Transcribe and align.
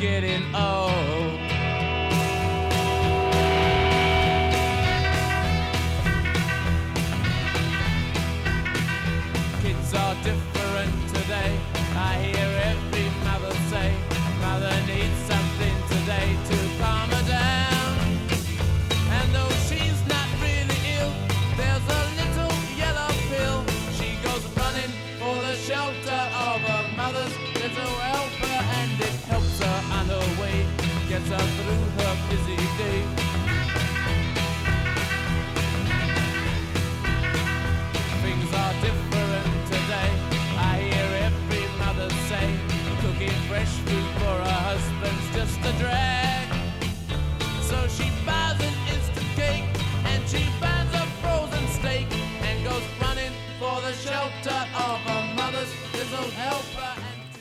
getting 0.00 0.42
old. 0.54 1.38
Kids 9.60 9.94
are 9.94 10.14
different 10.24 11.08
today. 11.08 11.54
I 11.96 12.14
hear 12.22 12.49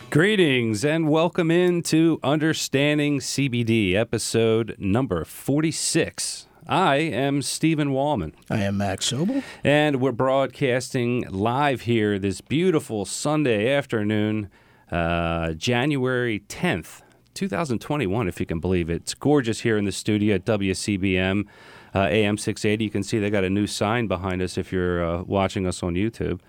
Greetings 0.10 0.84
and 0.84 1.08
welcome 1.08 1.52
into 1.52 2.20
Understanding 2.24 3.20
CBD, 3.20 3.94
episode 3.94 4.76
number 4.80 5.24
46. 5.24 6.48
I 6.68 6.96
am 6.96 7.44
Stephen 7.44 7.90
Wallman, 7.90 8.34
I 8.50 8.62
am 8.62 8.78
Max 8.78 9.12
Sobel. 9.12 9.44
and 9.64 10.02
we're 10.02 10.12
broadcasting 10.12 11.26
live 11.30 11.82
here 11.82 12.18
this 12.18 12.42
beautiful 12.42 13.06
Sunday 13.06 13.72
afternoon, 13.72 14.50
uh, 14.92 15.52
January 15.54 16.40
10th, 16.40 17.04
2021, 17.36 18.28
if 18.28 18.40
you 18.40 18.48
can 18.48 18.60
believe 18.60 18.90
it. 18.90 18.96
It's 19.04 19.14
gorgeous 19.14 19.60
here 19.62 19.78
in 19.78 19.86
the 19.86 19.92
studio 19.92 20.36
at 20.36 20.46
WCBM. 20.46 21.46
Uh, 21.96 22.02
AM 22.02 22.38
680. 22.38 22.84
You 22.84 22.90
can 22.92 23.04
see 23.04 23.20
they 23.20 23.30
got 23.30 23.44
a 23.44 23.50
new 23.50 23.66
sign 23.66 24.08
behind 24.08 24.42
us 24.42 24.58
if 24.58 24.72
you're 24.72 25.04
uh, 25.04 25.24
watching 25.24 25.66
us 25.66 25.82
on 25.82 25.96
YouTube 25.96 26.40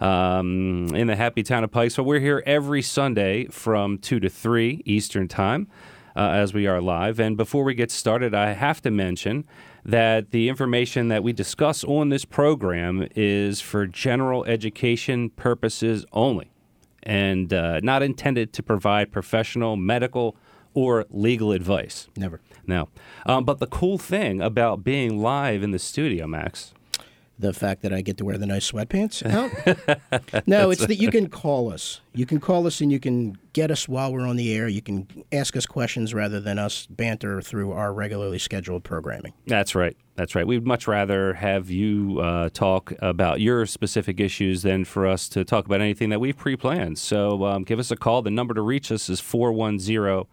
um, 0.00 0.94
in 0.94 1.06
the 1.06 1.16
happy 1.16 1.42
town 1.42 1.64
of 1.64 1.70
Pike. 1.70 1.90
So 1.90 2.02
we're 2.02 2.20
here 2.20 2.42
every 2.46 2.82
Sunday 2.82 3.46
from 3.46 3.98
2 3.98 4.20
to 4.20 4.28
3 4.28 4.82
Eastern 4.84 5.28
Time 5.28 5.68
uh, 6.14 6.30
as 6.30 6.54
we 6.54 6.66
are 6.66 6.80
live. 6.80 7.20
And 7.20 7.36
before 7.36 7.64
we 7.64 7.74
get 7.74 7.90
started, 7.90 8.34
I 8.34 8.52
have 8.52 8.80
to 8.82 8.90
mention 8.90 9.44
that 9.84 10.30
the 10.30 10.48
information 10.48 11.08
that 11.08 11.22
we 11.22 11.32
discuss 11.32 11.84
on 11.84 12.08
this 12.08 12.24
program 12.24 13.06
is 13.14 13.60
for 13.60 13.86
general 13.86 14.44
education 14.44 15.30
purposes 15.30 16.04
only 16.12 16.50
and 17.02 17.52
uh, 17.52 17.78
not 17.80 18.02
intended 18.02 18.52
to 18.54 18.62
provide 18.62 19.12
professional, 19.12 19.76
medical, 19.76 20.36
or 20.74 21.06
legal 21.10 21.52
advice. 21.52 22.08
Never. 22.16 22.40
No. 22.66 22.88
Um, 23.26 23.44
but 23.44 23.58
the 23.58 23.66
cool 23.66 23.98
thing 23.98 24.40
about 24.40 24.82
being 24.84 25.18
live 25.20 25.62
in 25.62 25.70
the 25.70 25.78
studio, 25.78 26.26
Max, 26.26 26.72
The 27.38 27.52
fact 27.52 27.82
that 27.82 27.92
I 27.92 28.00
get 28.00 28.16
to 28.18 28.24
wear 28.24 28.38
the 28.38 28.46
nice 28.46 28.70
sweatpants 28.72 29.22
out? 30.30 30.46
no, 30.46 30.70
it's 30.70 30.86
that 30.86 30.96
you 30.96 31.10
can 31.10 31.28
call 31.28 31.70
us. 31.72 32.00
You 32.14 32.24
can 32.24 32.40
call 32.40 32.66
us 32.66 32.80
and 32.80 32.90
you 32.90 32.98
can 32.98 33.36
get 33.52 33.70
us 33.70 33.86
while 33.88 34.10
we're 34.12 34.26
on 34.26 34.36
the 34.36 34.54
air. 34.54 34.68
You 34.68 34.80
can 34.80 35.06
ask 35.32 35.54
us 35.56 35.66
questions 35.66 36.14
rather 36.14 36.40
than 36.40 36.58
us 36.58 36.86
banter 36.86 37.42
through 37.42 37.72
our 37.72 37.92
regularly 37.92 38.38
scheduled 38.38 38.84
programming. 38.84 39.34
That's 39.46 39.74
right. 39.74 39.94
That's 40.14 40.34
right. 40.34 40.46
We'd 40.46 40.66
much 40.66 40.88
rather 40.88 41.34
have 41.34 41.68
you 41.70 42.20
uh, 42.20 42.48
talk 42.54 42.94
about 43.00 43.40
your 43.42 43.66
specific 43.66 44.18
issues 44.18 44.62
than 44.62 44.86
for 44.86 45.06
us 45.06 45.28
to 45.28 45.44
talk 45.44 45.66
about 45.66 45.82
anything 45.82 46.08
that 46.08 46.20
we've 46.20 46.36
pre 46.38 46.56
planned. 46.56 46.98
So 46.98 47.44
um, 47.44 47.64
give 47.64 47.78
us 47.78 47.90
a 47.90 47.96
call. 47.96 48.22
The 48.22 48.30
number 48.30 48.54
to 48.54 48.62
reach 48.62 48.90
us 48.90 49.10
is 49.10 49.20
410 49.20 50.24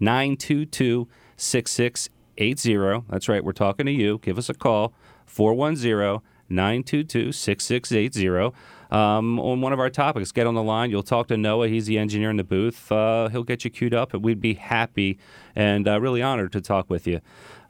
922 0.00 1.08
6680. 1.36 3.04
That's 3.08 3.28
right. 3.28 3.44
We're 3.44 3.52
talking 3.52 3.86
to 3.86 3.92
you. 3.92 4.18
Give 4.18 4.38
us 4.38 4.48
a 4.48 4.54
call 4.54 4.92
410 5.26 6.20
922 6.48 7.32
6680. 7.32 8.56
Um, 8.90 9.38
on 9.38 9.60
one 9.60 9.72
of 9.72 9.78
our 9.78 9.88
topics, 9.88 10.32
get 10.32 10.48
on 10.48 10.54
the 10.54 10.62
line. 10.62 10.90
You'll 10.90 11.04
talk 11.04 11.28
to 11.28 11.36
Noah. 11.36 11.68
He's 11.68 11.86
the 11.86 11.96
engineer 11.96 12.30
in 12.30 12.36
the 12.36 12.44
booth. 12.44 12.90
Uh, 12.90 13.28
he'll 13.28 13.44
get 13.44 13.64
you 13.64 13.70
queued 13.70 13.94
up, 13.94 14.12
and 14.12 14.24
we'd 14.24 14.40
be 14.40 14.54
happy 14.54 15.18
and 15.54 15.86
uh, 15.86 16.00
really 16.00 16.22
honored 16.22 16.50
to 16.52 16.60
talk 16.60 16.90
with 16.90 17.06
you. 17.06 17.20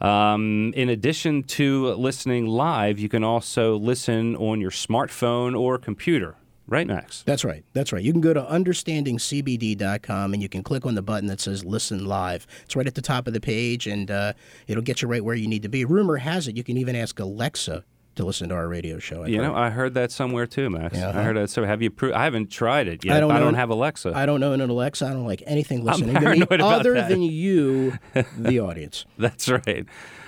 Um, 0.00 0.72
in 0.74 0.88
addition 0.88 1.42
to 1.42 1.92
listening 1.92 2.46
live, 2.46 2.98
you 2.98 3.10
can 3.10 3.22
also 3.22 3.76
listen 3.76 4.34
on 4.36 4.62
your 4.62 4.70
smartphone 4.70 5.58
or 5.58 5.76
computer. 5.76 6.36
Right, 6.70 6.86
Max? 6.86 7.22
That's 7.26 7.44
right. 7.44 7.64
That's 7.72 7.92
right. 7.92 8.02
You 8.02 8.12
can 8.12 8.20
go 8.20 8.32
to 8.32 8.40
understandingcbd.com 8.40 10.32
and 10.32 10.42
you 10.42 10.48
can 10.48 10.62
click 10.62 10.86
on 10.86 10.94
the 10.94 11.02
button 11.02 11.26
that 11.26 11.40
says 11.40 11.64
listen 11.64 12.06
live. 12.06 12.46
It's 12.62 12.76
right 12.76 12.86
at 12.86 12.94
the 12.94 13.02
top 13.02 13.26
of 13.26 13.32
the 13.34 13.40
page 13.40 13.86
and 13.88 14.10
uh, 14.10 14.32
it'll 14.68 14.82
get 14.82 15.02
you 15.02 15.08
right 15.08 15.24
where 15.24 15.34
you 15.34 15.48
need 15.48 15.62
to 15.64 15.68
be. 15.68 15.84
Rumor 15.84 16.16
has 16.16 16.48
it 16.48 16.56
you 16.56 16.62
can 16.64 16.76
even 16.76 16.94
ask 16.94 17.18
Alexa 17.18 17.84
to 18.14 18.24
listen 18.24 18.48
to 18.50 18.54
our 18.54 18.68
radio 18.68 18.98
show. 18.98 19.22
I've 19.22 19.30
You 19.30 19.38
know. 19.38 19.54
I 19.54 19.70
heard 19.70 19.94
that 19.94 20.12
somewhere 20.12 20.46
too, 20.46 20.70
Max. 20.70 20.96
Yeah, 20.96 21.10
I 21.10 21.22
heard 21.24 21.36
that. 21.36 21.50
So, 21.50 21.64
have 21.64 21.82
you? 21.82 21.90
Pro- 21.90 22.12
I 22.12 22.24
haven't 22.24 22.50
tried 22.50 22.86
it 22.86 23.04
yet. 23.04 23.16
I 23.16 23.20
don't 23.20 23.30
I 23.30 23.38
don't 23.40 23.54
have 23.54 23.70
Alexa. 23.70 24.12
I 24.14 24.26
don't 24.26 24.40
know 24.40 24.52
an 24.52 24.60
Alexa. 24.60 25.06
I 25.06 25.10
don't 25.10 25.26
like 25.26 25.42
anything 25.46 25.84
listening 25.84 26.14
to 26.14 26.36
me 26.36 26.42
other 26.60 26.94
that. 26.94 27.08
than 27.08 27.22
you, 27.22 27.98
the 28.36 28.60
audience. 28.60 29.06
That's 29.18 29.48
right. 29.48 29.86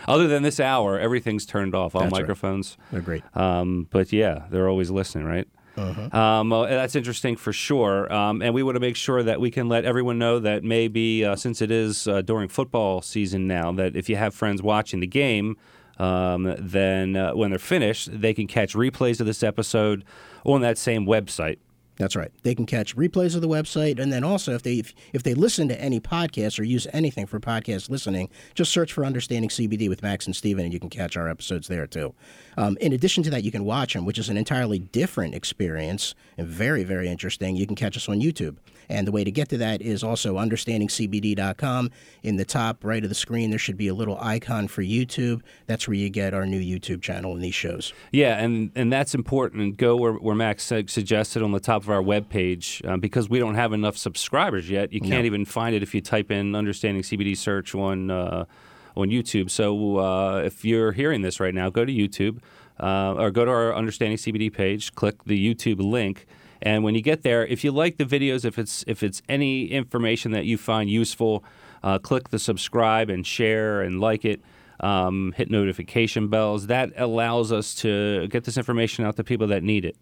Other 0.09 0.27
than 0.27 0.43
this 0.43 0.59
hour, 0.59 0.99
everything's 0.99 1.47
turned 1.47 1.75
off. 1.75 1.95
All 1.95 2.03
That's 2.03 2.13
right. 2.13 2.21
microphones. 2.23 2.77
They're 2.91 3.01
great. 3.01 3.23
Um, 3.37 3.87
but 3.91 4.13
yeah, 4.13 4.47
they're 4.51 4.69
always 4.69 4.91
listening, 4.91 5.27
right? 5.27 5.47
Um, 6.13 6.51
that's 6.51 6.95
interesting 6.95 7.37
for 7.37 7.53
sure. 7.53 8.13
Um, 8.13 8.43
and 8.43 8.55
we 8.55 8.63
want 8.63 8.77
to 8.77 8.81
make 8.81 8.97
sure 8.97 9.23
that 9.23 9.41
we 9.41 9.51
can 9.51 9.69
let 9.69 9.85
everyone 9.85 10.19
know 10.19 10.39
that 10.39 10.65
maybe, 10.65 11.25
uh, 11.25 11.37
since 11.37 11.63
it 11.63 11.71
is 11.71 12.07
uh, 12.07 12.23
during 12.23 12.49
football 12.49 13.03
season 13.03 13.47
now, 13.47 13.73
that 13.73 13.97
if 13.97 14.09
you 14.09 14.17
have 14.17 14.35
friends 14.35 14.63
watching 14.63 15.01
the 15.01 15.07
game, 15.07 15.57
um, 15.99 16.55
then 16.59 17.17
uh, 17.17 17.33
when 17.33 17.51
they're 17.51 17.59
finished, 17.59 18.09
they 18.13 18.35
can 18.35 18.47
catch 18.47 18.75
replays 18.75 19.21
of 19.21 19.27
this 19.27 19.43
episode 19.43 20.05
on 20.45 20.61
that 20.63 20.79
same 20.79 21.07
website. 21.07 21.59
That's 22.03 22.17
right. 22.17 22.33
They 22.43 22.57
can 22.57 22.67
catch 22.67 22.97
replays 22.97 23.37
of 23.37 23.43
the 23.43 23.49
website, 23.49 24.01
and 24.01 24.13
then 24.13 24.25
also 24.25 24.55
if 24.55 24.65
they 24.65 24.75
if, 24.79 24.93
if 25.13 25.23
they 25.23 25.35
listen 25.35 25.69
to 25.69 25.81
any 25.81 26.01
podcast 26.01 26.59
or 26.59 26.65
use 26.65 26.89
anything 26.93 27.27
for 27.27 27.39
podcast 27.39 27.91
listening, 27.91 28.29
just 28.57 28.73
search 28.73 28.93
for 28.93 29.05
"Understanding 29.05 29.49
CBD" 29.49 29.89
with 29.89 30.03
Max 30.03 30.27
and 30.27 30.35
Steven, 30.35 30.65
and 30.65 30.75
you 30.75 30.81
can 30.81 30.91
catch 30.91 31.17
our 31.17 31.29
episodes 31.29 31.69
there 31.69 31.87
too. 31.87 32.13
Um, 32.57 32.77
in 32.81 32.93
addition 32.93 33.23
to 33.23 33.31
that, 33.31 33.45
you 33.45 33.53
can 33.53 33.65
watch 33.65 33.95
them, 33.95 34.05
which 34.05 34.19
is 34.19 34.29
an 34.29 34.37
entirely 34.37 34.81
different 34.81 35.37
experience 35.37 36.17
and 36.37 36.49
very 36.49 36.83
very 36.83 37.09
interesting. 37.09 37.55
You 37.55 37.69
can 37.69 37.77
catch 37.77 37.97
us 37.97 38.09
on 38.09 38.21
YouTube, 38.21 38.57
and 38.89 39.07
the 39.07 39.13
way 39.13 39.23
to 39.23 39.31
get 39.31 39.49
to 39.51 39.59
that 39.59 39.81
is 39.81 40.03
also 40.03 40.39
understandingcbd.com. 40.39 41.91
In 42.25 42.35
the 42.35 42.45
top 42.45 42.85
right 42.85 43.05
of 43.05 43.11
the 43.11 43.15
screen, 43.15 43.51
there 43.51 43.61
should 43.61 43.77
be 43.77 43.87
a 43.87 43.95
little 43.95 44.19
icon 44.21 44.67
for 44.67 44.83
YouTube. 44.83 45.43
That's 45.69 45.87
where 45.87 45.97
you 45.97 46.11
get 46.11 46.35
our 46.35 46.47
new 46.47 46.61
YouTube 46.61 47.01
channel 47.01 47.33
and 47.33 47.45
these 47.45 47.55
shows. 47.55 47.93
Yeah, 48.11 48.43
and, 48.43 48.73
and 48.75 48.93
that's 48.93 49.15
important. 49.15 49.77
Go 49.77 49.95
where, 49.95 50.15
where 50.15 50.35
Max 50.35 50.65
suggested 50.65 51.45
on 51.45 51.53
the 51.53 51.61
top 51.61 51.83
of 51.83 51.91
our 51.93 52.03
webpage 52.03 52.87
um, 52.89 53.01
because 53.01 53.29
we 53.29 53.39
don't 53.39 53.55
have 53.55 53.73
enough 53.73 53.97
subscribers 53.97 54.69
yet. 54.69 54.93
You 54.93 55.01
can't 55.01 55.27
even 55.27 55.45
find 55.45 55.75
it 55.75 55.83
if 55.83 55.95
you 55.95 56.01
type 56.01 56.31
in 56.31 56.55
Understanding 56.55 57.03
CBD 57.03 57.37
search 57.37 57.75
on, 57.75 58.11
uh, 58.11 58.45
on 58.97 59.09
YouTube. 59.09 59.51
So 59.51 59.99
uh, 59.99 60.39
if 60.39 60.65
you're 60.65 60.93
hearing 60.93 61.23
this 61.23 61.41
right 61.41 61.55
now, 61.55 61.71
go 61.71 61.85
to 61.85 61.93
YouTube 61.93 62.41
uh, 62.81 63.15
or 63.15 63.31
go 63.31 63.45
to 63.45 63.51
our 63.51 63.75
Understanding 63.75 64.19
CBD 64.19 64.53
page, 64.53 64.95
click 64.95 65.25
the 65.25 65.55
YouTube 65.55 65.79
link. 65.81 66.27
And 66.61 66.85
when 66.85 66.95
you 66.95 67.03
get 67.03 67.23
there, 67.23 67.45
if 67.47 67.65
you 67.65 67.73
like 67.73 67.97
the 67.97 68.05
videos, 68.05 68.45
if 68.45 68.59
it's 68.59 68.85
if 68.87 69.03
it's 69.03 69.21
any 69.29 69.67
information 69.67 70.31
that 70.33 70.45
you 70.45 70.57
find 70.57 70.89
useful, 70.89 71.45
uh, 71.83 71.99
click 71.99 72.29
the 72.29 72.39
subscribe 72.39 73.11
and 73.11 73.27
share 73.27 73.83
and 73.83 74.01
like 74.01 74.25
it 74.25 74.41
um, 74.79 75.33
hit 75.37 75.51
notification 75.51 76.29
bells. 76.29 76.69
That 76.69 76.93
allows 76.97 77.51
us 77.51 77.75
to 77.77 78.29
get 78.29 78.45
this 78.45 78.57
information 78.57 79.05
out 79.05 79.17
to 79.17 79.25
people 79.25 79.49
that 79.49 79.63
need 79.63 79.85
it. 79.85 79.97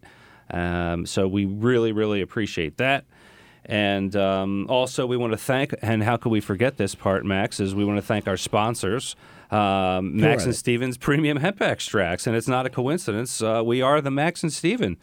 Um, 0.53 1.07
so 1.07 1.29
we 1.29 1.45
really, 1.45 1.93
really 1.93 2.21
appreciate 2.21 2.77
that. 2.79 3.05
And 3.65 4.17
um, 4.17 4.67
also, 4.69 5.07
we 5.07 5.17
want 5.17 5.33
to 5.33 5.37
thank, 5.37 5.75
and 5.83 6.03
how 6.03 6.17
could 6.17 6.33
we 6.33 6.41
forget 6.41 6.77
this 6.77 6.95
part, 6.95 7.25
Max, 7.25 7.61
is 7.61 7.75
we 7.75 7.85
want 7.85 7.99
to 7.99 8.07
thank 8.07 8.27
our 8.27 8.37
sponsors, 8.37 9.15
um, 9.51 10.17
Max 10.17 10.45
are 10.45 10.49
and? 10.49 10.57
Stevens 10.57 10.97
Premium 10.97 11.39
Hemp 11.39 11.61
Extracts. 11.61 12.27
And 12.27 12.37
it's 12.37 12.49
not 12.49 12.67
a 12.67 12.71
coincidence. 12.71 13.43
Uh, 13.43 13.63
we 13.65 13.83
are 13.83 14.01
the 14.01 14.11
Max 14.11 14.43
and 14.43 14.53
Steven 14.53 14.97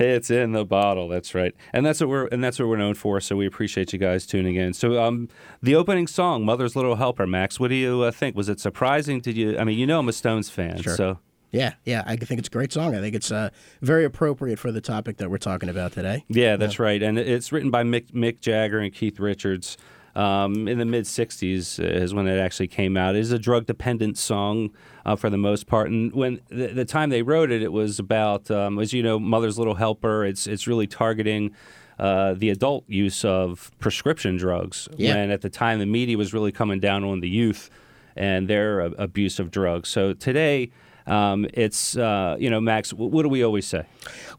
It's 0.00 0.30
in 0.30 0.52
the 0.52 0.64
bottle. 0.64 1.08
That's 1.08 1.34
right, 1.34 1.54
and 1.72 1.84
that's 1.84 2.00
what 2.00 2.08
we're 2.08 2.26
and 2.28 2.42
that's 2.42 2.58
what 2.58 2.68
we're 2.68 2.76
known 2.76 2.94
for. 2.94 3.20
So 3.20 3.36
we 3.36 3.46
appreciate 3.46 3.92
you 3.92 3.98
guys 3.98 4.26
tuning 4.26 4.56
in. 4.56 4.72
So, 4.72 5.02
um, 5.02 5.28
the 5.62 5.74
opening 5.74 6.06
song, 6.06 6.44
"Mother's 6.44 6.74
Little 6.74 6.96
Helper," 6.96 7.26
Max. 7.26 7.60
What 7.60 7.68
do 7.68 7.74
you 7.74 8.02
uh, 8.02 8.10
think? 8.10 8.34
Was 8.36 8.48
it 8.48 8.60
surprising? 8.60 9.20
Did 9.20 9.36
you? 9.36 9.58
I 9.58 9.64
mean, 9.64 9.78
you 9.78 9.86
know, 9.86 9.98
I'm 9.98 10.08
a 10.08 10.12
Stones 10.12 10.48
fan, 10.48 10.80
Sure. 10.80 10.96
so 10.96 11.18
yeah, 11.52 11.74
yeah, 11.84 12.02
I 12.06 12.16
think 12.16 12.38
it's 12.38 12.48
a 12.48 12.50
great 12.50 12.72
song. 12.72 12.94
I 12.94 13.00
think 13.00 13.14
it's 13.14 13.30
uh, 13.32 13.50
very 13.82 14.04
appropriate 14.04 14.58
for 14.58 14.70
the 14.72 14.80
topic 14.80 15.16
that 15.18 15.30
we're 15.30 15.38
talking 15.38 15.68
about 15.68 15.92
today. 15.92 16.24
yeah, 16.28 16.56
that's 16.56 16.78
right. 16.78 17.02
And 17.02 17.18
it's 17.18 17.50
written 17.52 17.70
by 17.70 17.82
Mick, 17.82 18.12
Mick 18.12 18.40
Jagger 18.40 18.78
and 18.78 18.92
Keith 18.94 19.18
Richards. 19.20 19.76
Um, 20.16 20.66
in 20.66 20.78
the 20.78 20.84
mid 20.84 21.04
'60s 21.04 21.78
is 21.78 22.12
when 22.12 22.26
it 22.26 22.38
actually 22.38 22.66
came 22.66 22.96
out. 22.96 23.14
It 23.14 23.20
is 23.20 23.30
a 23.30 23.38
drug-dependent 23.38 24.18
song 24.18 24.70
uh, 25.04 25.16
for 25.16 25.30
the 25.30 25.36
most 25.36 25.66
part, 25.66 25.90
and 25.90 26.12
when 26.12 26.40
the, 26.48 26.68
the 26.68 26.84
time 26.84 27.10
they 27.10 27.22
wrote 27.22 27.50
it, 27.50 27.62
it 27.62 27.72
was 27.72 27.98
about, 27.98 28.50
um, 28.50 28.78
as 28.78 28.92
you 28.92 29.02
know, 29.02 29.18
Mother's 29.18 29.58
Little 29.58 29.74
Helper. 29.74 30.24
It's 30.24 30.46
it's 30.46 30.66
really 30.66 30.86
targeting 30.86 31.54
uh, 31.98 32.34
the 32.34 32.50
adult 32.50 32.84
use 32.88 33.24
of 33.24 33.70
prescription 33.78 34.36
drugs. 34.36 34.88
Yeah. 34.96 35.14
When 35.14 35.30
at 35.30 35.40
the 35.40 35.50
time 35.50 35.78
the 35.78 35.86
media 35.86 36.16
was 36.16 36.32
really 36.32 36.52
coming 36.52 36.80
down 36.80 37.04
on 37.04 37.20
the 37.20 37.28
youth 37.28 37.70
and 38.16 38.48
their 38.48 38.80
uh, 38.82 38.90
abuse 38.98 39.38
of 39.38 39.50
drugs. 39.50 39.88
So 39.88 40.12
today. 40.12 40.70
Um, 41.06 41.46
it's 41.54 41.96
uh, 41.96 42.36
you 42.38 42.50
know 42.50 42.60
Max. 42.60 42.92
What 42.92 43.22
do 43.22 43.28
we 43.28 43.42
always 43.42 43.66
say? 43.66 43.84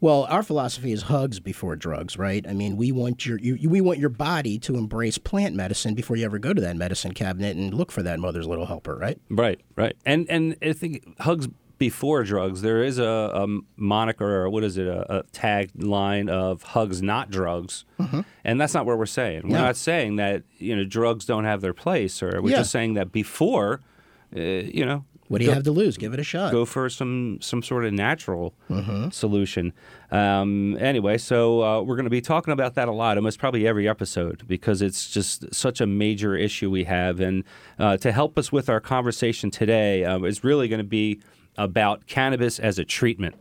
Well, 0.00 0.24
our 0.30 0.42
philosophy 0.42 0.92
is 0.92 1.02
hugs 1.02 1.40
before 1.40 1.76
drugs, 1.76 2.16
right? 2.18 2.46
I 2.48 2.52
mean, 2.54 2.76
we 2.76 2.92
want 2.92 3.26
your 3.26 3.38
you, 3.38 3.54
you- 3.54 3.70
we 3.70 3.80
want 3.80 3.98
your 3.98 4.08
body 4.10 4.58
to 4.60 4.76
embrace 4.76 5.18
plant 5.18 5.54
medicine 5.54 5.94
before 5.94 6.16
you 6.16 6.24
ever 6.24 6.38
go 6.38 6.52
to 6.52 6.60
that 6.60 6.76
medicine 6.76 7.12
cabinet 7.12 7.56
and 7.56 7.72
look 7.74 7.90
for 7.92 8.02
that 8.02 8.18
mother's 8.20 8.46
little 8.46 8.66
helper, 8.66 8.96
right? 8.96 9.18
Right, 9.30 9.60
right. 9.76 9.96
And 10.06 10.28
and 10.30 10.56
I 10.62 10.72
think 10.72 11.18
hugs 11.20 11.48
before 11.78 12.22
drugs. 12.22 12.62
There 12.62 12.84
is 12.84 12.98
a, 13.00 13.04
a 13.04 13.46
moniker 13.76 14.42
or 14.42 14.48
what 14.50 14.62
is 14.62 14.78
it? 14.78 14.86
A, 14.86 15.18
a 15.18 15.22
tagline 15.24 16.30
of 16.30 16.62
hugs 16.62 17.02
not 17.02 17.28
drugs, 17.30 17.84
and 18.44 18.60
that's 18.60 18.72
not 18.74 18.86
what 18.86 18.98
we're 18.98 19.06
saying. 19.06 19.42
We're 19.42 19.48
Mm-hmm. 19.48 19.52
No. 19.52 19.62
not 19.62 19.76
saying 19.76 20.16
that 20.16 20.42
you 20.58 20.76
know 20.76 20.84
drugs 20.84 21.24
don't 21.24 21.44
have 21.44 21.60
their 21.60 21.74
place, 21.74 22.22
or 22.22 22.40
we're 22.40 22.50
Yeah. 22.50 22.58
just 22.58 22.70
saying 22.70 22.94
that 22.94 23.10
before, 23.12 23.80
uh, 24.36 24.40
you 24.40 24.86
know. 24.86 25.04
What 25.32 25.38
do 25.38 25.44
you 25.44 25.50
go- 25.50 25.54
have 25.54 25.64
to 25.64 25.72
lose? 25.72 25.96
Give 25.96 26.12
it 26.14 26.20
a 26.20 26.24
shot. 26.24 26.52
Go 26.52 26.64
for 26.64 26.88
some 26.88 27.38
some 27.40 27.62
sort 27.62 27.84
of 27.84 27.92
natural 27.92 28.54
Mm-hmm. 28.70 29.10
solution. 29.10 29.72
Um, 30.10 30.76
anyway, 30.78 31.18
so 31.18 31.62
uh, 31.62 31.80
we're 31.82 31.96
going 31.96 32.04
to 32.04 32.10
be 32.10 32.20
talking 32.20 32.52
about 32.52 32.74
that 32.74 32.86
a 32.88 32.92
lot, 32.92 33.16
almost 33.16 33.38
probably 33.38 33.66
every 33.66 33.88
episode, 33.88 34.42
because 34.46 34.82
it's 34.82 35.10
just 35.10 35.52
such 35.54 35.80
a 35.80 35.86
major 35.86 36.36
issue 36.36 36.70
we 36.70 36.84
have. 36.84 37.18
And 37.20 37.44
uh, 37.78 37.96
to 37.98 38.12
help 38.12 38.38
us 38.38 38.52
with 38.52 38.68
our 38.68 38.80
conversation 38.80 39.50
today 39.50 40.04
um, 40.04 40.24
is 40.24 40.44
really 40.44 40.68
going 40.68 40.78
to 40.80 40.84
be 40.84 41.20
about 41.56 42.06
cannabis 42.06 42.58
as 42.58 42.78
a 42.78 42.84
treatment. 42.84 43.34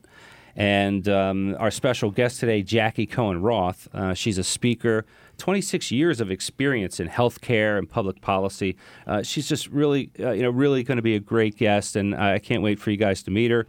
And 0.56 1.08
um, 1.08 1.56
our 1.60 1.72
special 1.72 2.12
guest 2.12 2.40
today, 2.42 2.62
Jackie 2.62 3.06
Cohen 3.06 3.42
Roth, 3.42 3.88
uh, 3.94 4.14
she's 4.14 4.38
a 4.38 4.44
speaker, 4.44 5.06
26 5.42 5.92
years 5.92 6.22
of 6.22 6.30
experience 6.30 7.00
in 7.00 7.10
healthcare 7.10 7.80
and 7.80 7.90
public 7.90 8.22
policy. 8.22 8.78
Uh, 9.08 9.24
she's 9.24 9.50
just 9.50 9.68
really, 9.70 10.12
uh, 10.20 10.30
you 10.30 10.44
know, 10.44 10.52
really 10.52 10.84
going 10.84 10.98
to 10.98 11.02
be 11.02 11.16
a 11.16 11.20
great 11.20 11.58
guest, 11.58 11.96
and 11.96 12.14
I 12.14 12.38
can't 12.38 12.62
wait 12.62 12.80
for 12.80 12.92
you 12.92 12.98
guys 12.98 13.24
to 13.24 13.32
meet 13.32 13.50
her. 13.50 13.66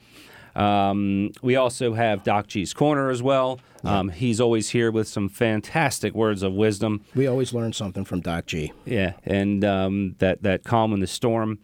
Um, 0.55 1.31
we 1.41 1.57
also 1.57 1.95
have 1.95 2.25
Doc 2.25 2.49
G's 2.49 2.75
Corner 2.75 3.09
as 3.09 3.23
well. 3.23 3.59
Um, 3.85 4.11
he's 4.11 4.39
always 4.39 4.69
here 4.69 4.91
with 4.91 5.09
some 5.09 5.31
fantastic 5.31 6.13
words 6.15 6.43
of 6.43 6.53
wisdom. 6.53 7.07
We 7.15 7.27
always 7.27 7.55
learn 7.55 7.73
something 7.73 8.05
from 8.05 8.21
Doc 8.21 8.45
G. 8.45 8.75
Yeah, 8.85 9.15
and 9.25 9.65
um, 9.65 10.15
that 10.19 10.43
that 10.43 10.65
calm 10.65 10.93
in 10.93 11.01
the 11.01 11.07
storm, 11.07 11.59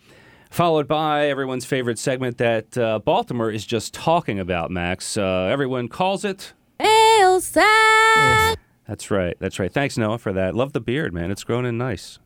followed 0.51 0.89
by 0.89 1.29
everyone's 1.29 1.67
favorite 1.67 1.99
segment 1.99 2.39
that 2.39 2.79
uh, 2.79 2.99
Baltimore 3.01 3.51
is 3.51 3.67
just 3.67 3.93
talking 3.93 4.41
about. 4.41 4.71
Max, 4.71 5.19
uh, 5.19 5.51
everyone 5.53 5.89
calls 5.89 6.25
it. 6.25 6.55
Elsa. 6.81 8.57
That's 8.89 9.11
right. 9.11 9.37
That's 9.39 9.59
right. 9.59 9.73
Thanks, 9.73 9.99
Noah, 9.99 10.19
for 10.19 10.33
that. 10.33 10.55
Love 10.57 10.73
the 10.73 10.81
beard, 10.81 11.13
man. 11.13 11.31
It's 11.31 11.45
grown 11.45 11.67
in 11.67 11.77
nice. 11.79 12.19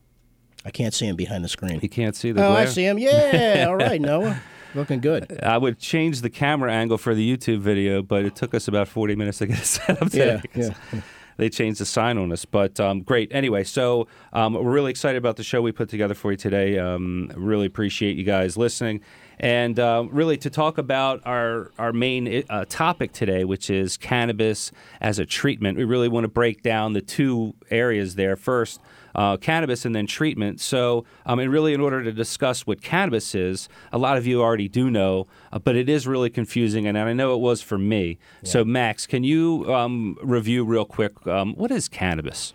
I 0.65 0.71
can't 0.71 0.95
see 0.95 1.07
him 1.07 1.17
behind 1.17 1.45
the 1.45 1.49
screen. 1.49 1.81
You 1.83 1.89
can't 1.89 2.15
see 2.15 2.31
the 2.31 2.45
Oh, 2.45 2.53
I 2.53 2.67
see 2.67 2.87
him. 2.87 2.99
Yeah. 2.99 3.67
All 3.69 3.75
right, 3.77 4.01
Noah. 4.01 4.41
Looking 4.75 5.01
good. 5.01 5.41
I 5.43 5.59
would 5.59 5.79
change 5.81 6.21
the 6.23 6.31
camera 6.31 6.73
angle 6.73 6.97
for 6.99 7.15
the 7.15 7.37
YouTube 7.37 7.59
video, 7.59 8.01
but 8.01 8.25
it 8.25 8.37
took 8.37 8.55
us 8.55 8.69
about 8.69 8.89
40 8.89 9.17
minutes 9.17 9.39
to 9.39 9.47
get 9.49 9.59
it 9.59 9.65
set 9.67 10.01
up 10.01 10.11
today. 10.11 10.41
Yeah, 10.55 10.71
yeah. 10.93 11.01
They 11.43 11.51
changed 11.51 11.81
the 11.81 11.87
sign 11.87 12.19
on 12.19 12.31
us, 12.31 12.45
but 12.45 12.79
um, 12.79 13.03
great. 13.03 13.33
Anyway, 13.35 13.65
so 13.65 14.07
um, 14.33 14.55
we're 14.55 14.71
really 14.71 14.93
excited 14.93 15.19
about 15.19 15.35
the 15.35 15.43
show 15.43 15.61
we 15.61 15.73
put 15.73 15.89
together 15.89 16.15
for 16.15 16.31
you 16.31 16.37
today. 16.37 16.79
Um, 16.79 17.33
really 17.35 17.67
appreciate 17.67 18.17
you 18.17 18.23
guys 18.23 18.57
listening, 18.57 19.01
and 19.41 19.77
uh, 19.81 20.07
really 20.09 20.37
to 20.37 20.51
talk 20.51 20.79
about 20.79 21.21
our 21.27 21.73
our 21.81 21.93
main 21.93 22.45
uh, 22.49 22.65
topic 22.69 23.11
today, 23.11 23.43
which 23.43 23.71
is 23.71 23.97
cannabis 23.97 24.71
as 25.01 25.19
a 25.19 25.27
treatment. 25.27 25.79
We 25.79 25.83
really 25.83 26.07
want 26.07 26.23
to 26.23 26.29
break 26.29 26.63
down 26.63 26.93
the 26.93 27.03
two 27.03 27.55
areas 27.73 28.15
there. 28.15 28.37
First, 28.37 28.81
uh, 29.15 29.37
cannabis 29.37 29.85
and 29.85 29.95
then 29.95 30.07
treatment. 30.07 30.61
So, 30.61 31.05
um, 31.27 31.39
and 31.39 31.51
really, 31.51 31.75
in 31.75 31.81
order 31.81 32.03
to 32.03 32.13
discuss 32.13 32.67
what 32.67 32.83
cannabis 32.83 33.35
is, 33.35 33.69
a 33.93 33.99
lot 33.99 34.17
of 34.17 34.27
you 34.27 34.43
already 34.43 34.69
do 34.69 34.91
know, 34.91 35.27
uh, 35.53 35.59
but 35.59 35.77
it 35.77 35.89
is 35.89 36.07
really 36.07 36.31
confusing, 36.31 36.87
and 36.87 36.99
I 36.99 37.13
know 37.13 37.35
it 37.35 37.41
was 37.41 37.63
for 37.63 37.79
me. 37.79 38.19
So, 38.45 38.65
Max, 38.65 39.07
can 39.07 39.25
you 39.25 39.73
um, 39.75 40.17
review 40.23 40.65
real 40.65 40.85
quick 40.85 41.27
um, 41.27 41.55
what 41.55 41.71
is 41.71 41.89
cannabis? 41.89 42.53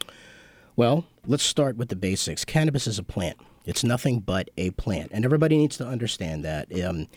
Well, 0.75 1.05
let's 1.25 1.43
start 1.43 1.77
with 1.77 1.89
the 1.89 1.95
basics. 1.95 2.45
Cannabis 2.45 2.87
is 2.87 2.99
a 2.99 3.03
plant. 3.03 3.37
It's 3.65 3.83
nothing 3.83 4.19
but 4.19 4.49
a 4.57 4.71
plant, 4.71 5.11
and 5.11 5.25
everybody 5.25 5.57
needs 5.57 5.77
to 5.77 5.87
understand 5.87 6.45
that. 6.45 6.67
Um, 6.81 7.07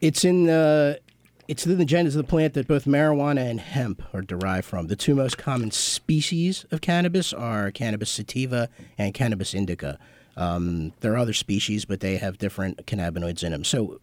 it's 0.00 0.24
in 0.24 0.44
the 0.44 1.00
it's 1.48 1.66
in 1.66 1.78
the 1.78 1.84
genus 1.84 2.14
of 2.14 2.18
the 2.18 2.28
plant 2.28 2.54
that 2.54 2.66
both 2.66 2.84
marijuana 2.84 3.48
and 3.50 3.60
hemp 3.60 4.02
are 4.14 4.22
derived 4.22 4.66
from. 4.66 4.86
The 4.86 4.96
two 4.96 5.14
most 5.14 5.38
common 5.38 5.70
species 5.70 6.64
of 6.70 6.80
cannabis 6.80 7.32
are 7.32 7.70
cannabis 7.70 8.10
sativa 8.10 8.68
and 8.98 9.14
cannabis 9.14 9.54
indica. 9.54 9.98
Um, 10.36 10.92
there 11.00 11.12
are 11.12 11.18
other 11.18 11.32
species, 11.32 11.84
but 11.84 12.00
they 12.00 12.16
have 12.16 12.38
different 12.38 12.86
cannabinoids 12.86 13.44
in 13.44 13.52
them. 13.52 13.62
So, 13.62 14.00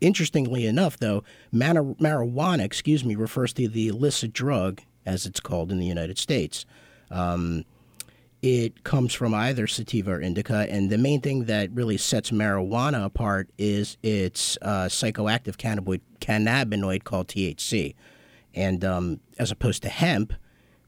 interestingly 0.00 0.66
enough, 0.66 0.96
though, 0.98 1.22
mana- 1.52 1.94
marijuana, 1.94 2.64
excuse 2.64 3.04
me, 3.04 3.14
refers 3.14 3.52
to 3.54 3.68
the 3.68 3.88
illicit 3.88 4.32
drug, 4.32 4.80
as 5.06 5.24
it's 5.24 5.40
called 5.40 5.70
in 5.70 5.78
the 5.78 5.86
United 5.86 6.18
States 6.18 6.66
it 8.42 8.84
comes 8.84 9.14
from 9.14 9.34
either 9.34 9.66
sativa 9.66 10.12
or 10.12 10.20
indica, 10.20 10.66
and 10.70 10.90
the 10.90 10.98
main 10.98 11.20
thing 11.20 11.44
that 11.46 11.70
really 11.72 11.96
sets 11.96 12.30
marijuana 12.30 13.04
apart 13.04 13.50
is 13.58 13.96
its 14.02 14.56
uh, 14.62 14.86
psychoactive 14.86 15.56
cannabinoid, 15.56 16.00
cannabinoid 16.20 17.04
called 17.04 17.28
THC, 17.28 17.94
and 18.54 18.84
um, 18.84 19.20
as 19.38 19.50
opposed 19.50 19.82
to 19.82 19.88
hemp, 19.88 20.32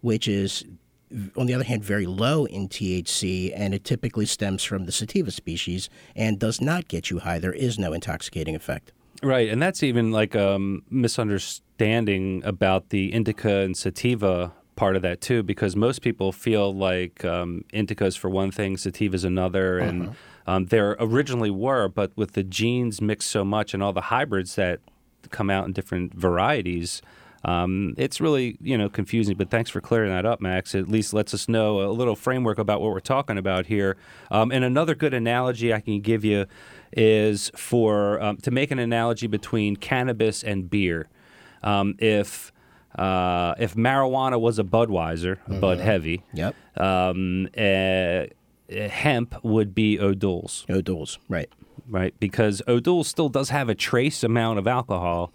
which 0.00 0.28
is 0.28 0.64
on 1.36 1.46
the 1.46 1.54
other 1.54 1.64
hand 1.64 1.82
very 1.82 2.06
low 2.06 2.44
in 2.44 2.68
THC, 2.68 3.52
and 3.54 3.74
it 3.74 3.84
typically 3.84 4.26
stems 4.26 4.62
from 4.62 4.86
the 4.86 4.92
sativa 4.92 5.30
species 5.30 5.90
and 6.14 6.38
does 6.38 6.60
not 6.60 6.86
get 6.86 7.10
you 7.10 7.18
high. 7.18 7.40
There 7.40 7.52
is 7.52 7.78
no 7.78 7.92
intoxicating 7.92 8.54
effect. 8.54 8.92
Right, 9.22 9.48
and 9.48 9.60
that's 9.60 9.82
even 9.82 10.12
like 10.12 10.34
a 10.34 10.54
um, 10.54 10.84
misunderstanding 10.88 12.42
about 12.44 12.90
the 12.90 13.12
indica 13.12 13.56
and 13.58 13.76
sativa 13.76 14.52
part 14.80 14.96
of 14.96 15.02
that 15.02 15.20
too, 15.20 15.42
because 15.42 15.76
most 15.76 16.00
people 16.00 16.32
feel 16.32 16.74
like 16.74 17.22
um, 17.22 17.62
indicas 17.70 18.16
for 18.16 18.30
one 18.30 18.50
thing, 18.50 18.76
sativas 18.76 19.26
another, 19.26 19.78
and 19.78 20.16
um, 20.46 20.64
there 20.64 20.96
originally 20.98 21.50
were, 21.50 21.86
but 21.86 22.10
with 22.16 22.32
the 22.32 22.42
genes 22.42 22.98
mixed 23.02 23.28
so 23.28 23.44
much 23.44 23.74
and 23.74 23.82
all 23.82 23.92
the 23.92 24.00
hybrids 24.00 24.54
that 24.54 24.80
come 25.28 25.50
out 25.50 25.66
in 25.66 25.74
different 25.74 26.14
varieties. 26.14 27.02
Um, 27.44 27.94
it's 27.98 28.22
really 28.22 28.56
you 28.62 28.78
know 28.78 28.88
confusing, 28.88 29.36
but 29.36 29.50
thanks 29.50 29.68
for 29.68 29.82
clearing 29.82 30.08
that 30.08 30.24
up, 30.24 30.40
Max. 30.40 30.74
It 30.74 30.80
at 30.80 30.88
least 30.88 31.12
lets 31.12 31.34
us 31.34 31.46
know 31.46 31.82
a 31.82 31.92
little 31.92 32.16
framework 32.16 32.56
about 32.56 32.80
what 32.80 32.90
we're 32.92 33.00
talking 33.00 33.36
about 33.36 33.66
here. 33.66 33.98
Um, 34.30 34.50
and 34.50 34.64
another 34.64 34.94
good 34.94 35.12
analogy 35.12 35.74
I 35.74 35.80
can 35.80 36.00
give 36.00 36.24
you 36.24 36.46
is 36.96 37.50
for 37.54 38.18
um, 38.22 38.38
to 38.38 38.50
make 38.50 38.70
an 38.70 38.78
analogy 38.78 39.26
between 39.26 39.76
cannabis 39.76 40.42
and 40.42 40.70
beer. 40.70 41.10
Um, 41.62 41.96
if 41.98 42.50
uh, 42.98 43.54
if 43.58 43.74
marijuana 43.74 44.40
was 44.40 44.58
a 44.58 44.64
Budweiser, 44.64 45.38
a 45.46 45.54
Bud 45.60 45.78
Heavy, 45.78 46.22
Yep. 46.34 46.54
um, 46.80 47.48
uh, 47.56 48.24
hemp 48.88 49.34
would 49.44 49.74
be 49.74 49.98
O'Doul's, 50.00 50.64
O'Doul's. 50.70 51.18
Right. 51.28 51.48
right? 51.88 52.14
Because 52.20 52.62
O'Doul's 52.68 53.08
still 53.08 53.28
does 53.28 53.50
have 53.50 53.68
a 53.68 53.74
trace 53.74 54.22
amount 54.24 54.58
of 54.58 54.66
alcohol. 54.66 55.30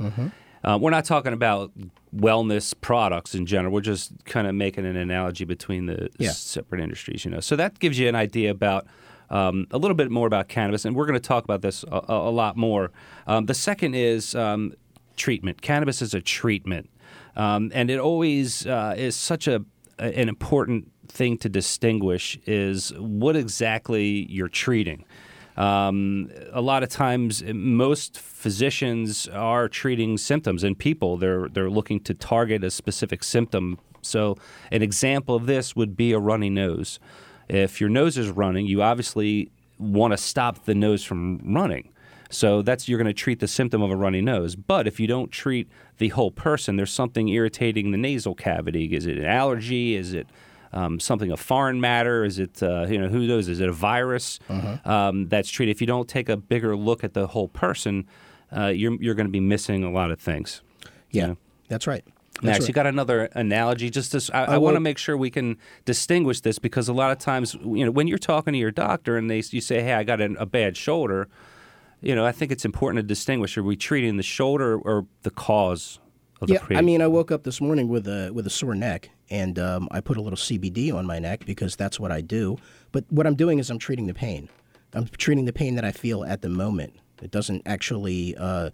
Uh, 0.64 0.78
we're 0.82 0.90
not 0.90 1.06
talking 1.06 1.32
about 1.34 1.72
wellness 2.16 2.74
products 2.82 3.36
in 3.36 3.46
general. 3.46 3.72
We're 3.74 3.82
just 3.82 4.14
kind 4.26 4.48
of 4.48 4.56
making 4.56 4.86
an 4.86 4.96
analogy 4.96 5.46
between 5.46 5.86
the 5.86 6.10
Yeah. 6.18 6.32
separate 6.32 6.82
industries, 6.82 7.24
you 7.26 7.30
know. 7.32 7.40
So 7.40 7.56
that 7.56 7.78
gives 7.80 8.00
you 8.00 8.08
an 8.10 8.16
idea 8.16 8.52
about 8.52 8.88
um, 9.30 9.66
a 9.72 9.78
little 9.80 9.96
bit 9.96 10.12
more 10.12 10.28
about 10.28 10.48
cannabis, 10.50 10.86
and 10.86 10.96
we're 10.96 11.08
going 11.08 11.20
to 11.20 11.28
talk 11.28 11.44
about 11.44 11.62
this 11.64 11.84
a, 11.92 11.96
a, 12.10 12.30
a 12.30 12.32
lot 12.32 12.56
more. 12.58 12.92
Um, 13.26 13.48
the 13.48 13.56
second 13.56 13.96
is 13.96 14.36
um, 14.36 14.74
treatment. 15.18 15.62
Cannabis 15.64 16.00
is 16.04 16.14
a 16.14 16.22
treatment, 16.22 16.90
um, 17.36 17.72
and 17.74 17.90
it 17.90 18.00
always 18.00 18.66
uh, 18.66 18.94
is 18.98 19.16
such 19.16 19.48
a 19.48 19.64
an 19.98 20.28
important 20.28 20.92
thing 21.08 21.38
to 21.38 21.50
distinguish 21.50 22.38
is 22.46 22.92
what 22.98 23.36
exactly 23.36 24.30
you're 24.30 24.50
treating. 24.50 25.06
Um, 25.58 26.30
a 26.52 26.62
lot 26.62 26.84
of 26.84 26.90
times, 26.90 27.42
most 27.44 28.20
physicians 28.20 29.28
are 29.30 29.70
treating 29.70 30.18
symptoms 30.18 30.64
in 30.64 30.76
people. 30.76 31.16
They're 31.16 31.48
they're 31.48 31.70
looking 31.70 32.02
to 32.02 32.14
target 32.14 32.64
a 32.64 32.72
specific 32.72 33.24
symptom. 33.24 33.80
So, 34.02 34.38
an 34.72 34.82
example 34.82 35.34
of 35.36 35.46
this 35.46 35.76
would 35.76 35.96
be 35.96 36.12
a 36.12 36.20
runny 36.20 36.50
nose. 36.50 37.00
If 37.48 37.80
your 37.80 37.90
nose 37.90 38.18
is 38.18 38.30
running, 38.30 38.66
you 38.66 38.82
obviously 38.82 39.52
want 39.80 40.12
to 40.12 40.18
stop 40.18 40.66
the 40.66 40.76
nose 40.76 41.04
from 41.04 41.40
running. 41.56 41.90
So 42.30 42.62
that's 42.62 42.90
you're 42.90 42.98
going 42.98 43.08
to 43.08 43.14
treat 43.14 43.40
the 43.40 43.48
symptom 43.48 43.82
of 43.82 43.92
a 43.92 43.96
runny 43.96 44.22
nose. 44.22 44.56
But 44.56 44.88
if 44.88 45.00
you 45.00 45.08
don't 45.08 45.32
treat 45.32 45.70
the 45.98 46.10
whole 46.10 46.32
person, 46.32 46.76
there's 46.76 46.92
something 46.92 47.30
irritating 47.30 47.92
the 47.92 47.98
nasal 47.98 48.36
cavity. 48.36 48.86
Is 48.96 49.06
it 49.06 49.18
an 49.18 49.26
allergy? 49.26 49.96
Is 49.96 50.14
it 50.14 50.28
um, 50.74 51.00
something 51.00 51.32
of 51.32 51.40
foreign 51.40 51.80
matter? 51.80 52.26
Is 52.26 52.40
it 52.40 52.62
uh, 52.64 52.88
you 52.90 52.98
know 52.98 53.08
who 53.08 53.28
knows? 53.28 53.48
Is 53.48 53.60
it 53.60 53.70
a 53.70 53.74
virus 53.74 54.40
um, 54.86 55.28
that's 55.30 55.50
treated? 55.50 55.72
If 55.72 55.82
you 55.82 55.88
don't 55.88 56.10
take 56.10 56.28
a 56.30 56.36
bigger 56.38 56.76
look 56.76 57.04
at 57.04 57.14
the 57.14 57.28
whole 57.28 57.48
person, 57.48 58.08
uh, 58.56 58.68
you're 58.68 59.02
you're 59.02 59.16
going 59.16 59.28
to 59.28 59.32
be 59.32 59.40
missing 59.40 59.84
a 59.84 59.92
lot 59.92 60.12
of 60.12 60.20
things. 60.20 60.62
you 61.12 61.22
Yeah. 61.22 61.28
know? 61.28 61.38
That's 61.70 61.88
right. 61.88 62.04
That's 62.36 62.44
Max, 62.44 62.60
right. 62.60 62.68
you 62.68 62.74
got 62.74 62.86
another 62.86 63.30
analogy? 63.34 63.90
Just 63.90 64.12
this, 64.12 64.30
I, 64.30 64.44
I, 64.44 64.54
I 64.56 64.58
want 64.58 64.76
to 64.76 64.82
make 64.82 64.98
sure 64.98 65.16
we 65.16 65.30
can 65.30 65.58
distinguish 65.86 66.42
this 66.42 66.60
because 66.60 66.90
a 66.90 66.94
lot 66.94 67.12
of 67.14 67.18
times, 67.18 67.54
you 67.64 67.86
know, 67.86 67.92
when 67.92 68.08
you're 68.08 68.18
talking 68.18 68.52
to 68.52 68.60
your 68.60 68.72
doctor 68.72 69.16
and 69.16 69.30
they 69.30 69.42
you 69.52 69.62
say, 69.62 69.82
"Hey, 69.82 69.94
I 69.94 70.04
got 70.04 70.20
a, 70.20 70.34
a 70.38 70.46
bad 70.46 70.76
shoulder," 70.76 71.30
you 72.06 72.14
know, 72.14 72.24
I 72.24 72.32
think 72.32 72.52
it's 72.52 72.66
important 72.66 73.00
to 73.00 73.04
distinguish: 73.04 73.58
are 73.58 73.64
we 73.64 73.76
treating 73.76 74.18
the 74.18 74.24
shoulder 74.24 74.78
or 74.78 75.08
the 75.24 75.32
cause 75.32 76.00
of 76.40 76.50
Yeah, 76.50 76.60
pre? 76.60 76.78
I 76.78 76.82
mean, 76.82 77.02
I 77.02 77.08
woke 77.08 77.32
up 77.32 77.44
this 77.44 77.60
morning 77.60 77.88
with 77.88 78.08
a 78.08 78.32
with 78.32 78.46
a 78.46 78.50
sore 78.52 78.76
neck, 78.76 79.10
and 79.32 79.58
um, 79.58 79.88
I 79.90 80.02
put 80.02 80.16
a 80.16 80.22
little 80.22 80.38
CBD 80.38 80.94
on 80.94 81.08
my 81.08 81.18
neck 81.18 81.46
because 81.48 81.76
that's 81.76 82.00
what 82.00 82.12
I 82.12 82.22
do. 82.22 82.58
But 82.92 83.06
what 83.10 83.26
I'm 83.26 83.36
doing 83.36 83.58
is 83.58 83.72
I'm 83.72 83.80
treating 83.80 84.06
the 84.06 84.14
pain. 84.14 84.48
I'm 84.94 85.08
treating 85.18 85.46
the 85.46 85.54
pain 85.54 85.76
that 85.76 85.84
I 85.84 85.92
feel 85.92 86.24
at 86.24 86.44
the 86.44 86.50
moment. 86.50 86.94
It 87.24 87.32
doesn't 87.32 87.64
actually 87.66 88.36
uh, 88.38 88.70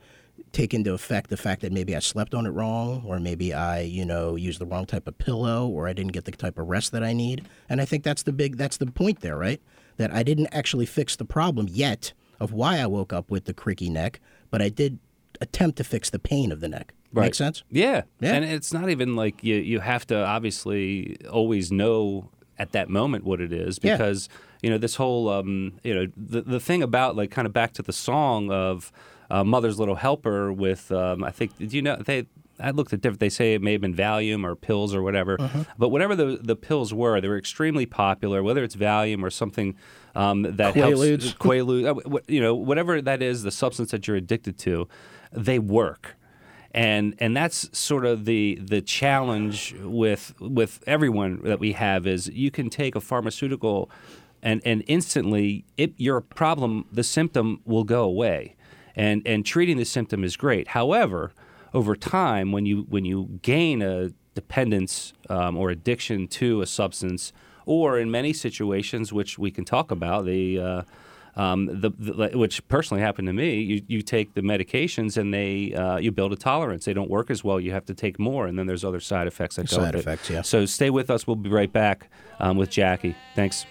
take 0.51 0.73
into 0.73 0.93
effect 0.93 1.29
the 1.29 1.37
fact 1.37 1.61
that 1.61 1.71
maybe 1.71 1.95
I 1.95 1.99
slept 1.99 2.35
on 2.35 2.45
it 2.45 2.49
wrong, 2.49 3.01
or 3.07 3.17
maybe 3.17 3.53
I, 3.53 3.79
you 3.79 4.03
know, 4.03 4.35
used 4.35 4.59
the 4.59 4.65
wrong 4.65 4.85
type 4.85 5.07
of 5.07 5.17
pillow, 5.17 5.69
or 5.69 5.87
I 5.87 5.93
didn't 5.93 6.11
get 6.11 6.25
the 6.25 6.31
type 6.31 6.57
of 6.57 6.67
rest 6.67 6.91
that 6.91 7.03
I 7.03 7.13
need. 7.13 7.47
And 7.69 7.79
I 7.79 7.85
think 7.85 8.03
that's 8.03 8.23
the 8.23 8.33
big 8.33 8.57
that's 8.57 8.75
the 8.75 8.87
point 8.87 9.21
there, 9.21 9.37
right? 9.37 9.61
That 9.95 10.13
I 10.13 10.21
didn't 10.21 10.47
actually 10.51 10.85
fix 10.85 11.15
the 11.15 11.25
problem 11.25 11.67
yet 11.69 12.11
of 12.41 12.51
why 12.51 12.79
I 12.79 12.87
woke 12.87 13.13
up 13.13 13.29
with 13.31 13.45
the 13.45 13.53
creaky 13.53 13.89
neck, 13.89 14.19
but 14.49 14.61
I 14.61 14.69
did 14.69 14.99
attempt 15.39 15.77
to 15.77 15.83
fix 15.83 16.09
the 16.09 16.19
pain 16.19 16.51
of 16.51 16.59
the 16.59 16.67
neck. 16.67 16.93
Right. 17.13 17.25
Make 17.25 17.35
sense? 17.35 17.63
Yeah. 17.69 18.03
Yeah. 18.19 18.33
And 18.33 18.45
it's 18.45 18.73
not 18.73 18.89
even 18.89 19.15
like 19.15 19.43
you, 19.43 19.55
you 19.55 19.79
have 19.79 20.05
to 20.07 20.15
obviously 20.25 21.17
always 21.29 21.71
know 21.71 22.29
at 22.57 22.71
that 22.73 22.89
moment 22.89 23.23
what 23.23 23.41
it 23.41 23.51
is 23.53 23.79
Yeah. 23.81 23.95
because, 23.97 24.29
you 24.61 24.69
know, 24.69 24.77
this 24.77 24.95
whole, 24.95 25.29
um, 25.29 25.73
you 25.83 25.93
know, 25.95 26.07
the, 26.17 26.41
the 26.41 26.59
thing 26.59 26.81
about 26.83 27.15
like 27.15 27.31
kind 27.31 27.45
of 27.45 27.53
back 27.53 27.73
to 27.73 27.81
the 27.81 27.93
song 27.93 28.51
of 28.51 28.91
uh, 29.29 29.43
Mother's 29.43 29.77
Little 29.79 29.95
Helper 29.95 30.51
with, 30.53 30.91
um, 30.91 31.23
I 31.23 31.31
think, 31.31 31.57
do 31.57 31.65
you 31.65 31.81
know, 31.81 31.95
they, 31.97 32.25
I 32.61 32.71
looked 32.71 32.93
at 32.93 33.01
different, 33.01 33.19
they 33.19 33.29
say 33.29 33.53
it 33.53 33.61
may 33.61 33.71
have 33.73 33.81
been 33.81 33.95
Valium 33.95 34.43
or 34.45 34.55
pills 34.55 34.93
or 34.95 35.01
whatever, 35.01 35.35
Uh-huh. 35.39 35.63
but 35.77 35.89
whatever 35.89 36.15
the, 36.15 36.39
the 36.41 36.55
pills 36.55 36.93
were, 36.93 37.19
they 37.21 37.27
were 37.27 37.37
extremely 37.37 37.85
popular, 37.85 38.41
whether 38.43 38.63
it's 38.63 38.75
Valium 38.75 39.23
or 39.23 39.29
something 39.29 39.75
um, 40.15 40.43
that 40.43 40.75
helps. 40.75 40.99
Quaaludes. 40.99 41.37
Quaalude, 41.37 42.15
uh, 42.15 42.19
you 42.27 42.41
know, 42.41 42.53
whatever 42.55 43.01
that 43.01 43.21
is, 43.21 43.43
the 43.43 43.51
substance 43.51 43.91
that 43.91 44.07
you're 44.07 44.17
addicted 44.17 44.57
to, 44.59 44.87
they 45.31 45.59
work 45.59 46.15
and 46.73 47.15
and 47.19 47.35
that's 47.35 47.69
sort 47.77 48.05
of 48.05 48.23
the 48.25 48.57
the 48.61 48.81
challenge 48.81 49.75
with 49.81 50.33
with 50.39 50.81
everyone 50.87 51.41
that 51.43 51.59
we 51.59 51.73
have 51.73 52.07
is 52.07 52.27
you 52.29 52.49
can 52.49 52.69
take 52.69 52.95
a 52.95 53.01
pharmaceutical 53.01 53.89
and 54.41 54.61
and 54.65 54.81
instantly 54.87 55.65
it 55.75 55.93
your 55.97 56.21
problem 56.21 56.85
the 56.91 57.03
symptom 57.03 57.59
will 57.65 57.83
go 57.83 58.03
away 58.03 58.55
and 58.95 59.21
and 59.25 59.45
treating 59.45 59.75
the 59.75 59.83
symptom 59.83 60.23
is 60.23 60.37
great 60.37 60.69
however 60.69 61.33
over 61.73 61.95
time 61.95 62.51
when 62.51 62.65
you 62.65 62.85
when 62.89 63.05
you 63.05 63.39
gain 63.41 63.81
a 63.81 64.09
dependence 64.33 65.13
um, 65.29 65.57
or 65.57 65.69
addiction 65.69 66.27
to 66.27 66.61
a 66.61 66.65
substance 66.65 67.33
or 67.65 67.99
in 67.99 68.09
many 68.09 68.33
situations 68.33 69.11
which 69.11 69.37
we 69.37 69.51
can 69.51 69.65
talk 69.65 69.91
about 69.91 70.25
the 70.25 70.59
uh, 70.59 70.81
um, 71.35 71.67
the, 71.67 71.91
the, 71.97 72.37
which 72.37 72.67
personally 72.67 73.01
happened 73.01 73.27
to 73.27 73.33
me. 73.33 73.61
You, 73.61 73.81
you 73.87 74.01
take 74.01 74.33
the 74.33 74.41
medications 74.41 75.17
and 75.17 75.33
they 75.33 75.73
uh, 75.73 75.97
you 75.97 76.11
build 76.11 76.33
a 76.33 76.35
tolerance. 76.35 76.85
They 76.85 76.93
don't 76.93 77.09
work 77.09 77.29
as 77.29 77.43
well. 77.43 77.59
You 77.59 77.71
have 77.71 77.85
to 77.85 77.93
take 77.93 78.19
more, 78.19 78.47
and 78.47 78.59
then 78.59 78.67
there's 78.67 78.83
other 78.83 78.99
side 78.99 79.27
effects 79.27 79.55
that 79.55 79.69
go 79.69 79.77
Side 79.77 79.95
with 79.95 79.95
it. 79.95 79.99
effects, 79.99 80.29
yeah. 80.29 80.41
So 80.41 80.65
stay 80.65 80.89
with 80.89 81.09
us. 81.09 81.25
We'll 81.25 81.37
be 81.37 81.49
right 81.49 81.71
back 81.71 82.09
um, 82.39 82.57
with 82.57 82.69
Jackie. 82.69 83.15
Thanks. 83.35 83.65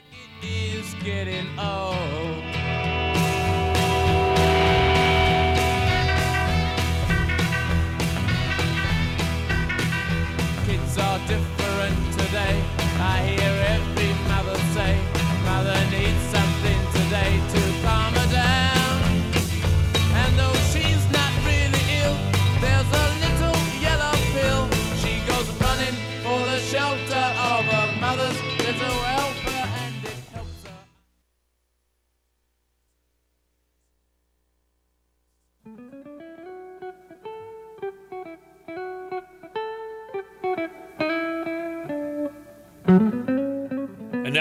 Kids 10.90 11.02
are 11.02 11.18
different 11.28 12.12
today. 12.18 12.60
I 12.98 13.22
hear 13.22 13.54
every 13.76 14.12
mother 14.28 14.58
say, 14.74 14.98
Mother 15.44 15.78
needs 15.92 16.29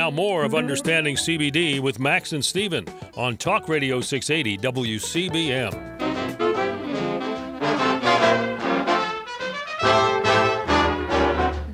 now 0.09 0.15
more 0.15 0.43
of 0.43 0.55
Understanding 0.55 1.15
CBD 1.15 1.79
with 1.79 1.99
Max 1.99 2.33
and 2.33 2.43
Steven 2.43 2.85
on 3.15 3.37
Talk 3.37 3.69
Radio 3.69 4.01
680 4.01 4.57
WCBM. 4.57 5.73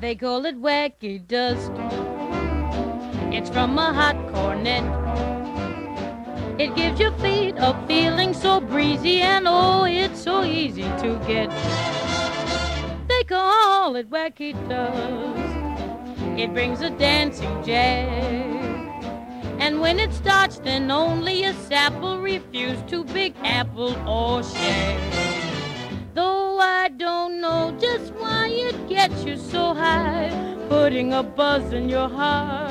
They 0.00 0.14
call 0.14 0.44
it 0.44 0.60
wacky 0.60 1.26
dust. 1.26 1.70
It's 3.32 3.50
from 3.50 3.78
a 3.78 3.92
hot 3.92 4.16
cornet. 4.32 4.84
It 6.60 6.74
gives 6.74 7.00
your 7.00 7.12
feet 7.12 7.54
a 7.58 7.74
feeling 7.86 8.34
so 8.34 8.60
breezy, 8.60 9.20
and 9.20 9.46
oh, 9.48 9.84
it's 9.84 10.20
so 10.22 10.44
easy 10.44 10.82
to 10.82 11.20
get. 11.26 11.50
They 13.08 13.24
call 13.24 13.96
it 13.96 14.10
wacky 14.10 14.52
dust. 14.68 15.45
It 16.38 16.52
brings 16.52 16.82
a 16.82 16.90
dancing 16.90 17.64
jazz. 17.64 18.66
And 19.58 19.80
when 19.80 19.98
it 19.98 20.12
starts, 20.12 20.58
then 20.58 20.90
only 20.90 21.44
a 21.44 21.54
sap 21.54 21.98
will 21.98 22.18
refuse 22.20 22.78
to 22.88 23.04
Big 23.04 23.34
Apple 23.42 23.96
or 24.06 24.42
share. 24.42 25.00
Though 26.12 26.58
I 26.58 26.90
don't 26.90 27.40
know 27.40 27.74
just 27.80 28.12
why 28.14 28.48
it 28.48 28.86
gets 28.86 29.24
you 29.24 29.38
so 29.38 29.72
high, 29.72 30.28
putting 30.68 31.14
a 31.14 31.22
buzz 31.22 31.72
in 31.72 31.88
your 31.88 32.10
heart. 32.10 32.70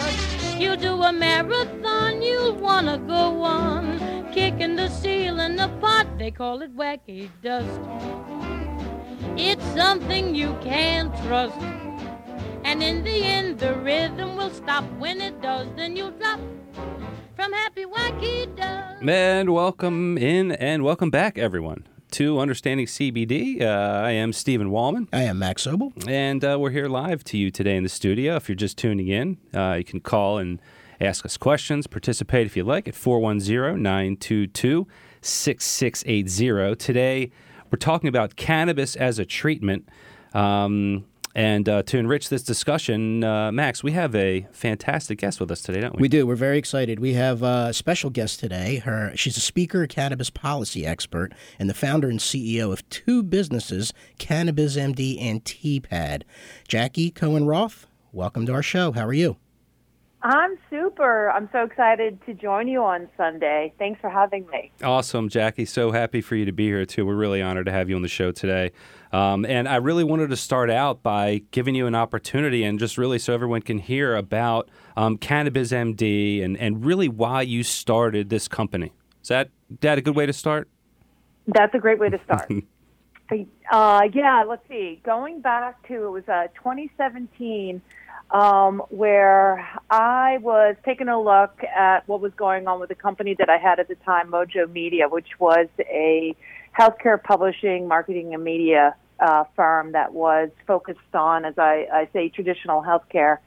You 0.60 0.76
do 0.78 1.02
a 1.02 1.12
marathon, 1.12 2.22
you'll 2.22 2.54
wanna 2.54 3.00
go 3.00 3.42
on, 3.42 4.32
kicking 4.32 4.76
the 4.76 4.90
ceiling 4.90 5.60
apart. 5.60 6.08
They 6.20 6.30
call 6.30 6.62
it 6.62 6.78
wacky 6.78 7.30
dust. 7.42 7.82
It's 9.38 9.66
something 9.74 10.36
you 10.36 10.56
can't 10.62 11.12
trust. 11.24 11.85
And 12.76 12.84
in 12.84 13.04
the 13.06 13.24
end, 13.24 13.60
the 13.60 13.74
rhythm 13.74 14.36
will 14.36 14.50
stop. 14.50 14.84
When 15.00 15.22
it 15.22 15.42
does, 15.42 15.66
then 15.78 15.96
you'll 15.96 16.12
drop 16.12 16.42
from 17.34 17.54
happy 17.54 17.86
wacky 17.86 18.54
dove. 18.54 19.08
And 19.08 19.54
welcome 19.54 20.18
in 20.18 20.52
and 20.52 20.84
welcome 20.84 21.10
back, 21.10 21.38
everyone, 21.38 21.88
to 22.12 22.38
Understanding 22.38 22.86
CBD. 22.86 23.62
Uh, 23.62 23.66
I 24.04 24.12
am 24.12 24.34
Stephen 24.34 24.72
Wallman. 24.72 25.08
I 25.14 25.22
am 25.22 25.40
Max 25.40 25.66
Sobel. 25.66 25.94
And 26.06 26.44
uh, 26.44 26.58
we're 26.60 26.72
here 26.72 26.90
live 26.90 27.24
to 27.24 27.38
you 27.38 27.50
today 27.50 27.78
in 27.78 27.84
the 27.84 27.88
studio. 27.88 28.36
If 28.36 28.50
you're 28.50 28.58
just 28.58 28.78
tuning 28.78 29.08
in, 29.08 29.38
uh, 29.54 29.76
you 29.78 29.86
can 29.86 30.02
call 30.02 30.38
and 30.38 30.62
ask 31.00 31.26
us 31.26 31.38
questions, 31.38 31.88
participate 31.88 32.46
if 32.46 32.58
you 32.58 32.66
like 32.66 32.90
at 32.90 32.96
410 32.96 33.82
922 33.82 34.86
6680. 35.22 36.76
Today, 36.76 37.32
we're 37.72 37.78
talking 37.78 38.10
about 38.10 38.36
cannabis 38.36 38.98
as 38.98 39.18
a 39.18 39.24
treatment. 39.24 39.88
Um, 40.34 41.06
and 41.36 41.68
uh, 41.68 41.84
to 41.84 41.98
enrich 41.98 42.30
this 42.30 42.44
discussion, 42.44 43.24
uh, 43.26 43.52
Max, 43.52 43.84
we 43.84 43.92
have 43.92 44.16
a 44.16 44.48
fantastic 44.54 45.20
guest 45.20 45.42
with 45.42 45.52
us 45.52 45.62
today, 45.62 45.82
don't 45.82 45.96
we? 45.98 46.04
We 46.04 46.08
do. 46.08 46.26
We're 46.26 46.36
very 46.36 46.58
excited. 46.58 47.02
We 47.02 47.14
have 47.14 47.44
a 47.44 47.74
special 47.74 48.10
guest 48.10 48.40
today. 48.40 48.78
Her, 48.78 49.12
she's 49.16 49.36
a 49.36 49.42
speaker, 49.42 49.84
a 49.84 49.88
cannabis 49.88 50.30
policy 50.30 50.86
expert, 50.86 51.34
and 51.60 51.70
the 51.70 51.74
founder 51.74 52.10
and 52.10 52.20
CEO 52.20 52.72
of 52.72 52.88
two 52.90 53.22
businesses, 53.22 53.94
Cannabis 54.18 54.78
MD 54.78 55.22
and 55.22 55.44
TPAD. 55.44 56.24
Jackie 56.70 57.12
Cohen 57.12 57.46
Roth, 57.46 57.86
welcome 58.14 58.46
to 58.46 58.54
our 58.54 58.64
show. 58.64 58.94
How 58.94 59.06
are 59.06 59.14
you? 59.14 59.36
I'm 60.26 60.58
super. 60.72 61.30
I'm 61.30 61.48
so 61.52 61.64
excited 61.64 62.20
to 62.26 62.34
join 62.34 62.68
you 62.68 62.84
on 62.84 63.08
Sunday. 63.16 63.72
Thanks 63.78 64.02
for 64.02 64.10
having 64.10 64.48
me. 64.48 64.72
Awesome, 64.82 65.30
Jackie. 65.30 65.66
So 65.66 65.92
happy 65.92 66.20
for 66.20 66.36
you 66.36 66.46
to 66.46 66.52
be 66.52 66.66
here, 66.66 66.84
too. 66.84 67.06
We're 67.06 67.14
really 67.14 67.44
honored 67.44 67.68
to 67.68 67.72
have 67.72 67.92
you 67.92 67.96
on 67.96 68.02
the 68.02 68.08
show 68.08 68.32
today. 68.32 68.72
Um, 69.16 69.46
and 69.46 69.70
I 69.70 69.78
really 69.78 70.04
wanted 70.04 70.32
to 70.32 70.36
start 70.36 70.70
out 70.70 71.02
by 71.02 71.42
giving 71.52 71.74
you 71.74 71.88
an 71.88 71.96
opportunity 71.96 72.66
and 72.66 72.78
just 72.78 72.98
really 72.98 73.18
so 73.18 73.34
everyone 73.34 73.62
can 73.62 73.78
hear 73.78 74.14
about 74.14 74.68
um, 74.98 75.18
Cannabis 75.18 75.72
MD 75.72 76.44
and, 76.44 76.58
and 76.58 76.86
really 76.86 77.08
why 77.08 77.44
you 77.44 77.64
started 77.64 78.30
this 78.30 78.50
company. 78.50 78.92
Is 79.22 79.30
that, 79.30 79.52
that 79.80 79.98
a 79.98 80.02
good 80.02 80.18
way 80.18 80.26
to 80.26 80.34
start? 80.34 80.68
That's 81.48 81.74
a 81.74 81.80
great 81.80 81.98
way 81.98 82.10
to 82.10 82.20
start. 82.26 82.52
uh, 83.72 84.02
yeah, 84.14 84.44
let's 84.46 84.68
see. 84.68 85.00
Going 85.06 85.40
back 85.40 85.88
to, 85.88 85.94
it 85.94 86.12
was 86.12 86.28
uh, 86.28 86.48
2017 86.56 87.82
um, 88.32 88.82
where 88.90 89.66
I 89.90 90.40
was 90.42 90.76
taking 90.84 91.08
a 91.08 91.22
look 91.22 91.64
at 91.64 92.06
what 92.10 92.20
was 92.20 92.34
going 92.36 92.68
on 92.68 92.82
with 92.82 92.90
the 92.90 92.96
company 92.96 93.34
that 93.40 93.50
I 93.50 93.60
had 93.60 93.80
at 93.80 93.88
the 93.88 93.96
time, 93.96 94.30
Mojo 94.30 94.70
Media, 94.70 95.08
which 95.08 95.40
was 95.40 95.68
a 95.80 96.36
healthcare 96.78 97.24
publishing, 97.24 97.88
marketing, 97.88 98.34
and 98.34 98.44
media 98.44 98.94
uh, 99.20 99.46
firm 99.56 99.94
that 99.94 100.14
was 100.14 100.50
focused 100.68 101.00
on, 101.14 101.46
as 101.46 101.58
I, 101.58 101.88
I 101.92 102.10
say, 102.14 102.30
traditional 102.30 102.82
healthcare. 102.82 103.40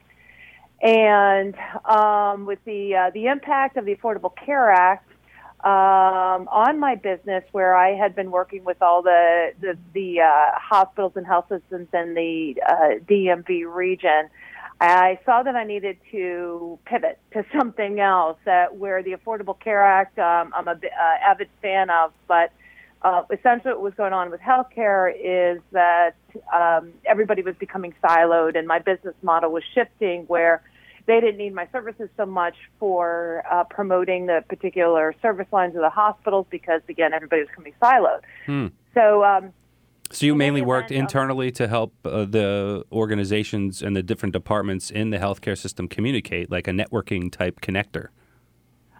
And 0.80 1.56
um, 1.84 2.46
with 2.46 2.64
the 2.64 2.94
uh, 2.94 3.10
the 3.12 3.26
impact 3.26 3.76
of 3.76 3.84
the 3.84 3.96
Affordable 3.96 4.32
Care 4.36 4.70
Act 4.70 5.10
um, 5.64 6.46
on 6.48 6.78
my 6.78 6.94
business, 6.94 7.42
where 7.50 7.76
I 7.76 7.96
had 7.96 8.14
been 8.14 8.30
working 8.30 8.64
with 8.64 8.80
all 8.80 9.02
the 9.02 9.52
the, 9.60 9.76
the 9.92 10.20
uh, 10.20 10.58
hospitals 10.58 11.12
and 11.16 11.26
health 11.26 11.46
systems 11.48 11.88
in 11.92 12.14
the 12.14 12.62
uh, 12.64 13.04
DMV 13.08 13.64
region, 13.74 14.28
I 14.80 15.18
saw 15.24 15.42
that 15.42 15.56
I 15.56 15.64
needed 15.64 15.96
to 16.12 16.78
pivot 16.84 17.18
to 17.32 17.44
something 17.58 17.98
else. 17.98 18.38
Uh, 18.46 18.66
where 18.66 19.02
the 19.02 19.14
Affordable 19.14 19.58
Care 19.58 19.82
Act, 19.82 20.16
um, 20.20 20.52
I'm 20.54 20.68
a 20.68 20.72
uh, 20.72 21.28
avid 21.28 21.48
fan 21.60 21.90
of, 21.90 22.12
but 22.28 22.52
uh, 23.02 23.22
essentially 23.30 23.72
what 23.74 23.82
was 23.82 23.94
going 23.94 24.12
on 24.12 24.30
with 24.30 24.40
healthcare 24.40 25.12
is 25.12 25.60
that 25.72 26.16
um, 26.52 26.92
everybody 27.04 27.42
was 27.42 27.54
becoming 27.56 27.94
siloed, 28.02 28.58
and 28.58 28.66
my 28.66 28.78
business 28.78 29.14
model 29.22 29.52
was 29.52 29.62
shifting 29.74 30.24
where 30.26 30.62
they 31.06 31.20
didn't 31.20 31.38
need 31.38 31.54
my 31.54 31.66
services 31.72 32.08
so 32.16 32.26
much 32.26 32.54
for 32.78 33.42
uh, 33.50 33.64
promoting 33.64 34.26
the 34.26 34.44
particular 34.48 35.14
service 35.22 35.46
lines 35.52 35.74
of 35.74 35.80
the 35.80 35.90
hospitals 35.90 36.46
because 36.50 36.82
again 36.88 37.14
everybody 37.14 37.42
was 37.42 37.48
becoming 37.48 37.74
siloed. 37.80 38.20
Hmm. 38.46 38.66
So. 38.94 39.24
Um, 39.24 39.52
so 40.10 40.24
you 40.24 40.34
mainly 40.34 40.62
worked 40.62 40.90
internally 40.90 41.50
to 41.52 41.68
help 41.68 41.92
uh, 42.04 42.24
the 42.24 42.82
organizations 42.90 43.82
and 43.82 43.94
the 43.94 44.02
different 44.02 44.32
departments 44.32 44.90
in 44.90 45.10
the 45.10 45.18
healthcare 45.18 45.56
system 45.56 45.86
communicate, 45.86 46.50
like 46.50 46.66
a 46.66 46.70
networking 46.70 47.30
type 47.30 47.60
connector. 47.60 48.08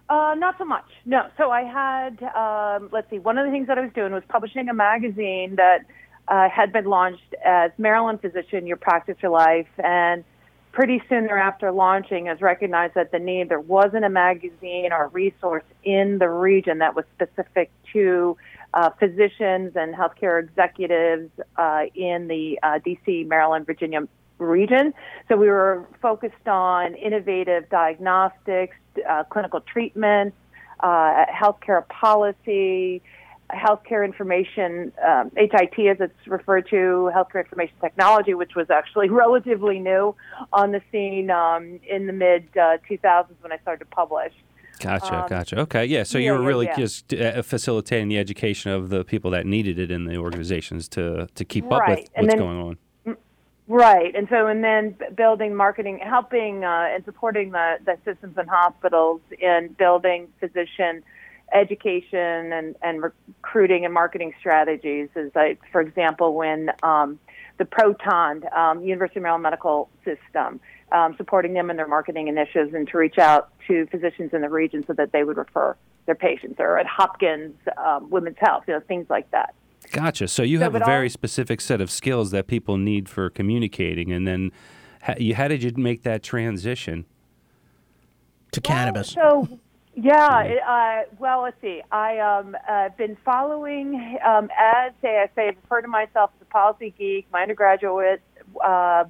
Uh, 0.09 0.33
not 0.35 0.55
so 0.57 0.65
much. 0.65 0.85
No. 1.05 1.29
So 1.37 1.51
I 1.51 1.61
had, 1.61 2.23
um, 2.35 2.89
let's 2.91 3.09
see, 3.11 3.19
one 3.19 3.37
of 3.37 3.45
the 3.45 3.51
things 3.51 3.67
that 3.67 3.77
I 3.77 3.81
was 3.81 3.91
doing 3.93 4.11
was 4.11 4.23
publishing 4.27 4.67
a 4.67 4.73
magazine 4.73 5.55
that 5.57 5.85
uh, 6.27 6.49
had 6.49 6.73
been 6.73 6.85
launched 6.85 7.35
as 7.45 7.71
Maryland 7.77 8.19
Physician, 8.21 8.65
Your 8.65 8.77
Practice, 8.77 9.17
Your 9.21 9.31
Life. 9.31 9.67
And 9.77 10.23
pretty 10.71 11.01
soon 11.09 11.25
thereafter 11.25 11.71
launching, 11.71 12.27
as 12.27 12.41
recognized 12.41 12.95
that 12.95 13.11
the 13.11 13.19
need, 13.19 13.49
there 13.49 13.59
wasn't 13.59 14.05
a 14.05 14.09
magazine 14.09 14.89
or 14.91 15.05
a 15.05 15.07
resource 15.09 15.63
in 15.83 16.17
the 16.17 16.29
region 16.29 16.79
that 16.79 16.95
was 16.95 17.05
specific 17.15 17.71
to 17.93 18.35
uh, 18.73 18.89
physicians 18.99 19.73
and 19.75 19.95
healthcare 19.95 20.41
executives 20.41 21.31
uh, 21.57 21.83
in 21.95 22.27
the 22.27 22.59
uh, 22.61 22.79
DC, 22.85 23.27
Maryland, 23.27 23.65
Virginia 23.65 24.07
region. 24.39 24.93
So 25.27 25.35
we 25.35 25.47
were 25.47 25.87
focused 26.01 26.47
on 26.47 26.95
innovative 26.95 27.69
diagnostics, 27.69 28.75
uh, 29.07 29.23
clinical 29.25 29.61
treatments, 29.61 30.35
uh, 30.79 31.25
healthcare 31.25 31.87
policy, 31.89 33.01
healthcare 33.51 34.05
information, 34.05 34.91
um, 35.05 35.31
HIT 35.35 35.87
as 35.87 35.97
it's 35.99 36.27
referred 36.27 36.67
to, 36.69 37.11
healthcare 37.15 37.43
information 37.43 37.75
technology, 37.81 38.33
which 38.33 38.55
was 38.55 38.69
actually 38.69 39.09
relatively 39.25 39.79
new 39.79 40.15
on 40.53 40.71
the 40.71 40.81
scene 40.91 41.29
um, 41.31 41.79
in 41.87 42.07
the 42.07 42.13
mid 42.13 42.47
uh, 42.55 42.77
2000s 42.89 43.27
when 43.41 43.51
I 43.51 43.57
started 43.59 43.85
to 43.85 43.95
publish. 43.95 44.33
Gotcha, 44.79 45.23
Um, 45.23 45.27
gotcha. 45.27 45.59
Okay, 45.59 45.85
yeah. 45.85 46.03
So 46.03 46.17
you 46.17 46.31
were 46.31 46.41
really 46.41 46.67
yeah. 46.67 46.77
just 46.77 47.13
uh, 47.13 47.41
facilitating 47.41 48.07
the 48.07 48.17
education 48.17 48.71
of 48.71 48.89
the 48.89 49.03
people 49.03 49.29
that 49.31 49.45
needed 49.45 49.77
it 49.77 49.91
in 49.91 50.05
the 50.05 50.17
organizations 50.17 50.87
to 50.89 51.27
to 51.35 51.45
keep 51.45 51.69
up 51.69 51.87
with 51.87 52.07
what's 52.13 52.27
then- 52.27 52.37
going 52.37 52.57
on. 52.57 52.77
Right, 53.71 54.15
and 54.15 54.27
so 54.31 54.47
and 54.47 54.63
then 54.63 54.95
building 55.15 55.53
marketing, 55.53 55.99
helping 55.99 56.65
uh, 56.65 56.87
and 56.89 57.05
supporting 57.05 57.51
the, 57.51 57.77
the 57.85 57.97
systems 58.03 58.35
and 58.35 58.49
hospitals 58.49 59.21
in 59.39 59.75
building 59.77 60.27
physician 60.39 61.03
education 61.53 62.51
and, 62.51 62.75
and 62.81 63.03
recruiting 63.03 63.85
and 63.85 63.93
marketing 63.93 64.33
strategies. 64.39 65.09
Is 65.15 65.31
like, 65.35 65.59
for 65.71 65.81
example, 65.81 66.33
when 66.33 66.71
um, 66.81 67.19
the 67.59 67.65
Proton 67.65 68.41
um, 68.55 68.83
University 68.83 69.19
of 69.19 69.23
Maryland 69.23 69.43
Medical 69.43 69.87
System, 70.03 70.59
um, 70.91 71.15
supporting 71.15 71.53
them 71.53 71.69
in 71.69 71.77
their 71.77 71.87
marketing 71.87 72.27
initiatives 72.27 72.73
and 72.73 72.87
to 72.87 72.97
reach 72.97 73.19
out 73.19 73.51
to 73.67 73.85
physicians 73.91 74.33
in 74.33 74.41
the 74.41 74.49
region 74.49 74.83
so 74.87 74.93
that 74.93 75.11
they 75.11 75.23
would 75.23 75.37
refer 75.37 75.77
their 76.07 76.15
patients, 76.15 76.55
or 76.57 76.79
at 76.79 76.87
Hopkins 76.87 77.53
um, 77.77 78.09
Women's 78.09 78.37
Health, 78.39 78.63
you 78.67 78.73
know, 78.73 78.79
things 78.79 79.05
like 79.11 79.29
that. 79.29 79.53
Gotcha. 79.91 80.27
So 80.27 80.43
you 80.43 80.57
So, 80.57 80.63
have 80.63 80.75
a 80.75 80.79
very 80.79 81.07
all- 81.07 81.09
specific 81.09 81.61
set 81.61 81.81
of 81.81 81.89
skills 81.89 82.31
that 82.31 82.47
people 82.47 82.77
need 82.77 83.09
for 83.09 83.29
communicating, 83.29 84.11
and 84.11 84.27
then 84.27 84.51
how, 85.01 85.15
you, 85.17 85.35
how 85.35 85.47
did 85.47 85.63
you 85.63 85.71
make 85.75 86.03
that 86.03 86.23
transition? 86.23 87.05
To 88.51 88.61
cannabis. 88.61 89.09
So, 89.09 89.47
yeah, 89.95 90.41
it, 90.41 90.59
uh, 90.67 91.01
well, 91.19 91.41
let's 91.41 91.59
see. 91.61 91.83
I 91.91 92.17
um, 92.17 92.57
uh, 92.67 92.89
been 92.97 93.15
following, 93.23 94.17
um, 94.25 94.49
as 94.57 94.91
say, 95.01 95.19
I 95.19 95.29
say, 95.35 95.41
I 95.43 95.55
refer 95.61 95.81
to 95.81 95.87
myself 95.87 96.31
as 96.35 96.47
a 96.47 96.51
policy 96.51 96.93
geek. 96.97 97.27
My 97.31 97.43
undergraduate 97.43 98.21
uh, 98.63 99.03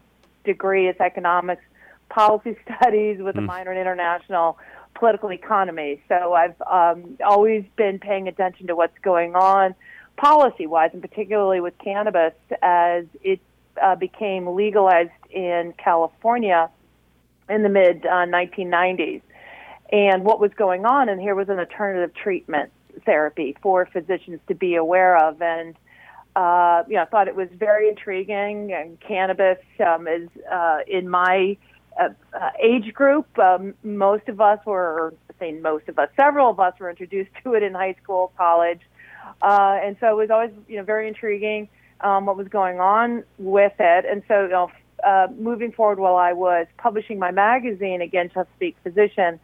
degree 0.44 0.90
is 0.90 0.96
economics, 1.00 1.64
policy 2.10 2.58
studies 2.80 3.22
with 3.22 3.38
a 3.38 3.42
minor 3.42 3.72
in 3.72 3.78
international 3.78 4.58
political 4.94 5.32
economy. 5.32 6.02
So 6.10 6.34
I've 6.34 6.62
um, 6.64 7.18
always 7.26 7.64
been 7.78 8.00
paying 8.00 8.28
attention 8.28 8.68
to 8.68 8.76
what's 8.76 8.98
going 9.02 9.36
on 9.36 9.76
policy-wise, 10.20 10.90
and 10.94 11.02
particularly 11.02 11.62
with 11.62 11.78
cannabis 11.78 12.34
as 12.62 13.06
it 13.24 13.40
uh, 13.82 13.96
became 13.96 14.48
legalized 14.48 15.12
in 15.30 15.74
California 15.78 16.70
in 17.50 17.64
the 17.64 17.70
mid 17.70 18.06
uh, 18.06 18.26
1990s 18.26 19.22
and 19.92 20.24
what 20.24 20.40
was 20.40 20.52
going 20.56 20.86
on. 20.86 21.10
And 21.10 21.20
here 21.20 21.36
was 21.36 21.50
an 21.50 21.58
alternative 21.58 22.14
treatment 22.14 22.72
therapy 23.06 23.56
for 23.62 23.86
physicians 23.86 24.40
to 24.48 24.56
be 24.56 24.76
aware 24.76 25.18
of. 25.18 25.42
And 25.42 25.76
uh, 26.36 26.84
you 26.88 26.96
know, 26.96 27.04
I 27.04 27.06
thought 27.06 27.28
it 27.28 27.36
was 27.36 27.50
very 27.54 27.90
intriguing. 27.90 28.74
And 28.74 29.00
cannabis 29.00 29.58
um, 29.86 30.08
is 30.08 30.30
uh, 30.52 30.80
in 30.88 31.10
my 31.10 31.58
uh, 32.00 32.10
uh, 32.34 32.50
age 32.62 32.94
group. 32.94 33.26
Um, 33.40 33.74
most 33.84 34.28
of 34.28 34.42
us 34.42 34.60
were, 34.66 35.14
saying 35.40 35.62
most 35.62 35.88
of 35.88 35.98
us, 35.98 36.10
several 36.20 36.50
of 36.50 36.60
us 36.60 36.74
were 36.80 36.90
introduced 36.90 37.32
to 37.44 37.54
it 37.54 37.64
in 37.64 37.74
high 37.74 37.96
school, 38.04 38.32
college, 38.38 38.82
uh, 38.82 38.99
and 39.48 39.96
so 40.00 40.08
it 40.08 40.16
was 40.16 40.30
always 40.30 40.52
you 40.68 40.78
know 40.78 40.84
very 40.84 41.08
intriguing 41.08 41.70
um, 42.02 42.26
what 42.26 42.38
was 42.38 42.48
going 42.48 42.80
on 42.80 43.24
with 43.38 43.74
it. 43.80 44.06
And 44.06 44.24
so 44.28 44.44
you 44.44 44.50
know, 44.50 44.72
uh, 45.06 45.28
moving 45.38 45.72
forward, 45.72 46.00
while 46.00 46.16
I 46.16 46.34
was 46.34 46.68
publishing 46.78 47.20
my 47.20 47.32
magazine 47.32 48.02
again, 48.02 48.30
Chesapeake 48.34 48.78
Physician, 48.84 49.40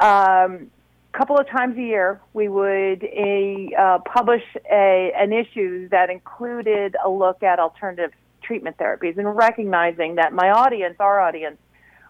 um, 0.00 0.70
a 1.14 1.18
couple 1.18 1.38
of 1.38 1.48
times 1.48 1.76
a 1.78 1.82
year 1.82 2.20
we 2.34 2.48
would 2.48 3.02
a, 3.04 3.72
uh, 3.78 3.98
publish 4.00 4.42
a, 4.70 5.12
an 5.16 5.32
issue 5.32 5.88
that 5.88 6.10
included 6.10 6.96
a 7.04 7.08
look 7.08 7.42
at 7.42 7.58
alternative 7.58 8.12
treatment 8.42 8.76
therapies 8.76 9.16
and 9.16 9.36
recognizing 9.36 10.16
that 10.16 10.32
my 10.32 10.50
audience, 10.50 10.96
our 11.00 11.20
audience, 11.20 11.58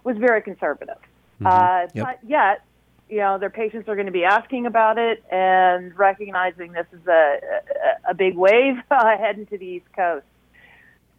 was 0.05 0.17
very 0.19 0.43
conservative. 0.43 0.99
Mm-hmm. 1.41 1.47
Uh, 1.47 1.87
Yep. 1.95 2.05
But 2.05 2.29
yet, 2.29 2.63
you 3.09 3.19
know, 3.19 3.39
their 3.39 3.51
patients 3.51 3.89
are 3.89 3.95
going 3.95 4.07
to 4.07 4.13
be 4.13 4.25
asking 4.25 4.67
about 4.67 4.99
it 4.99 5.25
and 5.31 5.97
recognizing 5.97 6.73
this 6.73 6.87
is 6.93 7.07
a, 7.07 7.39
a, 8.11 8.11
a 8.11 8.15
big 8.15 8.37
wave 8.37 8.77
heading 8.91 9.47
to 9.47 9.59
the 9.59 9.65
East 9.65 9.87
Coast. 9.95 10.27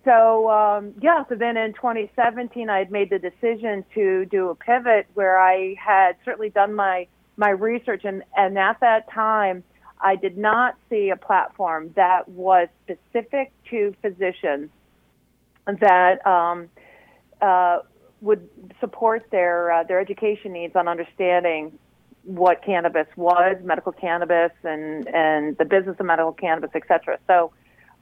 So 0.07 0.49
um, 0.49 0.93
yeah, 1.01 1.23
so 1.27 1.35
then 1.35 1.57
in 1.57 1.73
2017, 1.73 2.69
I 2.69 2.79
had 2.79 2.91
made 2.91 3.09
the 3.09 3.19
decision 3.19 3.83
to 3.93 4.25
do 4.25 4.49
a 4.49 4.55
pivot 4.55 5.07
where 5.15 5.37
I 5.37 5.75
had 5.75 6.15
certainly 6.23 6.49
done 6.49 6.73
my 6.73 7.07
my 7.35 7.49
research, 7.49 8.03
and 8.05 8.23
and 8.35 8.57
at 8.57 8.79
that 8.79 9.11
time, 9.11 9.63
I 9.99 10.15
did 10.15 10.37
not 10.37 10.77
see 10.89 11.09
a 11.09 11.17
platform 11.17 11.91
that 11.95 12.29
was 12.29 12.69
specific 12.85 13.51
to 13.69 13.93
physicians 14.01 14.69
that 15.67 16.25
um, 16.25 16.69
uh, 17.41 17.79
would 18.21 18.47
support 18.79 19.27
their 19.31 19.71
uh, 19.71 19.83
their 19.83 19.99
education 19.99 20.53
needs 20.53 20.75
on 20.75 20.87
understanding 20.87 21.77
what 22.23 22.63
cannabis 22.63 23.07
was, 23.15 23.57
medical 23.63 23.91
cannabis, 23.91 24.51
and 24.63 25.07
and 25.07 25.57
the 25.57 25.65
business 25.65 25.95
of 25.99 26.05
medical 26.05 26.33
cannabis, 26.33 26.71
et 26.73 26.83
cetera. 26.87 27.19
So, 27.27 27.51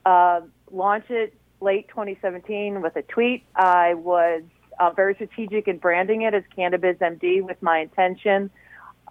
uh, 0.06 0.42
launch 0.72 1.06
it 1.10 1.34
late 1.62 1.88
2017 1.90 2.82
with 2.82 2.96
a 2.96 3.02
tweet. 3.04 3.44
I 3.56 3.94
was 3.94 4.44
uh, 4.80 4.92
very 4.92 5.16
strategic 5.16 5.68
in 5.68 5.78
branding 5.78 6.24
it 6.24 6.34
as 6.34 6.44
Cannabis 6.56 6.98
MD 6.98 7.42
with 7.42 7.62
my 7.62 7.80
intention 7.80 8.50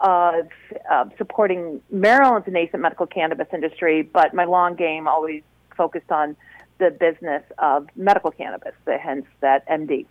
of 0.01 0.49
uh, 0.91 1.05
supporting 1.17 1.81
Maryland's 1.91 2.49
nascent 2.49 2.83
medical 2.83 3.07
cannabis 3.07 3.47
industry, 3.53 4.03
but 4.03 4.35
my 4.35 4.45
long 4.45 4.75
game 4.75 5.07
always 5.07 5.43
focused 5.77 6.11
on 6.11 6.37
the 6.79 6.91
business 6.91 7.43
of 7.59 7.87
medical 7.95 8.31
cannabis, 8.31 8.75
hence 8.87 9.27
that 9.41 9.67
MD. 9.69 10.07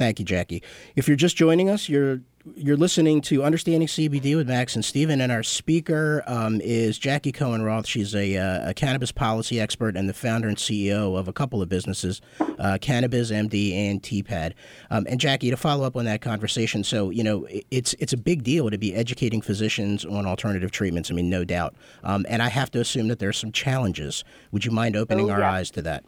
Thank 0.00 0.18
you, 0.18 0.24
Jackie. 0.24 0.62
If 0.96 1.08
you're 1.08 1.16
just 1.18 1.36
joining 1.36 1.68
us, 1.68 1.86
you're 1.86 2.20
you're 2.56 2.78
listening 2.78 3.20
to 3.20 3.44
Understanding 3.44 3.86
CBD 3.86 4.34
with 4.34 4.48
Max 4.48 4.74
and 4.74 4.82
Steven, 4.82 5.20
and 5.20 5.30
our 5.30 5.42
speaker 5.42 6.22
um, 6.26 6.58
is 6.62 6.98
Jackie 6.98 7.32
Cohen 7.32 7.60
Roth. 7.60 7.86
She's 7.86 8.14
a, 8.14 8.34
uh, 8.38 8.70
a 8.70 8.72
cannabis 8.72 9.12
policy 9.12 9.60
expert 9.60 9.98
and 9.98 10.08
the 10.08 10.14
founder 10.14 10.48
and 10.48 10.56
CEO 10.56 11.18
of 11.18 11.28
a 11.28 11.34
couple 11.34 11.60
of 11.60 11.68
businesses, 11.68 12.22
uh, 12.58 12.78
Cannabis 12.80 13.30
MD 13.30 13.74
and 13.74 14.02
TPAD. 14.02 14.54
Um, 14.90 15.06
and 15.06 15.20
Jackie, 15.20 15.50
to 15.50 15.56
follow 15.58 15.84
up 15.84 15.96
on 15.98 16.06
that 16.06 16.22
conversation, 16.22 16.82
so 16.82 17.10
you 17.10 17.22
know 17.22 17.46
it's 17.70 17.94
it's 17.98 18.14
a 18.14 18.16
big 18.16 18.42
deal 18.42 18.70
to 18.70 18.78
be 18.78 18.94
educating 18.94 19.42
physicians 19.42 20.06
on 20.06 20.24
alternative 20.24 20.70
treatments. 20.70 21.10
I 21.10 21.14
mean, 21.14 21.28
no 21.28 21.44
doubt. 21.44 21.74
Um, 22.04 22.24
and 22.26 22.42
I 22.42 22.48
have 22.48 22.70
to 22.70 22.80
assume 22.80 23.08
that 23.08 23.18
there's 23.18 23.36
some 23.36 23.52
challenges. 23.52 24.24
Would 24.50 24.64
you 24.64 24.70
mind 24.70 24.96
opening 24.96 25.28
Oh, 25.30 25.34
our 25.34 25.44
eyes 25.44 25.70
to 25.72 25.82
that? 25.82 26.04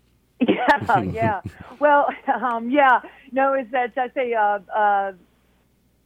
Yeah. 1.12 1.40
Well, 1.78 2.08
um, 2.42 2.70
yeah. 2.70 3.00
No, 3.32 3.54
is 3.54 3.66
that 3.72 3.92
I 3.96 4.10
say 4.10 4.34
uh, 4.34 4.58
uh, 4.74 5.12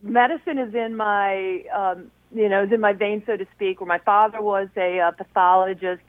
medicine 0.02 0.58
is 0.58 0.74
in 0.74 0.96
my 0.96 1.64
um, 1.74 2.10
you 2.34 2.48
know 2.48 2.64
is 2.64 2.72
in 2.72 2.80
my 2.80 2.92
veins, 2.92 3.24
so 3.26 3.36
to 3.36 3.46
speak. 3.54 3.80
Where 3.80 3.88
my 3.88 3.98
father 3.98 4.40
was 4.40 4.68
a 4.76 5.00
uh, 5.00 5.10
pathologist, 5.12 6.02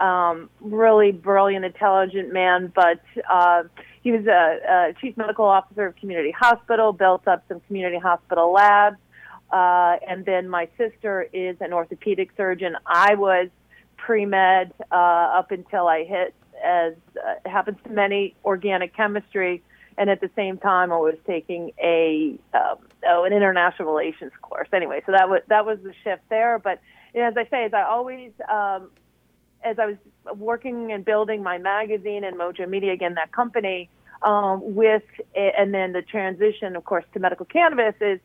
um, 0.00 0.50
really 0.60 1.12
brilliant, 1.12 1.64
intelligent 1.64 2.32
man, 2.32 2.72
but 2.74 3.00
uh, 3.30 3.64
he 4.02 4.12
was 4.12 4.26
a, 4.26 4.90
a 4.90 4.94
chief 5.00 5.16
medical 5.16 5.44
officer 5.44 5.86
of 5.86 5.96
community 5.96 6.30
hospital, 6.30 6.92
built 6.92 7.26
up 7.26 7.44
some 7.48 7.60
community 7.60 7.98
hospital 7.98 8.52
labs, 8.52 8.98
uh, 9.50 9.96
and 10.06 10.24
then 10.24 10.48
my 10.48 10.68
sister 10.76 11.26
is 11.32 11.56
an 11.60 11.72
orthopedic 11.72 12.30
surgeon. 12.36 12.76
I 12.86 13.14
was 13.14 13.48
pre 13.96 14.26
med 14.26 14.72
uh, 14.90 14.94
up 14.94 15.50
until 15.50 15.88
I 15.88 16.04
hit, 16.04 16.34
as 16.64 16.94
uh, 17.16 17.48
happens 17.48 17.78
to 17.84 17.90
many, 17.90 18.34
organic 18.44 18.94
chemistry, 18.96 19.62
and 19.96 20.08
at 20.10 20.20
the 20.20 20.30
same 20.36 20.58
time 20.58 20.92
I 20.92 20.96
was 20.96 21.16
taking 21.26 21.72
a 21.82 22.38
um, 22.54 22.78
oh 23.06 23.24
an 23.24 23.32
international 23.32 23.92
relations 23.92 24.32
course. 24.42 24.68
Anyway, 24.72 25.02
so 25.06 25.12
that 25.12 25.28
was 25.28 25.42
that 25.48 25.66
was 25.66 25.78
the 25.82 25.92
shift 26.04 26.22
there. 26.28 26.58
But 26.58 26.80
you 27.14 27.20
know, 27.20 27.28
as 27.28 27.36
I 27.36 27.48
say, 27.48 27.64
as 27.64 27.74
I 27.74 27.82
always 27.82 28.32
um, 28.50 28.90
as 29.64 29.78
I 29.78 29.86
was 29.86 29.96
working 30.36 30.92
and 30.92 31.04
building 31.04 31.42
my 31.42 31.58
magazine 31.58 32.24
and 32.24 32.36
Mojo 32.36 32.68
Media, 32.68 32.92
again, 32.92 33.14
that 33.14 33.32
company, 33.32 33.88
um, 34.22 34.74
with, 34.74 35.02
and 35.34 35.72
then 35.72 35.92
the 35.92 36.02
transition, 36.02 36.76
of 36.76 36.84
course, 36.84 37.04
to 37.14 37.20
medical 37.20 37.46
cannabis 37.46 37.94
is 38.00 38.20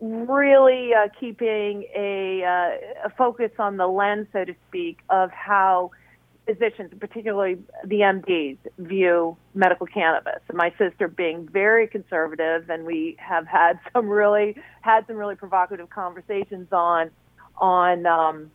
really 0.00 0.92
uh, 0.94 1.08
keeping 1.18 1.86
a, 1.94 2.42
uh, 2.44 3.06
a 3.06 3.10
focus 3.16 3.50
on 3.58 3.76
the 3.76 3.86
lens, 3.86 4.26
so 4.32 4.44
to 4.44 4.54
speak, 4.68 4.98
of 5.10 5.30
how 5.30 5.90
physicians, 6.46 6.92
particularly 6.98 7.58
the 7.84 8.00
MDs, 8.00 8.58
view 8.78 9.36
medical 9.54 9.86
cannabis. 9.86 10.40
My 10.52 10.72
sister 10.78 11.08
being 11.08 11.48
very 11.48 11.86
conservative, 11.86 12.68
and 12.70 12.84
we 12.84 13.16
have 13.18 13.46
had 13.46 13.78
some 13.92 14.08
really 14.08 14.56
had 14.82 15.06
some 15.06 15.16
really 15.16 15.36
provocative 15.36 15.90
conversations 15.90 16.68
on 16.72 17.10
on 17.58 18.06
um, 18.06 18.50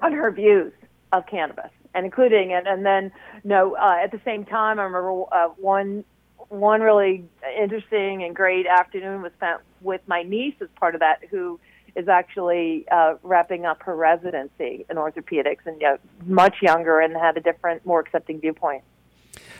on 0.00 0.12
her 0.12 0.30
views 0.30 0.72
of 1.12 1.26
cannabis, 1.26 1.70
and 1.94 2.04
including 2.04 2.50
it. 2.50 2.66
and 2.66 2.84
then 2.84 3.10
no 3.44 3.76
uh, 3.76 3.96
at 4.02 4.10
the 4.12 4.20
same 4.24 4.44
time, 4.44 4.78
I 4.78 4.84
remember 4.84 5.24
uh, 5.32 5.48
one 5.58 6.04
one 6.48 6.80
really 6.80 7.24
interesting 7.60 8.22
and 8.22 8.34
great 8.34 8.66
afternoon 8.66 9.22
was 9.22 9.32
spent 9.36 9.60
with 9.80 10.00
my 10.06 10.22
niece 10.22 10.54
as 10.60 10.68
part 10.78 10.94
of 10.94 11.00
that, 11.00 11.22
who 11.30 11.60
is 11.98 12.08
actually 12.08 12.86
uh, 12.90 13.14
wrapping 13.22 13.66
up 13.66 13.82
her 13.82 13.96
residency 13.96 14.86
in 14.88 14.96
orthopedics 14.96 15.66
and 15.66 15.80
you 15.80 15.88
know, 15.88 15.98
much 16.26 16.56
younger 16.62 17.00
and 17.00 17.16
had 17.16 17.36
a 17.36 17.40
different, 17.40 17.84
more 17.84 18.00
accepting 18.00 18.40
viewpoint. 18.40 18.84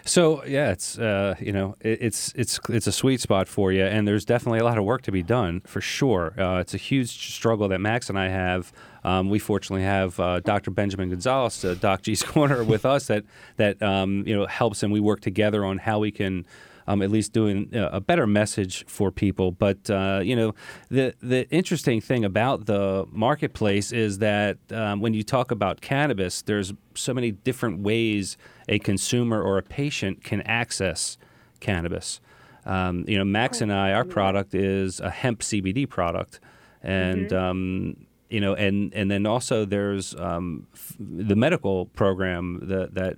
So 0.05 0.45
yeah, 0.45 0.71
it's 0.71 0.99
uh, 0.99 1.35
you 1.39 1.53
know 1.53 1.77
it, 1.81 1.99
it's 2.01 2.33
it's 2.35 2.59
it's 2.69 2.87
a 2.87 2.93
sweet 2.93 3.21
spot 3.21 3.49
for 3.49 3.73
you, 3.73 3.85
and 3.85 4.07
there's 4.07 4.25
definitely 4.25 4.61
a 4.61 4.65
lot 4.65 4.79
of 4.79 4.85
work 4.85 5.03
to 5.03 5.13
be 5.13 5.23
done 5.23 5.61
for 5.67 5.81
sure. 5.81 6.35
Uh, 6.39 6.61
it's 6.61 6.73
a 6.73 6.79
huge 6.79 7.11
struggle 7.35 7.69
that 7.69 7.81
Max 7.81 8.09
and 8.09 8.19
I 8.19 8.29
have. 8.29 8.73
Um, 9.05 9.29
we 9.29 9.39
fortunately 9.39 9.85
have 9.85 10.19
uh, 10.19 10.41
Dr. 10.41 10.71
Benjamin 10.71 11.11
Gonzalez, 11.11 11.65
uh, 11.65 11.75
Doc 11.75 12.03
G's 12.03 12.23
Corner, 12.35 12.65
with 12.65 12.87
us 12.87 13.09
that 13.09 13.25
that 13.57 13.83
um, 13.83 14.25
you 14.27 14.35
know 14.35 14.47
helps, 14.47 14.83
and 14.83 14.93
we 14.93 15.01
work 15.01 15.21
together 15.21 15.65
on 15.65 15.79
how 15.79 15.99
we 15.99 16.11
can. 16.11 16.47
Um, 16.89 17.03
at 17.03 17.11
least 17.11 17.35
doing 17.35 17.69
uh, 17.75 17.91
a 17.93 18.01
better 18.01 18.27
message 18.27 18.87
for 18.87 19.11
people, 19.11 19.53
but 19.53 19.91
uh, 19.91 20.21
you 20.25 20.35
know 20.35 20.55
the 20.89 21.15
the 21.21 21.47
interesting 21.51 22.01
thing 22.01 22.25
about 22.25 22.65
the 22.65 23.05
marketplace 23.13 23.93
is 23.93 24.21
that 24.21 24.57
um, 24.71 25.03
when 25.03 25.13
you 25.13 25.23
talk 25.23 25.51
about 25.51 25.83
cannabis, 25.83 26.41
there's 26.41 26.73
so 26.95 27.13
many 27.13 27.31
different 27.31 27.81
ways 27.81 28.39
a 28.71 28.79
consumer 28.79 29.43
or 29.43 29.59
a 29.59 29.63
patient 29.63 30.25
can 30.25 30.41
access 30.43 31.19
cannabis. 31.61 32.23
Um, 32.65 33.05
you 33.07 33.19
know, 33.19 33.25
Max 33.25 33.61
and 33.61 33.71
I, 33.71 33.93
our 33.93 34.07
product 34.07 34.55
is 34.55 34.99
a 34.99 35.11
hemp 35.11 35.41
CBD 35.41 35.87
product, 35.87 36.41
and 36.83 37.31
um, 37.35 38.08
you 38.31 38.41
know, 38.41 38.55
and 38.55 38.93
and 38.95 39.11
then 39.11 39.25
also 39.27 39.65
there's 39.65 40.15
um, 40.17 40.67
f- 40.75 40.97
the 40.99 41.35
medical 41.37 41.87
program 41.87 42.61
that 42.65 42.95
that 42.95 43.17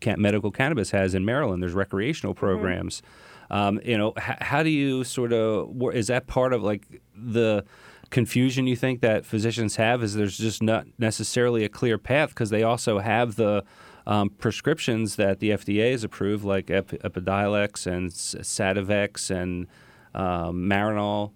can- 0.00 0.20
medical 0.20 0.50
cannabis 0.50 0.90
has 0.90 1.14
in 1.14 1.24
Maryland. 1.24 1.62
There's 1.62 1.72
recreational 1.72 2.34
programs. 2.34 3.02
Um, 3.50 3.80
you 3.84 3.96
know, 3.98 4.12
h- 4.18 4.36
how 4.40 4.62
do 4.62 4.70
you 4.70 5.02
sort 5.04 5.32
of 5.32 5.70
is 5.94 6.06
that 6.08 6.26
part 6.26 6.52
of 6.52 6.62
like 6.62 6.82
the 7.16 7.64
confusion 8.10 8.66
you 8.66 8.76
think 8.76 9.00
that 9.00 9.24
physicians 9.24 9.76
have? 9.76 10.02
Is 10.02 10.14
there's 10.14 10.36
just 10.38 10.62
not 10.62 10.86
necessarily 10.98 11.64
a 11.64 11.68
clear 11.68 11.96
path 11.98 12.28
because 12.30 12.50
they 12.50 12.62
also 12.62 12.98
have 12.98 13.36
the 13.36 13.64
um, 14.06 14.30
prescriptions 14.30 15.16
that 15.16 15.40
the 15.40 15.50
FDA 15.50 15.90
has 15.92 16.04
approved, 16.04 16.44
like 16.44 16.70
Ep- 16.70 16.88
Epidiolex 16.88 17.86
and 17.86 18.06
S- 18.10 18.34
Sativex 18.40 19.30
and 19.30 19.66
um, 20.14 20.68
Marinol. 20.68 21.32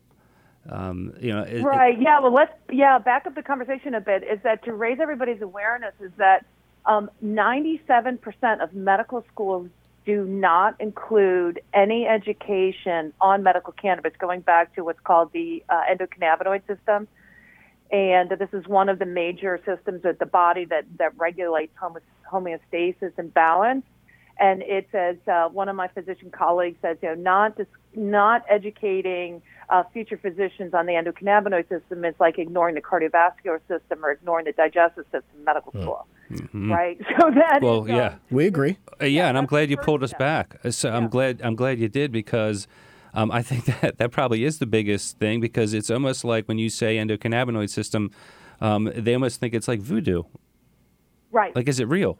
Um, 0.70 1.12
you 1.20 1.32
know, 1.32 1.42
it- 1.42 1.56
it- 1.56 1.62
Right. 1.64 1.98
Yeah. 2.00 2.20
Well, 2.20 2.32
let's 2.32 2.52
yeah 2.70 2.98
back 2.98 3.26
up 3.26 3.34
the 3.34 3.42
conversation 3.42 3.94
a 3.94 4.00
bit. 4.00 4.22
Is 4.22 4.40
that 4.42 4.64
to 4.64 4.72
raise 4.72 4.98
everybody's 5.00 5.42
awareness? 5.42 5.94
Is 6.00 6.12
that 6.16 6.44
um, 6.86 7.10
97% 7.22 8.62
of 8.62 8.74
medical 8.74 9.24
schools 9.32 9.68
do 10.04 10.24
not 10.24 10.78
include 10.80 11.60
any 11.72 12.06
education 12.06 13.12
on 13.20 13.42
medical 13.42 13.72
cannabis, 13.72 14.12
going 14.18 14.40
back 14.40 14.74
to 14.74 14.84
what's 14.84 15.00
called 15.00 15.32
the 15.32 15.62
uh, 15.68 15.82
endocannabinoid 15.90 16.66
system. 16.66 17.08
And 17.90 18.28
this 18.30 18.48
is 18.52 18.66
one 18.66 18.88
of 18.88 18.98
the 18.98 19.06
major 19.06 19.60
systems 19.64 20.04
of 20.04 20.18
the 20.18 20.26
body 20.26 20.64
that, 20.66 20.84
that 20.98 21.16
regulates 21.16 21.72
homeostasis 22.30 23.12
and 23.16 23.32
balance. 23.32 23.84
And 24.38 24.62
it's 24.62 24.92
as 24.94 25.16
uh, 25.28 25.48
one 25.48 25.68
of 25.68 25.76
my 25.76 25.88
physician 25.88 26.30
colleagues 26.30 26.78
says, 26.82 26.96
you 27.02 27.08
know, 27.10 27.14
not 27.14 27.56
dis- 27.56 27.66
not 27.94 28.42
educating 28.50 29.42
uh, 29.70 29.84
future 29.92 30.18
physicians 30.18 30.74
on 30.74 30.86
the 30.86 30.92
endocannabinoid 30.92 31.68
system 31.68 32.04
is 32.04 32.14
like 32.18 32.38
ignoring 32.38 32.74
the 32.74 32.82
cardiovascular 32.82 33.60
system 33.68 34.04
or 34.04 34.10
ignoring 34.10 34.44
the 34.46 34.52
digestive 34.52 35.04
system 35.04 35.22
in 35.38 35.44
medical 35.44 35.72
school, 35.72 36.06
right? 36.68 36.98
So 37.18 37.30
that 37.30 37.58
Hmm. 37.60 37.64
well, 37.64 37.84
is, 37.84 37.90
um, 37.90 37.96
yeah. 37.96 38.14
We 38.30 38.46
agree. 38.46 38.78
Uh, 39.00 39.06
yeah, 39.06 39.28
and 39.28 39.38
I'm 39.38 39.46
glad 39.46 39.70
you 39.70 39.76
pulled 39.76 40.02
us 40.02 40.10
step. 40.10 40.18
back. 40.18 40.56
Uh, 40.64 40.70
So 40.70 40.90
I'm 40.90 41.04
Yeah. 41.04 41.08
glad 41.08 41.40
I'm 41.42 41.54
glad 41.54 41.78
you 41.78 41.88
did 41.88 42.10
because 42.10 42.66
um, 43.14 43.30
I 43.30 43.40
think 43.42 43.64
that 43.80 43.98
that 43.98 44.10
probably 44.10 44.44
is 44.44 44.58
the 44.58 44.66
biggest 44.66 45.18
thing 45.18 45.40
because 45.40 45.72
it's 45.74 45.90
almost 45.90 46.24
like 46.24 46.46
when 46.48 46.58
you 46.58 46.68
say 46.70 46.96
endocannabinoid 46.96 47.70
system, 47.70 48.10
um, 48.60 48.90
they 48.96 49.14
almost 49.14 49.38
think 49.38 49.54
it's 49.54 49.68
like 49.68 49.80
voodoo. 49.80 50.24
right, 51.30 51.54
Like, 51.54 51.68
is 51.68 51.78
it 51.78 51.88
real? 51.88 52.18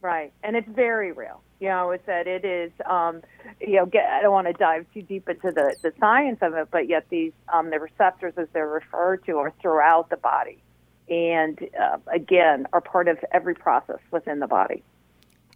Right, 0.00 0.32
and 0.42 0.56
it's 0.56 0.68
very 0.68 1.12
real. 1.12 1.40
You 1.60 1.68
know, 1.68 1.92
is 1.92 2.00
that 2.06 2.26
it 2.26 2.44
is, 2.44 2.72
um, 2.88 3.20
you 3.60 3.76
know, 3.76 3.84
get, 3.84 4.06
I 4.06 4.22
don't 4.22 4.32
want 4.32 4.46
to 4.46 4.54
dive 4.54 4.86
too 4.94 5.02
deep 5.02 5.28
into 5.28 5.52
the, 5.52 5.76
the 5.82 5.92
science 6.00 6.38
of 6.40 6.54
it, 6.54 6.68
but 6.70 6.88
yet 6.88 7.04
these, 7.10 7.32
um, 7.52 7.68
the 7.68 7.78
receptors, 7.78 8.32
as 8.38 8.48
they're 8.54 8.66
referred 8.66 9.24
to, 9.26 9.36
are 9.36 9.52
throughout 9.60 10.08
the 10.08 10.16
body. 10.16 10.58
And 11.10 11.58
uh, 11.78 11.98
again, 12.06 12.66
are 12.72 12.80
part 12.80 13.08
of 13.08 13.18
every 13.30 13.54
process 13.54 13.98
within 14.10 14.38
the 14.38 14.46
body. 14.46 14.82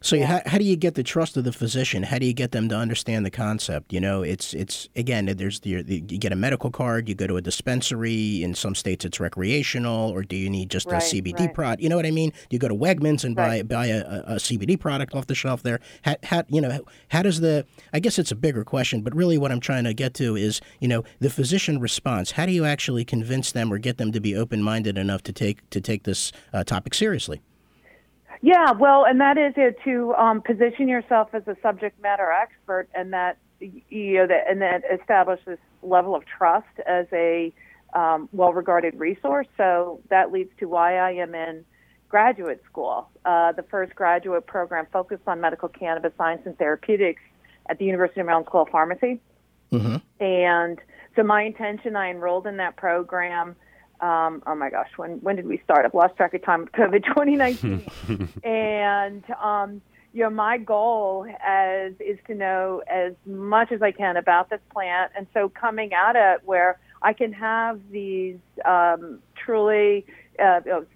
So 0.05 0.23
how, 0.23 0.43
how 0.45 0.59
do 0.59 0.65
you 0.65 0.77
get 0.77 0.97
the 0.97 1.03
trust 1.03 1.35
of 1.39 1.45
the 1.45 1.53
physician? 1.53 2.03
How 2.03 2.19
do 2.19 2.27
you 2.27 2.35
get 2.35 2.53
them 2.53 2.69
to 2.69 2.77
understand 2.77 3.25
the 3.25 3.31
concept? 3.31 3.91
You 3.91 4.01
know, 4.01 4.21
it's 4.21 4.53
it's 4.53 4.87
again, 4.95 5.25
there's 5.25 5.61
the, 5.61 5.81
the 5.83 5.95
you 5.95 6.19
get 6.19 6.31
a 6.31 6.37
medical 6.37 6.71
card, 6.71 7.09
you 7.09 7.15
go 7.15 7.27
to 7.27 7.39
a 7.39 7.41
dispensary. 7.41 8.43
In 8.43 8.55
some 8.55 8.75
states, 8.75 9.07
it's 9.07 9.19
recreational, 9.19 10.11
or 10.11 10.23
do 10.23 10.37
you 10.37 10.51
need 10.51 10.71
just 10.71 10.89
Right, 10.89 10.97
a 10.97 11.23
CBD 11.23 11.41
right. 11.41 11.55
product? 11.55 11.83
You 11.83 11.89
know 11.89 11.97
what 11.97 12.05
I 12.05 12.11
mean? 12.11 12.33
Do 12.33 12.47
you 12.51 12.59
go 12.59 12.69
to 12.69 12.75
Wegmans 12.75 13.25
and 13.25 13.35
Right. 13.35 13.67
buy 13.67 13.77
buy 13.77 13.87
a, 13.87 14.01
a, 14.01 14.35
a 14.35 14.35
CBD 14.35 14.79
product 14.79 15.15
off 15.15 15.27
the 15.27 15.35
shelf 15.35 15.63
there? 15.63 15.81
How, 16.03 16.17
how 16.23 16.43
you 16.49 16.61
know 16.61 16.81
how 17.09 17.23
does 17.23 17.41
the? 17.41 17.65
I 17.95 17.99
guess 17.99 18.19
it's 18.19 18.31
a 18.31 18.37
bigger 18.37 18.63
question, 18.63 19.01
but 19.01 19.15
really 19.15 19.39
what 19.39 19.51
I'm 19.53 19.61
trying 19.61 19.85
to 19.85 19.95
get 19.95 20.13
to 20.15 20.37
is 20.37 20.61
you 20.81 20.89
know 20.89 21.03
the 21.21 21.31
physician 21.31 21.81
response. 21.81 22.33
How 22.33 22.45
do 22.45 22.53
you 22.53 22.67
actually 22.67 23.07
convince 23.07 23.53
them 23.53 23.73
or 23.73 23.79
get 23.79 23.97
them 23.97 24.13
to 24.13 24.21
be 24.21 24.37
open 24.37 24.63
minded 24.63 24.99
enough 24.99 25.23
to 25.23 25.33
take 25.33 25.67
to 25.71 25.81
take 25.81 26.03
this 26.03 26.31
uh, 26.53 26.63
topic 26.63 26.93
seriously? 26.93 27.41
Yeah, 28.45 28.73
well, 28.73 29.07
and 29.07 29.23
that 29.23 29.39
is 29.39 29.55
it 29.57 29.79
to 29.85 30.13
um, 30.17 30.43
position 30.43 30.87
yourself 30.87 31.31
as 31.33 31.49
a 31.49 31.57
subject 31.63 31.99
matter 32.03 32.31
expert, 32.31 32.91
and 32.95 33.11
that 33.15 33.39
you 33.59 34.19
know 34.19 34.27
that 34.27 34.45
and 34.51 34.61
that 34.61 34.83
establish 35.01 35.41
this 35.47 35.59
level 35.83 36.15
of 36.15 36.25
trust 36.27 36.67
as 36.87 37.07
a 37.11 37.55
um, 37.95 38.29
well-regarded 38.33 39.01
resource. 39.01 39.47
So 39.57 40.03
that 40.11 40.31
leads 40.31 40.51
to 40.59 40.67
why 40.67 40.99
I 40.99 41.13
am 41.13 41.35
in 41.35 41.65
graduate 42.11 42.63
school, 42.71 43.09
uh, 43.25 43.53
the 43.53 43.63
first 43.63 43.95
graduate 43.95 44.47
program 44.47 44.89
focused 44.93 45.27
on 45.27 45.41
medical 45.41 45.71
cannabis 45.71 46.13
science 46.19 46.43
and 46.45 46.55
therapeutics 46.59 47.23
at 47.71 47.79
the 47.79 47.87
University 47.87 48.21
of 48.21 48.27
Maryland 48.27 48.47
School 48.47 48.63
of 48.65 48.69
Pharmacy. 48.69 49.23
And 50.21 50.79
so 51.17 51.23
my 51.23 51.45
intention, 51.45 51.97
I 51.97 52.11
enrolled 52.11 52.47
in 52.47 52.59
that 52.59 52.77
program. 52.77 53.57
Um, 54.05 54.43
oh 54.47 54.55
my 54.55 54.69
gosh, 54.69 54.91
when 54.97 55.13
when 55.23 55.37
did 55.37 55.47
we 55.47 55.59
start? 55.65 55.87
I've 55.87 55.95
lost 55.95 56.17
track 56.17 56.35
of 56.35 56.45
time. 56.45 56.67
COVID 56.75 57.05
2019, 57.07 58.31
and 58.45 59.25
um, 59.43 59.81
you 60.13 60.23
know 60.23 60.29
my 60.29 60.59
goal 60.59 61.27
as 61.43 61.93
is 62.01 62.19
to 62.27 62.35
know 62.35 62.83
as 62.87 63.15
much 63.25 63.73
as 63.73 63.81
I 63.81 63.93
can 63.93 64.19
about 64.19 64.51
this 64.51 64.61
plant, 64.71 65.13
and 65.17 65.27
so 65.33 65.49
coming 65.49 65.95
at 65.95 66.17
it 66.17 66.43
where 66.45 66.79
I 67.01 67.15
can 67.15 67.33
have 67.33 67.81
these 67.91 68.37
um, 68.67 69.21
truly 69.43 70.05
uh, 70.39 70.61
you 70.67 70.71
know, 70.71 70.87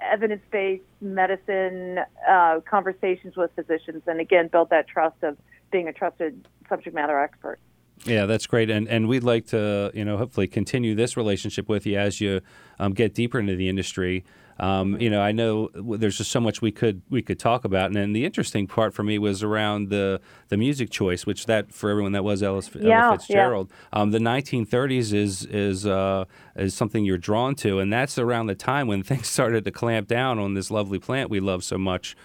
evidence-based 0.00 0.82
medicine 1.00 2.00
uh, 2.28 2.58
conversations 2.68 3.36
with 3.36 3.52
physicians, 3.54 4.02
and 4.08 4.18
again 4.18 4.48
build 4.48 4.70
that 4.70 4.88
trust 4.88 5.22
of 5.22 5.36
being 5.70 5.86
a 5.86 5.92
trusted 5.92 6.48
subject 6.68 6.96
matter 6.96 7.16
expert. 7.20 7.60
Yeah, 8.04 8.26
that's 8.26 8.46
great, 8.46 8.70
and 8.70 8.88
and 8.88 9.08
we'd 9.08 9.24
like 9.24 9.46
to 9.46 9.90
you 9.94 10.04
know 10.04 10.16
hopefully 10.16 10.46
continue 10.46 10.94
this 10.94 11.16
relationship 11.16 11.68
with 11.68 11.86
you 11.86 11.98
as 11.98 12.20
you 12.20 12.40
um, 12.78 12.92
get 12.92 13.14
deeper 13.14 13.38
into 13.38 13.56
the 13.56 13.68
industry. 13.68 14.24
Um, 14.58 14.98
you 14.98 15.10
know, 15.10 15.20
I 15.20 15.32
know 15.32 15.68
there's 15.74 16.16
just 16.16 16.30
so 16.30 16.40
much 16.40 16.62
we 16.62 16.72
could 16.72 17.02
we 17.10 17.20
could 17.20 17.38
talk 17.38 17.64
about, 17.64 17.86
and 17.86 17.96
then 17.96 18.12
the 18.12 18.24
interesting 18.24 18.66
part 18.66 18.94
for 18.94 19.02
me 19.02 19.18
was 19.18 19.42
around 19.42 19.90
the 19.90 20.20
the 20.48 20.56
music 20.56 20.88
choice, 20.90 21.26
which 21.26 21.46
that 21.46 21.72
for 21.72 21.90
everyone 21.90 22.12
that 22.12 22.24
was 22.24 22.42
Ellis 22.42 22.70
Yeah, 22.74 22.80
Ella 22.82 22.90
yeah. 22.92 23.10
Fitzgerald. 23.16 23.72
Um, 23.92 24.12
the 24.12 24.18
1930s 24.18 25.12
is 25.12 25.44
is 25.46 25.86
uh, 25.86 26.24
is 26.54 26.74
something 26.74 27.04
you're 27.04 27.18
drawn 27.18 27.54
to, 27.56 27.80
and 27.80 27.92
that's 27.92 28.18
around 28.18 28.46
the 28.46 28.54
time 28.54 28.86
when 28.86 29.02
things 29.10 29.26
started 29.28 29.64
to 29.64 29.70
clamp 29.70 30.06
down 30.08 30.38
on 30.38 30.54
this 30.54 30.70
lovely 30.70 30.98
plant 30.98 31.28
we 31.28 31.40
love 31.40 31.64
so 31.64 31.76
much. 31.76 32.16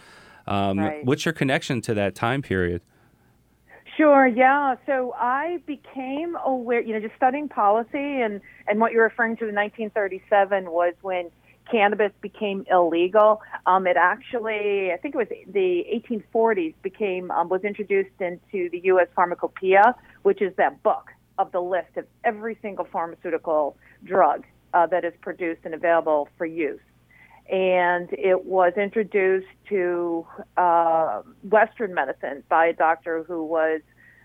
Um, 0.48 0.80
Right. 0.80 1.06
What's 1.06 1.26
your 1.26 1.34
connection 1.34 1.82
to 1.82 1.94
that 1.96 2.16
time 2.16 2.42
period? 2.42 2.82
Sure, 4.02 4.26
yeah. 4.26 4.78
So 4.88 5.14
I 5.16 5.60
became 5.68 6.36
aware, 6.44 6.82
you 6.82 6.92
know, 6.92 7.00
just 7.00 7.16
studying 7.18 7.48
policy 7.48 8.22
and, 8.22 8.42
and 8.68 8.80
what 8.80 8.94
you're 8.94 9.04
referring 9.04 9.38
to 9.38 9.48
in 9.48 9.54
1937 9.54 10.72
was 10.72 10.96
when 11.04 11.30
cannabis 11.70 12.12
became 12.20 12.66
illegal. 12.72 13.44
Um, 13.68 13.86
it 13.86 13.98
actually, 13.98 14.92
I 14.92 14.98
think 15.00 15.14
it 15.14 15.20
was 15.20 15.28
the 15.54 15.86
1840s, 16.10 16.74
became 16.82 17.30
um, 17.30 17.48
was 17.50 17.64
introduced 17.64 18.20
into 18.20 18.72
the 18.72 18.82
U.S. 18.86 19.08
Pharmacopoeia, 19.16 19.94
which 20.24 20.42
is 20.42 20.52
that 20.56 20.82
book 20.82 21.12
of 21.38 21.52
the 21.52 21.62
list 21.62 21.96
of 21.96 22.08
every 22.24 22.58
single 22.64 22.88
pharmaceutical 22.92 23.78
drug 24.04 24.46
uh, 24.74 24.88
that 24.88 25.06
is 25.06 25.14
produced 25.22 25.62
and 25.64 25.76
available 25.76 26.28
for 26.40 26.48
use 26.48 26.80
and 27.50 28.08
it 28.14 28.46
was 28.46 28.72
introduced 28.78 29.48
to 29.68 30.26
uh, 30.56 31.22
Western 31.44 31.94
medicine 31.94 32.44
by 32.48 32.68
a 32.68 32.74
doctor 32.74 33.24
who 33.24 33.44
was 33.44 33.82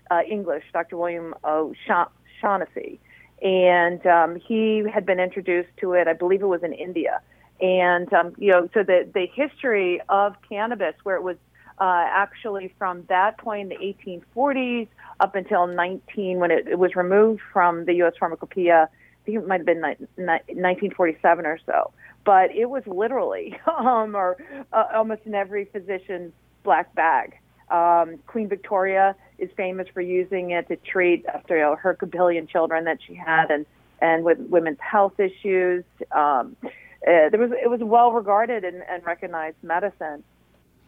uh, 0.09 0.21
English, 0.29 0.63
Dr. 0.73 0.97
William 0.97 1.33
O'Shaughnessy. 1.43 2.99
And 3.41 4.05
um, 4.05 4.35
he 4.35 4.83
had 4.91 5.05
been 5.05 5.19
introduced 5.19 5.69
to 5.81 5.93
it, 5.93 6.07
I 6.07 6.13
believe 6.13 6.41
it 6.41 6.47
was 6.47 6.63
in 6.63 6.73
India. 6.73 7.21
And, 7.61 8.11
um, 8.13 8.33
you 8.37 8.51
know, 8.51 8.69
so 8.73 8.83
the, 8.83 9.07
the 9.13 9.27
history 9.33 10.01
of 10.09 10.35
cannabis, 10.47 10.95
where 11.03 11.15
it 11.15 11.23
was 11.23 11.37
uh, 11.79 12.05
actually 12.07 12.73
from 12.77 13.03
that 13.09 13.37
point 13.37 13.71
in 13.71 13.77
the 13.77 14.21
1840s 14.33 14.87
up 15.19 15.35
until 15.35 15.67
19, 15.67 16.39
when 16.39 16.51
it, 16.51 16.67
it 16.67 16.79
was 16.79 16.95
removed 16.95 17.41
from 17.53 17.85
the 17.85 17.93
U.S. 17.95 18.13
Pharmacopoeia, 18.19 18.89
I 18.91 19.25
think 19.25 19.37
it 19.37 19.47
might 19.47 19.57
have 19.57 19.65
been 19.65 19.81
ni- 19.81 20.07
ni- 20.17 20.55
1947 20.55 21.45
or 21.45 21.59
so. 21.65 21.91
But 22.25 22.51
it 22.51 22.69
was 22.69 22.83
literally, 22.85 23.59
um, 23.67 24.15
or 24.15 24.37
uh, 24.73 24.85
almost 24.93 25.21
in 25.25 25.35
every 25.35 25.65
physician's 25.65 26.33
black 26.63 26.93
bag. 26.95 27.37
Um, 27.69 28.17
Queen 28.27 28.47
Victoria 28.47 29.15
is 29.37 29.49
famous 29.57 29.87
for 29.93 30.01
using 30.01 30.51
it 30.51 30.67
to 30.69 30.77
treat 30.77 31.25
after 31.25 31.57
you 31.57 31.63
know, 31.63 31.75
her 31.75 31.93
billion 32.09 32.47
children 32.47 32.85
that 32.85 32.99
she 33.05 33.13
had, 33.13 33.51
and 33.51 33.65
and 34.01 34.23
with 34.23 34.39
women's 34.39 34.79
health 34.79 35.19
issues. 35.19 35.83
Um, 36.11 36.55
uh, 36.63 37.29
there 37.29 37.39
was 37.39 37.51
it 37.51 37.69
was 37.69 37.81
well 37.83 38.11
regarded 38.11 38.63
and, 38.63 38.83
and 38.89 39.05
recognized 39.05 39.57
medicine. 39.61 40.23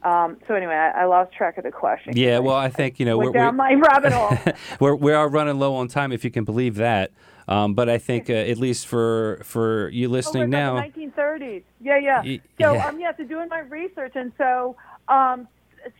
Um, 0.02 0.38
so 0.48 0.54
anyway, 0.54 0.74
I, 0.74 1.02
I 1.02 1.06
lost 1.06 1.34
track 1.34 1.58
of 1.58 1.66
the 1.66 1.72
question. 1.72 2.16
Yeah, 2.16 2.40
well, 2.40 2.56
I 2.56 2.70
think 2.70 3.00
you 3.00 3.06
know 3.06 3.18
we're, 3.18 3.32
down 3.32 3.58
we're, 3.58 3.64
my 3.70 3.74
rabbit 3.74 4.14
hole. 4.14 4.54
we're 4.80 4.96
we 4.96 5.12
are 5.12 5.28
running 5.28 5.60
low 5.60 5.76
on 5.76 5.88
time, 5.88 6.12
if 6.12 6.24
you 6.24 6.32
can 6.32 6.46
believe 6.46 6.76
that. 6.76 7.12
Um, 7.50 7.74
but 7.74 7.90
I 7.90 7.98
think 7.98 8.30
uh, 8.30 8.34
at 8.34 8.58
least 8.58 8.88
for 8.88 9.42
for 9.44 9.90
you 9.90 10.08
Oh, 10.08 10.12
listening 10.12 10.44
we're 10.44 10.48
now, 10.48 10.78
about 10.78 10.94
the 10.94 11.02
1930s. 11.02 11.64
Yeah, 11.82 11.98
yeah. 11.98 12.22
Y- 12.24 12.42
So 12.62 12.74
yeah. 12.74 12.88
um, 12.88 13.00
yeah, 13.00 13.12
so 13.18 13.24
doing 13.26 13.50
my 13.50 13.60
research, 13.60 14.14
and 14.16 14.32
so 14.38 14.78
um, 15.10 15.48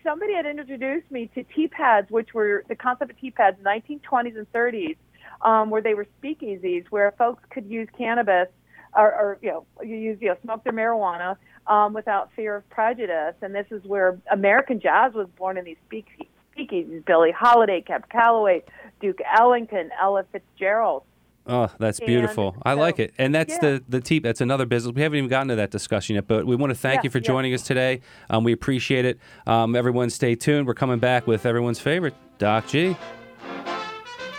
somebody 0.04 0.34
had 0.34 0.46
introduced 0.46 1.10
me 1.12 1.30
to 1.36 1.44
tea 1.44 1.68
pads, 1.68 2.10
which 2.10 2.34
were 2.34 2.64
the 2.68 2.76
concept 2.76 3.12
of 3.12 3.20
tea 3.20 3.32
pads, 3.32 3.58
in 3.60 3.66
1920s 3.66 4.38
and 4.38 4.52
30s, 4.52 4.98
um, 5.42 5.70
where 5.70 5.82
they 5.82 5.94
were 5.94 6.08
speakeasies 6.22 6.86
where 6.90 7.14
folks 7.18 7.44
could 7.50 7.66
use 7.66 7.88
cannabis 7.98 8.48
or, 8.96 9.14
or 9.14 9.38
you 9.42 9.50
know, 9.50 9.66
you 9.84 9.96
use 9.96 10.18
you 10.22 10.30
know, 10.30 10.36
smoke 10.44 10.64
their 10.64 10.74
marijuana 10.74 11.38
um, 11.68 11.94
without 11.94 12.32
fear 12.36 12.56
of 12.58 12.70
prejudice. 12.70 13.36
And 13.42 13.54
this 13.54 13.68
is 13.72 13.84
where 13.86 14.20
American 14.32 14.80
jazz 14.80 15.14
was 15.14 15.28
born 15.38 15.58
in 15.58 15.66
these 15.66 15.78
speakeasies. 15.90 17.06
Billie 17.06 17.32
Holiday, 17.32 17.80
Cab 17.80 18.10
Calloway, 18.10 18.64
Duke 19.00 19.20
Ellington, 19.38 19.92
Ella 20.02 20.26
Fitzgerald. 20.30 21.04
Oh, 21.50 21.70
that's 21.80 22.00
And 22.00 22.08
beautiful. 22.08 22.56
I 22.64 22.74
so- 22.76 22.80
like 22.80 23.00
it, 23.00 23.14
and 23.18 23.34
that's 23.36 23.54
yeah. 23.56 23.60
the 23.60 23.84
the 23.90 24.00
tea. 24.02 24.20
That's 24.20 24.42
another 24.42 24.66
business. 24.66 24.94
We 24.96 25.02
haven't 25.02 25.18
even 25.18 25.30
gotten 25.30 25.50
to 25.50 25.56
that 25.56 25.72
discussion 25.72 26.16
yet, 26.16 26.28
but 26.28 26.46
we 26.46 26.56
want 26.56 26.72
to 26.72 26.76
thank 26.76 26.98
Yeah, 26.98 27.02
you 27.06 27.10
for 27.10 27.18
yeah. 27.18 27.24
joining 27.28 27.54
us 27.54 27.64
today. 27.64 28.02
Um, 28.30 28.44
we 28.44 28.52
appreciate 28.54 29.06
it. 29.06 29.20
Um, 29.48 29.76
everyone, 29.76 30.10
stay 30.10 30.36
tuned. 30.36 30.68
We're 30.68 30.74
coming 30.76 31.00
back 31.00 31.28
with 31.28 31.46
everyone's 31.46 31.80
favorite 31.80 32.14
Doc 32.38 32.68
G. 32.68 32.96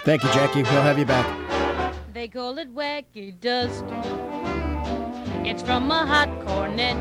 Thank 0.05 0.23
you, 0.23 0.31
Jackie. 0.33 0.63
We'll 0.63 0.83
have 0.83 0.99
you 0.99 1.05
back. 1.05 1.27
They 2.15 2.27
call 2.29 2.59
it 2.59 2.75
wacky 2.75 3.39
dust. 3.39 3.85
It's 5.47 5.63
from 5.63 5.91
a 5.91 6.07
hot 6.07 6.29
cornet. 6.47 6.97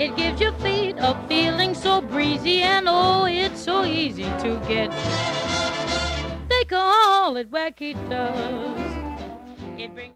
It 0.00 0.16
gives 0.16 0.40
your 0.40 0.52
feet 0.52 0.94
a 0.98 1.20
feeling 1.28 1.74
so 1.74 2.00
breezy, 2.00 2.62
and 2.62 2.86
oh, 2.88 3.24
it's 3.26 3.60
so 3.60 3.84
easy 3.84 4.22
to 4.24 4.60
get. 4.68 4.90
They 6.68 6.76
call 6.76 7.36
it 7.38 7.50
wacky 7.50 7.94
dust. 8.10 9.24
It 9.78 9.94
brings. 9.94 10.14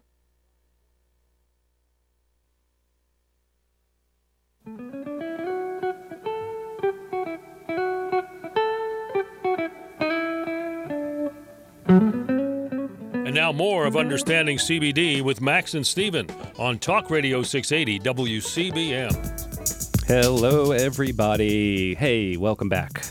And 13.25 13.33
now 13.33 13.51
more 13.51 13.87
of 13.87 13.95
Understanding 13.95 14.57
CBD 14.57 15.23
with 15.23 15.41
Max 15.41 15.73
and 15.73 15.87
Steven 15.87 16.29
on 16.59 16.77
Talk 16.77 17.09
Radio 17.09 17.41
680 17.41 17.99
WCBM. 17.99 20.05
Hello, 20.05 20.71
everybody. 20.71 21.95
Hey, 21.95 22.37
welcome 22.37 22.69
back 22.69 23.03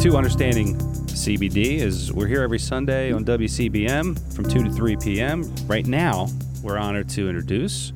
to 0.00 0.16
Understanding 0.16 0.89
CBD. 1.20 1.80
is 1.80 2.10
we're 2.10 2.26
here 2.26 2.40
every 2.40 2.58
Sunday 2.58 3.12
on 3.12 3.26
WCBM 3.26 4.34
from 4.34 4.48
2 4.48 4.64
to 4.64 4.70
3 4.70 4.96
p.m. 4.96 5.54
Right 5.66 5.84
now, 5.86 6.28
we're 6.62 6.78
honored 6.78 7.10
to 7.10 7.28
introduce 7.28 7.92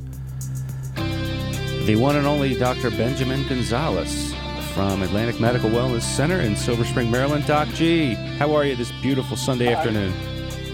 the 1.86 1.96
one 1.96 2.16
and 2.16 2.26
only 2.26 2.54
Dr. 2.54 2.90
Benjamin 2.90 3.48
Gonzalez 3.48 4.34
from 4.74 5.02
Atlantic 5.02 5.40
Medical 5.40 5.70
Wellness 5.70 6.02
Center 6.02 6.40
in 6.40 6.54
Silver 6.54 6.84
Spring, 6.84 7.10
Maryland. 7.10 7.46
Doc 7.46 7.66
G, 7.68 8.12
how 8.12 8.54
are 8.54 8.66
you 8.66 8.76
this 8.76 8.92
beautiful 9.00 9.38
Sunday 9.38 9.72
afternoon? 9.72 10.12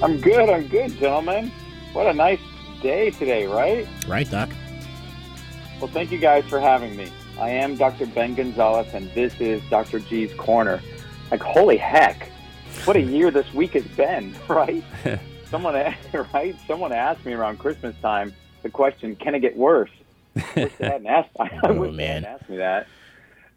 I'm 0.02 0.20
good. 0.20 0.50
I'm 0.50 0.66
good, 0.66 0.98
gentlemen. 0.98 1.52
What 1.92 2.08
a 2.08 2.12
nice 2.12 2.40
day 2.82 3.10
today, 3.10 3.46
right? 3.46 3.86
Right, 4.08 4.28
Doc? 4.28 4.50
Well, 5.78 5.90
thank 5.92 6.10
you 6.10 6.18
guys 6.18 6.44
for 6.46 6.58
having 6.58 6.96
me. 6.96 7.12
I 7.38 7.50
am 7.50 7.76
Dr. 7.76 8.06
Ben 8.06 8.34
Gonzalez, 8.34 8.92
and 8.92 9.08
this 9.12 9.40
is 9.40 9.62
Dr. 9.70 10.00
G's 10.00 10.34
Corner. 10.34 10.82
Like, 11.30 11.42
holy 11.42 11.76
heck, 11.76 12.28
what 12.86 12.96
a 12.96 13.00
year 13.00 13.30
this 13.30 13.52
week 13.54 13.72
has 13.72 13.84
been, 13.84 14.34
right? 14.48 14.82
Someone, 15.46 15.74
right? 16.34 16.56
Someone 16.66 16.92
asked 16.92 17.24
me 17.24 17.32
around 17.32 17.58
Christmas 17.58 17.94
time 18.02 18.32
the 18.62 18.70
question, 18.70 19.16
"Can 19.16 19.34
it 19.34 19.40
get 19.40 19.56
worse?" 19.56 19.90
I 20.36 20.40
wish 20.56 20.72
hadn't 20.78 21.06
asked. 21.06 21.30
I 21.40 21.50
Oh, 21.64 21.90
man. 21.90 22.24
asked 22.24 22.48
me 22.48 22.58
that. 22.58 22.86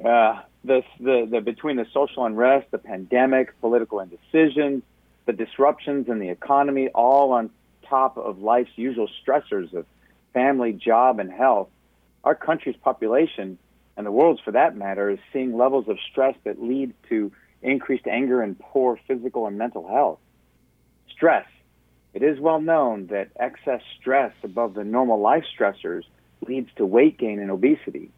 Uh, 0.04 0.42
the, 0.64 0.82
the 1.00 1.28
the 1.30 1.42
between 1.42 1.76
the 1.78 1.86
social 1.94 2.26
unrest, 2.26 2.72
the 2.72 2.78
pandemic, 2.78 3.60
political 3.62 4.00
indecision, 4.00 4.82
the 5.26 5.34
disruptions 5.34 6.08
in 6.10 6.20
the 6.20 6.30
economy, 6.30 6.90
all 6.90 7.32
on 7.32 7.50
top 7.88 8.18
of 8.18 8.42
life's 8.42 8.72
usual 8.76 9.08
stressors 9.26 9.74
of 9.74 9.86
family, 10.34 10.74
job, 10.74 11.20
and 11.20 11.32
health, 11.32 11.70
our 12.24 12.34
country's 12.34 12.76
population, 12.78 13.58
and 13.98 14.06
the 14.06 14.12
world's 14.12 14.42
for 14.42 14.52
that 14.52 14.76
matter, 14.76 15.10
is 15.12 15.20
seeing 15.32 15.56
levels 15.56 15.88
of 15.88 15.98
stress 16.12 16.36
that 16.44 16.62
lead 16.62 16.94
to 17.10 17.32
increased 17.64 18.08
anger 18.08 18.42
and 18.42 18.60
poor 18.60 19.00
physical 19.08 19.48
and 19.48 19.58
mental 19.58 19.88
health. 19.88 20.20
Stress. 21.10 21.46
It 22.14 22.22
is 22.22 22.40
well 22.40 22.62
known 22.62 23.08
that 23.08 23.30
excess 23.40 23.82
stress 24.00 24.34
above 24.44 24.76
the 24.76 24.84
normal 24.84 25.20
life 25.20 25.46
stressors 25.58 26.04
leads 26.48 26.70
to 26.76 26.86
weight 26.86 27.18
gain 27.18 27.40
and 27.40 27.50
obesity, 27.50 28.12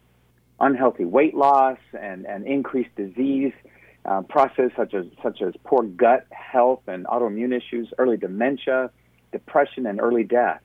unhealthy 0.60 1.04
weight 1.04 1.34
loss, 1.34 1.78
and, 1.98 2.26
and 2.26 2.46
increased 2.46 2.94
disease 2.96 3.52
uh, 4.04 4.22
process 4.22 4.70
such 4.76 4.94
as 4.94 5.06
such 5.22 5.42
as 5.42 5.54
poor 5.64 5.82
gut 5.82 6.26
health 6.30 6.82
and 6.86 7.06
autoimmune 7.06 7.56
issues, 7.56 7.92
early 7.98 8.16
dementia, 8.16 8.90
depression, 9.32 9.86
and 9.86 10.00
early 10.00 10.24
death. 10.24 10.60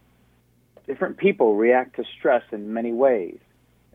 Different 0.88 1.18
people 1.18 1.56
react 1.56 1.96
to 1.96 2.04
stress 2.18 2.44
in 2.52 2.74
many 2.74 2.92
ways. 2.92 3.38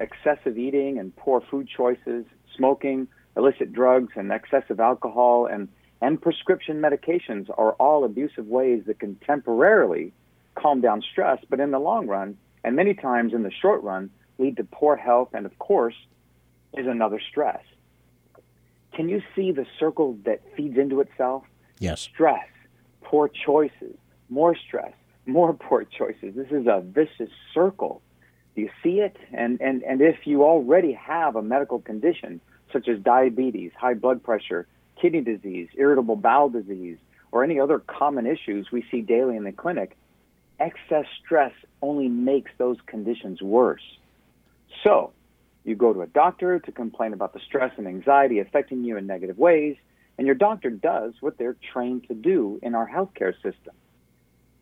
Excessive 0.01 0.59
eating 0.59 0.99
and 0.99 1.15
poor 1.15 1.41
food 1.41 1.69
choices, 1.69 2.25
smoking, 2.57 3.09
illicit 3.37 3.73
drugs, 3.73 4.13
and 4.17 4.33
excessive 4.33 4.81
alcohol 4.81 5.47
and, 5.47 5.69
and 6.01 6.21
prescription 6.21 6.81
medications 6.81 7.49
are 7.57 7.73
all 7.73 8.05
abusive 8.05 8.47
ways 8.47 8.83
that 8.87 8.99
can 8.99 9.15
temporarily 9.27 10.13
calm 10.55 10.81
down 10.81 11.03
stress, 11.03 11.39
but 11.49 11.61
in 11.61 11.71
the 11.71 11.79
long 11.79 12.07
run, 12.07 12.37
and 12.65 12.75
many 12.75 12.95
times 12.95 13.33
in 13.33 13.43
the 13.43 13.51
short 13.51 13.83
run, 13.83 14.11
lead 14.39 14.57
to 14.57 14.65
poor 14.65 14.97
health 14.97 15.31
and, 15.33 15.47
of 15.47 15.59
course, 15.59 15.95
is 16.75 16.87
another 16.87 17.21
stress. 17.21 17.61
Can 18.95 19.09
you 19.09 19.23
see 19.35 19.53
the 19.53 19.67
circle 19.79 20.19
that 20.25 20.41
feeds 20.57 20.79
into 20.79 21.01
itself? 21.01 21.45
Yes. 21.79 22.01
stress, 22.01 22.49
poor 23.03 23.29
choices, 23.29 23.97
more 24.31 24.57
stress, 24.57 24.95
more 25.27 25.53
poor 25.69 25.85
choices. 25.85 26.35
This 26.35 26.51
is 26.51 26.67
a 26.67 26.81
vicious 26.81 27.31
circle. 27.53 28.01
Do 28.55 28.63
you 28.63 28.71
see 28.83 29.01
it? 29.01 29.17
And, 29.33 29.61
and, 29.61 29.83
and 29.83 30.01
if 30.01 30.27
you 30.27 30.43
already 30.43 30.93
have 30.95 31.37
a 31.37 31.43
medical 31.43 31.81
condition 31.81 32.41
such 32.73 32.89
as 32.89 32.99
diabetes, 33.01 33.73
high 33.79 33.95
blood 33.95 34.23
pressure, 34.23 34.67
kidney 35.01 35.21
disease, 35.21 35.69
irritable 35.77 36.17
bowel 36.17 36.49
disease, 36.49 36.99
or 37.33 37.45
any 37.45 37.61
other 37.61 37.79
common 37.79 38.27
issues 38.27 38.71
we 38.71 38.85
see 38.91 39.01
daily 39.01 39.37
in 39.37 39.45
the 39.45 39.53
clinic, 39.53 39.97
excess 40.59 41.07
stress 41.25 41.53
only 41.83 42.09
makes 42.09 42.51
those 42.59 42.79
conditions 42.87 43.43
worse. 43.43 43.99
So, 44.85 45.13
you 45.65 45.75
go 45.75 45.93
to 45.93 46.03
a 46.03 46.07
doctor 46.07 46.61
to 46.61 46.73
complain 46.73 47.13
about 47.13 47.33
the 47.33 47.41
stress 47.41 47.73
and 47.77 47.87
anxiety 47.87 48.39
affecting 48.39 48.85
you 48.85 48.97
in 48.97 49.07
negative 49.07 49.37
ways, 49.37 49.77
and 50.17 50.27
your 50.27 50.37
doctor 50.37 50.71
does 50.71 51.15
what 51.21 51.39
they're 51.39 51.57
trained 51.73 52.07
to 52.09 52.15
do 52.15 52.59
in 52.63 52.75
our 52.75 52.89
healthcare 52.89 53.35
system 53.43 53.75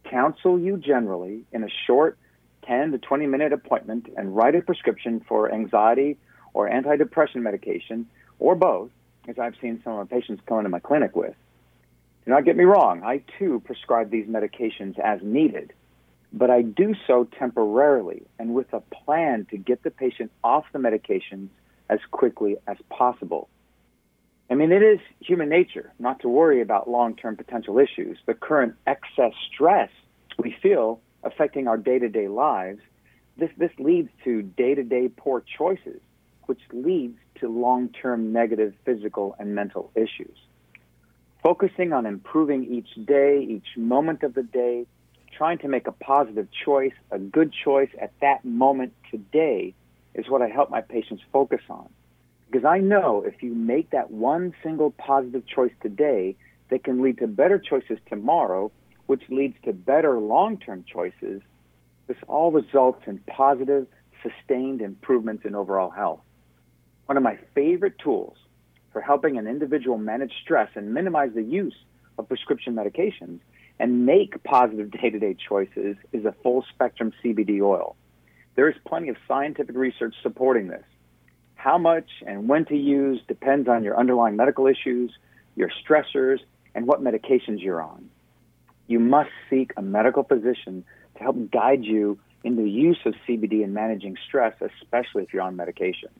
counsel 0.04 0.58
you 0.58 0.76
generally 0.76 1.44
in 1.52 1.64
a 1.64 1.68
short 1.86 2.18
10 2.66 2.92
to 2.92 2.98
20 2.98 3.26
minute 3.26 3.52
appointment 3.52 4.06
and 4.16 4.34
write 4.34 4.54
a 4.54 4.62
prescription 4.62 5.20
for 5.26 5.52
anxiety 5.52 6.16
or 6.54 6.70
antidepressant 6.70 7.42
medication 7.42 8.06
or 8.38 8.54
both, 8.54 8.90
as 9.28 9.38
I've 9.38 9.54
seen 9.60 9.80
some 9.84 9.94
of 9.94 10.10
my 10.10 10.16
patients 10.16 10.42
come 10.46 10.58
into 10.58 10.70
my 10.70 10.78
clinic 10.78 11.14
with. 11.14 11.34
Do 12.24 12.30
not 12.30 12.44
get 12.44 12.56
me 12.56 12.64
wrong, 12.64 13.02
I 13.04 13.22
too 13.38 13.60
prescribe 13.64 14.10
these 14.10 14.26
medications 14.26 14.98
as 14.98 15.20
needed, 15.22 15.74
but 16.32 16.50
I 16.50 16.62
do 16.62 16.94
so 17.06 17.28
temporarily 17.38 18.22
and 18.38 18.54
with 18.54 18.72
a 18.72 18.80
plan 18.80 19.46
to 19.50 19.58
get 19.58 19.82
the 19.82 19.90
patient 19.90 20.32
off 20.42 20.64
the 20.72 20.78
medications 20.78 21.48
as 21.90 22.00
quickly 22.10 22.56
as 22.66 22.78
possible. 22.88 23.48
I 24.50 24.54
mean, 24.54 24.72
it 24.72 24.82
is 24.82 25.00
human 25.20 25.48
nature 25.48 25.92
not 25.98 26.20
to 26.20 26.28
worry 26.28 26.60
about 26.60 26.88
long 26.88 27.16
term 27.16 27.36
potential 27.36 27.78
issues. 27.78 28.18
The 28.26 28.34
current 28.34 28.74
excess 28.86 29.32
stress 29.52 29.90
we 30.38 30.56
feel 30.62 31.00
affecting 31.22 31.68
our 31.68 31.76
day 31.76 31.98
to 31.98 32.08
day 32.08 32.28
lives, 32.28 32.80
this, 33.36 33.50
this 33.56 33.70
leads 33.78 34.10
to 34.24 34.42
day 34.42 34.74
to 34.74 34.82
day 34.82 35.08
poor 35.08 35.42
choices, 35.58 36.00
which 36.46 36.60
leads 36.72 37.18
to 37.40 37.48
long 37.48 37.88
term 37.88 38.32
negative 38.32 38.74
physical 38.84 39.34
and 39.38 39.54
mental 39.54 39.90
issues. 39.94 40.36
Focusing 41.42 41.92
on 41.92 42.06
improving 42.06 42.64
each 42.64 43.06
day, 43.06 43.46
each 43.48 43.76
moment 43.76 44.22
of 44.22 44.34
the 44.34 44.42
day, 44.42 44.86
trying 45.36 45.58
to 45.58 45.68
make 45.68 45.86
a 45.86 45.92
positive 45.92 46.48
choice, 46.64 46.94
a 47.10 47.18
good 47.18 47.52
choice 47.52 47.90
at 48.00 48.12
that 48.20 48.44
moment 48.44 48.92
today 49.10 49.74
is 50.14 50.28
what 50.28 50.42
I 50.42 50.48
help 50.48 50.70
my 50.70 50.80
patients 50.80 51.22
focus 51.32 51.60
on. 51.68 51.88
Because 52.46 52.64
I 52.64 52.78
know 52.78 53.24
if 53.26 53.42
you 53.42 53.54
make 53.54 53.90
that 53.90 54.10
one 54.10 54.54
single 54.62 54.92
positive 54.92 55.44
choice 55.46 55.72
today, 55.82 56.36
that 56.70 56.84
can 56.84 57.02
lead 57.02 57.18
to 57.18 57.26
better 57.26 57.58
choices 57.58 57.98
tomorrow, 58.08 58.70
which 59.06 59.22
leads 59.28 59.56
to 59.64 59.72
better 59.72 60.18
long 60.18 60.58
term 60.58 60.84
choices. 60.90 61.42
This 62.06 62.16
all 62.26 62.52
results 62.52 63.02
in 63.06 63.18
positive, 63.18 63.86
sustained 64.22 64.80
improvements 64.80 65.44
in 65.44 65.54
overall 65.54 65.90
health. 65.90 66.20
One 67.06 67.18
of 67.18 67.22
my 67.22 67.38
favorite 67.54 67.98
tools 67.98 68.36
for 68.92 69.02
helping 69.02 69.36
an 69.36 69.46
individual 69.46 69.98
manage 69.98 70.32
stress 70.42 70.70
and 70.74 70.94
minimize 70.94 71.32
the 71.34 71.42
use 71.42 71.76
of 72.16 72.28
prescription 72.28 72.74
medications 72.74 73.40
and 73.78 74.06
make 74.06 74.42
positive 74.44 74.90
day 74.90 75.10
to 75.10 75.18
day 75.18 75.36
choices 75.48 75.96
is 76.12 76.24
a 76.24 76.34
full 76.42 76.64
spectrum 76.72 77.12
CBD 77.22 77.60
oil. 77.60 77.96
There 78.54 78.68
is 78.68 78.76
plenty 78.86 79.08
of 79.08 79.16
scientific 79.28 79.76
research 79.76 80.14
supporting 80.22 80.68
this. 80.68 80.84
How 81.56 81.76
much 81.76 82.08
and 82.26 82.48
when 82.48 82.64
to 82.66 82.76
use 82.76 83.20
depends 83.26 83.68
on 83.68 83.84
your 83.84 83.98
underlying 83.98 84.36
medical 84.36 84.66
issues, 84.66 85.12
your 85.56 85.70
stressors, 85.70 86.38
and 86.74 86.86
what 86.86 87.02
medications 87.02 87.62
you're 87.62 87.82
on. 87.82 88.08
You 88.86 88.98
must 88.98 89.30
seek 89.50 89.72
a 89.76 89.82
medical 89.82 90.22
physician 90.22 90.84
to 91.16 91.22
help 91.22 91.50
guide 91.50 91.84
you 91.84 92.18
in 92.42 92.56
the 92.56 92.68
use 92.68 92.98
of 93.04 93.14
CBD 93.26 93.62
in 93.62 93.72
managing 93.72 94.16
stress, 94.26 94.54
especially 94.60 95.22
if 95.22 95.32
you're 95.32 95.42
on 95.42 95.56
medications. 95.56 96.18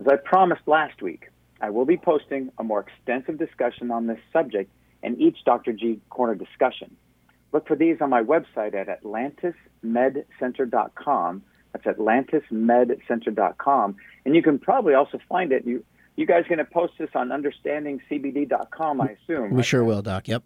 As 0.00 0.08
I 0.08 0.16
promised 0.16 0.62
last 0.66 1.02
week, 1.02 1.30
I 1.60 1.70
will 1.70 1.86
be 1.86 1.96
posting 1.96 2.50
a 2.58 2.64
more 2.64 2.80
extensive 2.80 3.38
discussion 3.38 3.90
on 3.90 4.06
this 4.06 4.18
subject 4.32 4.70
in 5.02 5.20
each 5.20 5.44
Dr. 5.44 5.72
G 5.72 6.00
Corner 6.10 6.34
discussion. 6.34 6.94
Look 7.52 7.66
for 7.66 7.76
these 7.76 7.96
on 8.00 8.10
my 8.10 8.22
website 8.22 8.74
at 8.74 9.02
atlantismedcenter.com. 9.02 11.42
That's 11.72 11.86
atlantismedcenter.com. 11.86 13.96
And 14.24 14.36
you 14.36 14.42
can 14.42 14.58
probably 14.58 14.94
also 14.94 15.20
find 15.28 15.52
it. 15.52 15.66
You, 15.66 15.84
you 16.16 16.26
guys 16.26 16.44
going 16.48 16.58
to 16.58 16.64
post 16.64 16.94
this 16.98 17.10
on 17.14 17.28
understandingcbd.com, 17.28 19.00
I 19.00 19.16
assume. 19.22 19.50
We 19.50 19.56
right? 19.56 19.64
sure 19.64 19.84
will, 19.84 20.02
Doc. 20.02 20.26
Yep. 20.28 20.42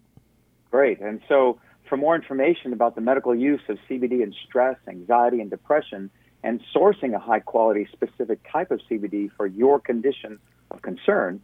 Great. 0.69 1.01
And 1.01 1.21
so, 1.27 1.59
for 1.89 1.97
more 1.97 2.15
information 2.15 2.71
about 2.71 2.93
the 2.95 3.01
medical 3.01 3.35
use 3.35 3.59
of 3.67 3.77
CBD 3.89 4.23
in 4.23 4.33
stress, 4.47 4.77
anxiety, 4.87 5.41
and 5.41 5.49
depression, 5.49 6.09
and 6.43 6.61
sourcing 6.75 7.15
a 7.15 7.19
high 7.19 7.39
quality 7.39 7.87
specific 7.91 8.39
type 8.51 8.71
of 8.71 8.81
CBD 8.89 9.29
for 9.35 9.45
your 9.45 9.79
condition 9.79 10.39
of 10.71 10.81
concern, 10.81 11.41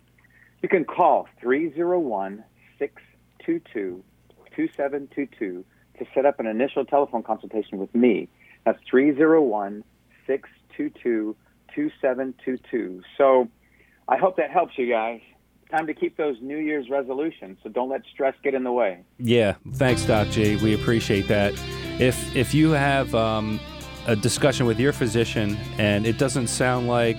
you 0.61 0.69
can 0.69 0.85
call 0.85 1.27
301 1.39 2.43
622 2.79 4.03
2722 4.55 5.63
to 5.99 6.05
set 6.13 6.25
up 6.25 6.39
an 6.39 6.47
initial 6.47 6.83
telephone 6.85 7.23
consultation 7.23 7.77
with 7.77 7.93
me. 7.93 8.27
That's 8.65 8.79
301 8.89 9.83
622 10.25 11.35
2722. 11.75 13.01
So, 13.17 13.47
I 14.07 14.17
hope 14.17 14.37
that 14.37 14.51
helps 14.51 14.77
you 14.77 14.89
guys. 14.89 15.21
Time 15.69 15.85
to 15.85 15.93
keep 15.93 16.15
those 16.15 16.37
New 16.41 16.57
Year's 16.57 16.89
resolutions, 16.89 17.57
so 17.61 17.69
don't 17.69 17.89
let 17.89 18.01
stress 18.11 18.33
get 18.41 18.53
in 18.53 18.63
the 18.63 18.71
way. 18.71 19.03
Yeah, 19.19 19.55
thanks, 19.73 20.05
Doc 20.05 20.29
G. 20.29 20.55
We 20.55 20.73
appreciate 20.73 21.27
that. 21.27 21.53
If 21.99 22.35
if 22.35 22.53
you 22.53 22.71
have 22.71 23.13
um, 23.13 23.59
a 24.07 24.15
discussion 24.15 24.65
with 24.65 24.79
your 24.79 24.93
physician 24.93 25.57
and 25.77 26.07
it 26.07 26.17
doesn't 26.17 26.47
sound 26.47 26.87
like 26.87 27.17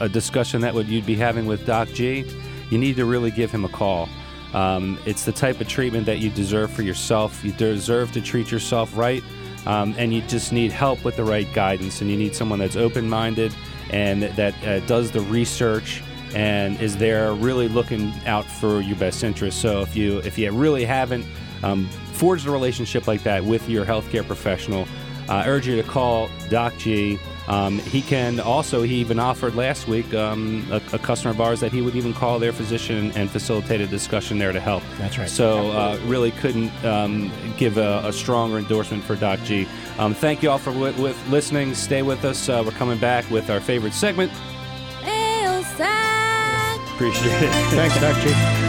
a 0.00 0.08
discussion 0.08 0.60
that 0.60 0.72
would 0.72 0.86
you'd 0.86 1.04
be 1.04 1.16
having 1.16 1.46
with 1.46 1.66
Doc 1.66 1.88
G, 1.88 2.24
you 2.70 2.78
need 2.78 2.96
to 2.96 3.04
really 3.04 3.30
give 3.30 3.50
him 3.50 3.64
a 3.64 3.68
call. 3.68 4.08
Um, 4.54 4.98
it's 5.04 5.24
the 5.24 5.32
type 5.32 5.60
of 5.60 5.68
treatment 5.68 6.06
that 6.06 6.20
you 6.20 6.30
deserve 6.30 6.70
for 6.70 6.82
yourself. 6.82 7.44
You 7.44 7.52
deserve 7.52 8.12
to 8.12 8.20
treat 8.20 8.50
yourself 8.50 8.96
right, 8.96 9.22
um, 9.66 9.94
and 9.98 10.14
you 10.14 10.22
just 10.22 10.52
need 10.52 10.72
help 10.72 11.04
with 11.04 11.16
the 11.16 11.24
right 11.24 11.52
guidance. 11.52 12.00
And 12.00 12.10
you 12.10 12.16
need 12.16 12.34
someone 12.34 12.58
that's 12.58 12.76
open-minded 12.76 13.54
and 13.90 14.22
that 14.22 14.54
uh, 14.64 14.80
does 14.86 15.10
the 15.10 15.20
research 15.22 16.02
and 16.34 16.78
is 16.80 16.96
there 16.96 17.32
really 17.32 17.68
looking 17.68 18.12
out 18.26 18.44
for 18.44 18.80
your 18.80 18.96
best 18.96 19.24
interest. 19.24 19.60
So 19.60 19.80
if 19.80 19.96
you 19.96 20.18
if 20.18 20.38
you 20.38 20.52
really 20.52 20.84
haven't 20.84 21.26
um, 21.62 21.88
forged 22.12 22.46
a 22.46 22.50
relationship 22.50 23.06
like 23.06 23.22
that 23.22 23.42
with 23.42 23.68
your 23.68 23.84
healthcare 23.84 24.26
professional, 24.26 24.86
I 25.28 25.46
urge 25.46 25.66
you 25.66 25.76
to 25.76 25.82
call 25.82 26.30
Doc 26.48 26.76
G. 26.78 27.18
Um, 27.48 27.78
he 27.78 28.02
can 28.02 28.40
also, 28.40 28.82
he 28.82 28.96
even 28.96 29.18
offered 29.18 29.54
last 29.54 29.88
week 29.88 30.12
um, 30.12 30.66
a, 30.70 30.82
a 30.92 30.98
customer 30.98 31.30
of 31.30 31.40
ours 31.40 31.60
that 31.60 31.72
he 31.72 31.80
would 31.80 31.96
even 31.96 32.12
call 32.12 32.38
their 32.38 32.52
physician 32.52 33.10
and 33.14 33.30
facilitate 33.30 33.80
a 33.80 33.86
discussion 33.86 34.38
there 34.38 34.52
to 34.52 34.60
help. 34.60 34.82
That's 34.98 35.16
right. 35.16 35.28
So 35.28 35.70
uh, 35.70 35.98
really 36.04 36.30
couldn't 36.32 36.70
um, 36.84 37.32
give 37.56 37.78
a, 37.78 38.02
a 38.04 38.12
stronger 38.12 38.58
endorsement 38.58 39.02
for 39.02 39.16
Doc 39.16 39.40
G. 39.44 39.66
Um, 39.98 40.12
thank 40.12 40.42
you 40.42 40.50
all 40.50 40.58
for 40.58 40.72
with, 40.72 40.98
with 40.98 41.28
listening. 41.28 41.74
Stay 41.74 42.02
with 42.02 42.24
us. 42.24 42.48
Uh, 42.48 42.62
we're 42.64 42.72
coming 42.72 42.98
back 42.98 43.30
with 43.30 43.48
our 43.48 43.60
favorite 43.60 43.94
segment. 43.94 44.30
Appreciate 46.98 47.42
it. 47.42 47.52
Thanks, 47.70 48.00
Doc 48.00 48.16
G. 48.24 48.67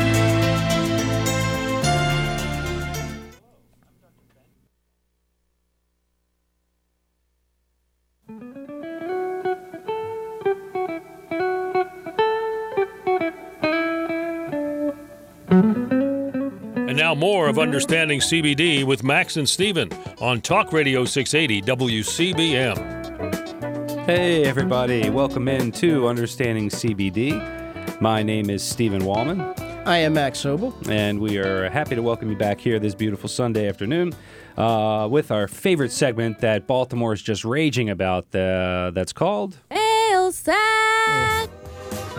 of 17.50 17.58
Understanding 17.58 18.20
CBD 18.20 18.84
with 18.84 19.04
Max 19.04 19.36
and 19.36 19.50
Steven 19.50 19.90
on 20.22 20.40
Talk 20.40 20.72
Radio 20.72 21.04
680 21.04 21.64
WCBM. 21.64 24.06
Hey, 24.06 24.46
everybody. 24.46 25.10
Welcome 25.10 25.48
in 25.48 25.72
to 25.72 26.08
Understanding 26.08 26.70
CBD. 26.70 28.00
My 28.00 28.22
name 28.22 28.52
is 28.52 28.62
Stephen 28.62 29.02
Wallman, 29.02 29.60
I 29.88 29.98
am 29.98 30.14
Max 30.14 30.44
Sobel. 30.44 30.76
and 30.90 31.20
we 31.20 31.40
are 31.40 31.72
happy 31.72 31.96
to 31.96 32.04
welcome 32.04 32.30
you 32.30 32.38
back 32.38 32.60
here 32.60 32.78
this 32.78 32.94
beautiful 32.94 33.28
Sunday 33.28 33.68
afternoon 33.68 34.14
uh, 34.56 35.08
with 35.10 35.32
our 35.32 35.48
favorite 35.48 35.92
segment 35.92 36.38
that 36.42 36.68
Baltimore 36.68 37.14
is 37.14 37.22
just 37.24 37.44
raging 37.44 37.90
about. 37.90 38.26
Uh, 38.36 38.92
that's 38.94 39.12
called 39.12 39.58
Mail 39.72 40.32
Sack! 40.32 41.50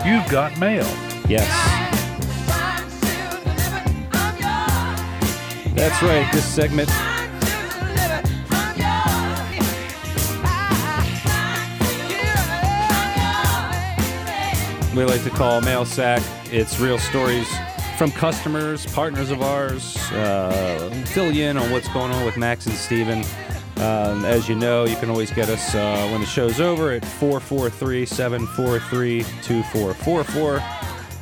You've 0.04 0.28
got 0.28 0.58
mail. 0.58 0.84
Yes. 1.28 1.99
That's 5.74 6.02
right. 6.02 6.30
This 6.32 6.44
segment 6.44 6.90
we 15.00 15.06
like 15.06 15.22
to 15.24 15.30
call 15.30 15.60
Mail 15.62 15.84
Sack. 15.86 16.22
It's 16.52 16.78
real 16.78 16.98
stories 16.98 17.48
from 17.96 18.10
customers, 18.10 18.84
partners 18.86 19.30
of 19.30 19.40
ours. 19.40 19.96
Uh, 20.12 20.90
fill 21.06 21.32
you 21.32 21.44
in 21.44 21.56
on 21.56 21.70
what's 21.70 21.88
going 21.88 22.12
on 22.12 22.24
with 22.26 22.36
Max 22.36 22.66
and 22.66 22.74
Steven. 22.74 23.24
Um, 23.76 24.26
as 24.26 24.46
you 24.46 24.54
know, 24.56 24.84
you 24.84 24.96
can 24.96 25.08
always 25.08 25.30
get 25.30 25.48
us 25.48 25.74
uh, 25.74 26.08
when 26.10 26.20
the 26.20 26.26
show's 26.26 26.60
over 26.60 26.90
at 26.92 27.04
443 27.04 28.04
743 28.04 29.22
2444. 29.42 30.62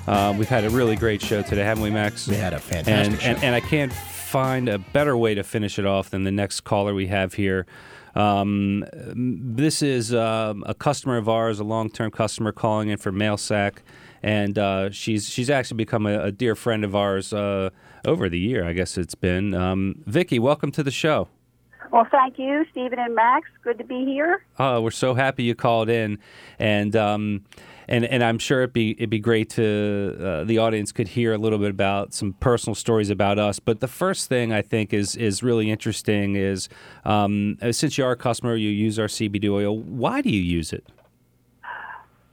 Um, 0.09 0.39
we've 0.39 0.49
had 0.49 0.65
a 0.65 0.71
really 0.71 0.97
great 0.97 1.23
show 1.23 1.43
today, 1.43 1.63
haven't 1.63 1.85
we, 1.85 1.91
Max? 1.91 2.27
We 2.27 2.35
had 2.35 2.55
a 2.55 2.59
fantastic 2.59 3.13
and, 3.13 3.21
show. 3.21 3.29
and, 3.29 3.45
and 3.45 3.55
I 3.55 3.61
can't 3.61 3.93
find 4.29 4.69
a 4.69 4.79
better 4.79 5.17
way 5.17 5.35
to 5.35 5.43
finish 5.43 5.79
it 5.79 5.87
off 5.87 6.11
than 6.11 6.25
the 6.25 6.31
next 6.31 6.61
caller 6.61 6.93
we 6.93 7.07
have 7.07 7.35
here. 7.35 7.67
Um, 8.15 8.85
this 8.93 9.81
is 9.81 10.13
um, 10.13 10.63
a 10.67 10.75
customer 10.75 11.17
of 11.17 11.31
ours, 11.31 11.61
a 11.61 11.65
long-term 11.65 12.11
customer 12.11 12.53
calling 12.53 12.91
in 12.91 12.99
for 12.99 13.11
MailSack, 13.11 13.79
and 14.23 14.59
uh, 14.59 14.91
she's 14.91 15.31
she's 15.31 15.49
actually 15.49 15.77
become 15.79 16.07
a, 16.07 16.25
a 16.25 16.33
dear 16.33 16.55
friend 16.55 16.85
of 16.85 16.95
ours 16.95 17.33
uh, 17.33 17.71
over 18.05 18.29
the 18.29 18.39
year. 18.39 18.67
I 18.67 18.75
guess 18.75 18.99
it's 18.99 19.15
been. 19.15 19.55
Um, 19.55 20.03
Vicky, 20.05 20.39
welcome 20.39 20.73
to 20.73 20.83
the 20.83 20.91
show. 20.91 21.29
Well, 21.91 22.07
thank 22.11 22.39
you, 22.39 22.67
Stephen 22.71 22.99
and 22.99 23.15
Max. 23.15 23.49
Good 23.63 23.79
to 23.79 23.85
be 23.85 24.05
here. 24.05 24.45
Oh, 24.59 24.83
we're 24.83 24.91
so 24.91 25.15
happy 25.15 25.45
you 25.45 25.55
called 25.55 25.89
in, 25.89 26.19
and 26.59 26.95
um, 26.95 27.45
and 27.89 28.05
and 28.05 28.23
I'm 28.23 28.39
sure 28.39 28.61
it'd 28.61 28.73
be 28.73 28.93
it'd 28.93 29.11
be 29.11 29.19
great 29.19 29.51
to 29.51 30.17
uh, 30.21 30.45
the 30.45 30.59
audience 30.59 30.93
could 30.93 31.09
hear 31.09 31.33
a 31.33 31.39
little 31.39 31.59
bit 31.59 31.71
about 31.71 32.13
some 32.13 32.35
personal 32.35 32.75
stories 32.75 33.11
about 33.11 33.39
us. 33.39 33.59
But 33.59 33.81
the 33.81 33.89
first 33.89 34.29
thing 34.29 34.53
I 34.53 34.63
think 34.63 34.93
is 34.93 35.17
is 35.17 35.43
really 35.43 35.71
interesting 35.71 36.37
is 36.37 36.69
um, 37.05 37.57
uh, 37.63 37.73
since 37.73 37.97
you 37.97 38.05
are 38.05 38.13
a 38.13 38.17
customer, 38.17 38.55
you 38.57 38.71
use 38.71 38.99
our 38.99 39.07
CBD 39.07 39.51
oil. 39.51 39.79
Why 39.79 40.21
do 40.21 40.31
you 40.31 40.41
use 40.41 40.73
it? 40.73 40.87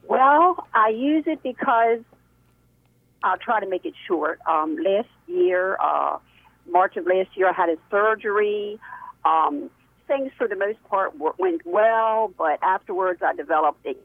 Well, 0.08 0.68
I 0.74 0.90
use 0.90 1.24
it 1.26 1.42
because 1.42 2.00
I'll 3.24 3.38
try 3.38 3.60
to 3.60 3.68
make 3.68 3.86
it 3.86 3.94
short. 4.08 4.40
Um, 4.48 4.78
last 4.78 5.08
year, 5.28 5.78
uh, 5.82 6.20
March 6.70 6.98
of 6.98 7.08
last 7.08 7.30
year, 7.36 7.50
I 7.50 7.54
had 7.54 7.70
a 7.70 7.78
surgery. 7.90 8.80
Um, 9.24 9.72
things 10.08 10.32
for 10.38 10.48
the 10.48 10.56
most 10.56 10.84
part 10.88 11.14
went 11.40 11.66
well, 11.66 12.32
but 12.38 12.60
afterwards 12.62 13.22
I 13.24 13.34
developed 13.34 13.84
a 13.88 13.96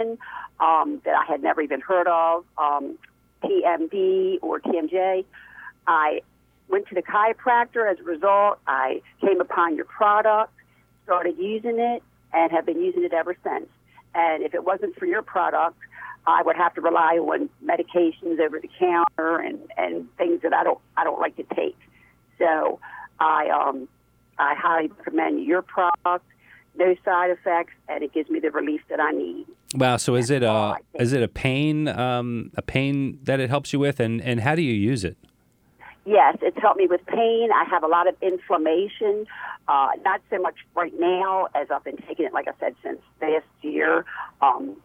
um, 0.00 1.00
that 1.04 1.14
I 1.14 1.24
had 1.26 1.42
never 1.42 1.60
even 1.60 1.80
heard 1.80 2.06
of, 2.06 2.44
um, 2.58 2.98
TMD 3.42 4.38
or 4.42 4.60
TMJ. 4.60 5.24
I 5.86 6.22
went 6.68 6.88
to 6.88 6.94
the 6.94 7.02
chiropractor. 7.02 7.90
As 7.90 7.98
a 8.00 8.02
result, 8.02 8.58
I 8.66 9.02
came 9.20 9.40
upon 9.40 9.76
your 9.76 9.84
product, 9.84 10.52
started 11.04 11.36
using 11.38 11.78
it, 11.78 12.02
and 12.32 12.50
have 12.52 12.66
been 12.66 12.80
using 12.80 13.04
it 13.04 13.12
ever 13.12 13.36
since. 13.44 13.68
And 14.14 14.42
if 14.42 14.54
it 14.54 14.64
wasn't 14.64 14.96
for 14.96 15.06
your 15.06 15.22
product, 15.22 15.78
I 16.26 16.42
would 16.42 16.56
have 16.56 16.74
to 16.74 16.80
rely 16.80 17.18
on 17.18 17.48
medications 17.64 18.40
over 18.40 18.58
the 18.58 18.68
counter 18.78 19.38
and, 19.38 19.60
and 19.76 20.08
things 20.16 20.42
that 20.42 20.52
I 20.52 20.64
don't 20.64 20.80
I 20.96 21.04
don't 21.04 21.20
like 21.20 21.36
to 21.36 21.44
take. 21.54 21.78
So 22.38 22.80
I 23.20 23.48
um 23.48 23.88
I 24.38 24.54
highly 24.54 24.88
recommend 24.88 25.44
your 25.44 25.62
product. 25.62 26.24
No 26.78 26.94
side 27.04 27.30
effects, 27.30 27.72
and 27.88 28.04
it 28.04 28.12
gives 28.12 28.28
me 28.28 28.38
the 28.38 28.50
relief 28.50 28.82
that 28.88 29.00
I 29.00 29.10
need. 29.10 29.46
Wow. 29.74 29.96
So 29.96 30.14
is 30.14 30.30
it 30.30 30.42
a 30.42 30.76
is 30.94 31.12
it 31.12 31.22
a 31.22 31.28
pain 31.28 31.88
um, 31.88 32.50
a 32.56 32.62
pain 32.62 33.18
that 33.22 33.40
it 33.40 33.48
helps 33.48 33.72
you 33.72 33.78
with, 33.78 34.00
and 34.00 34.20
and 34.20 34.40
how 34.40 34.54
do 34.54 34.62
you 34.62 34.74
use 34.74 35.04
it? 35.04 35.16
Yes, 36.06 36.36
it's 36.40 36.56
helped 36.60 36.78
me 36.78 36.86
with 36.86 37.04
pain. 37.06 37.48
I 37.52 37.64
have 37.68 37.82
a 37.82 37.88
lot 37.88 38.08
of 38.08 38.14
inflammation. 38.22 39.26
Uh, 39.66 39.88
not 40.04 40.20
so 40.30 40.38
much 40.40 40.54
right 40.76 40.92
now 41.00 41.48
as 41.56 41.66
I've 41.68 41.82
been 41.82 41.96
taking 41.96 42.26
it, 42.26 42.32
like 42.32 42.46
I 42.46 42.52
said, 42.60 42.76
since 42.84 43.00
last 43.20 43.44
year. 43.62 44.04
Um, 44.40 44.76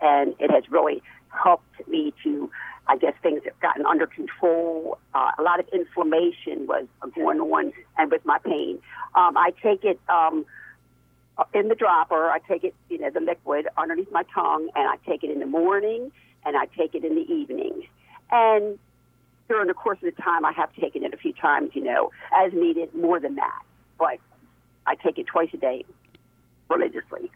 and 0.00 0.34
it 0.38 0.50
has 0.50 0.64
really 0.70 1.02
helped 1.28 1.86
me 1.86 2.14
to, 2.24 2.50
I 2.86 2.96
guess, 2.96 3.12
things 3.22 3.42
have 3.44 3.60
gotten 3.60 3.84
under 3.84 4.06
control. 4.06 4.98
Uh, 5.12 5.32
a 5.38 5.42
lot 5.42 5.60
of 5.60 5.68
inflammation 5.68 6.66
was 6.66 6.86
going 7.14 7.40
on, 7.40 7.72
and 7.98 8.10
with 8.10 8.24
my 8.24 8.38
pain. 8.38 8.78
Um, 9.14 9.36
I 9.36 9.52
take 9.62 9.84
it 9.84 10.00
um, 10.08 10.46
in 11.54 11.68
the 11.68 11.74
dropper. 11.74 12.30
I 12.30 12.38
take 12.38 12.64
it, 12.64 12.74
you 12.88 12.98
know, 12.98 13.10
the 13.10 13.20
liquid 13.20 13.68
underneath 13.76 14.10
my 14.10 14.24
tongue, 14.34 14.68
and 14.74 14.88
I 14.88 14.96
take 15.08 15.24
it 15.24 15.30
in 15.30 15.40
the 15.40 15.46
morning, 15.46 16.12
and 16.44 16.56
I 16.56 16.66
take 16.66 16.94
it 16.94 17.04
in 17.04 17.14
the 17.14 17.32
evening. 17.32 17.86
And 18.30 18.78
during 19.48 19.68
the 19.68 19.74
course 19.74 19.98
of 20.02 20.14
the 20.14 20.22
time, 20.22 20.44
I 20.44 20.52
have 20.52 20.74
taken 20.76 21.04
it 21.04 21.12
a 21.12 21.16
few 21.16 21.32
times, 21.32 21.70
you 21.74 21.82
know, 21.82 22.12
as 22.36 22.52
needed, 22.52 22.94
more 22.94 23.18
than 23.18 23.34
that. 23.36 23.62
But 23.98 24.18
I 24.86 24.94
take 24.94 25.18
it 25.18 25.26
twice 25.26 25.50
a 25.52 25.56
day 25.56 25.84
religiously. 26.70 27.30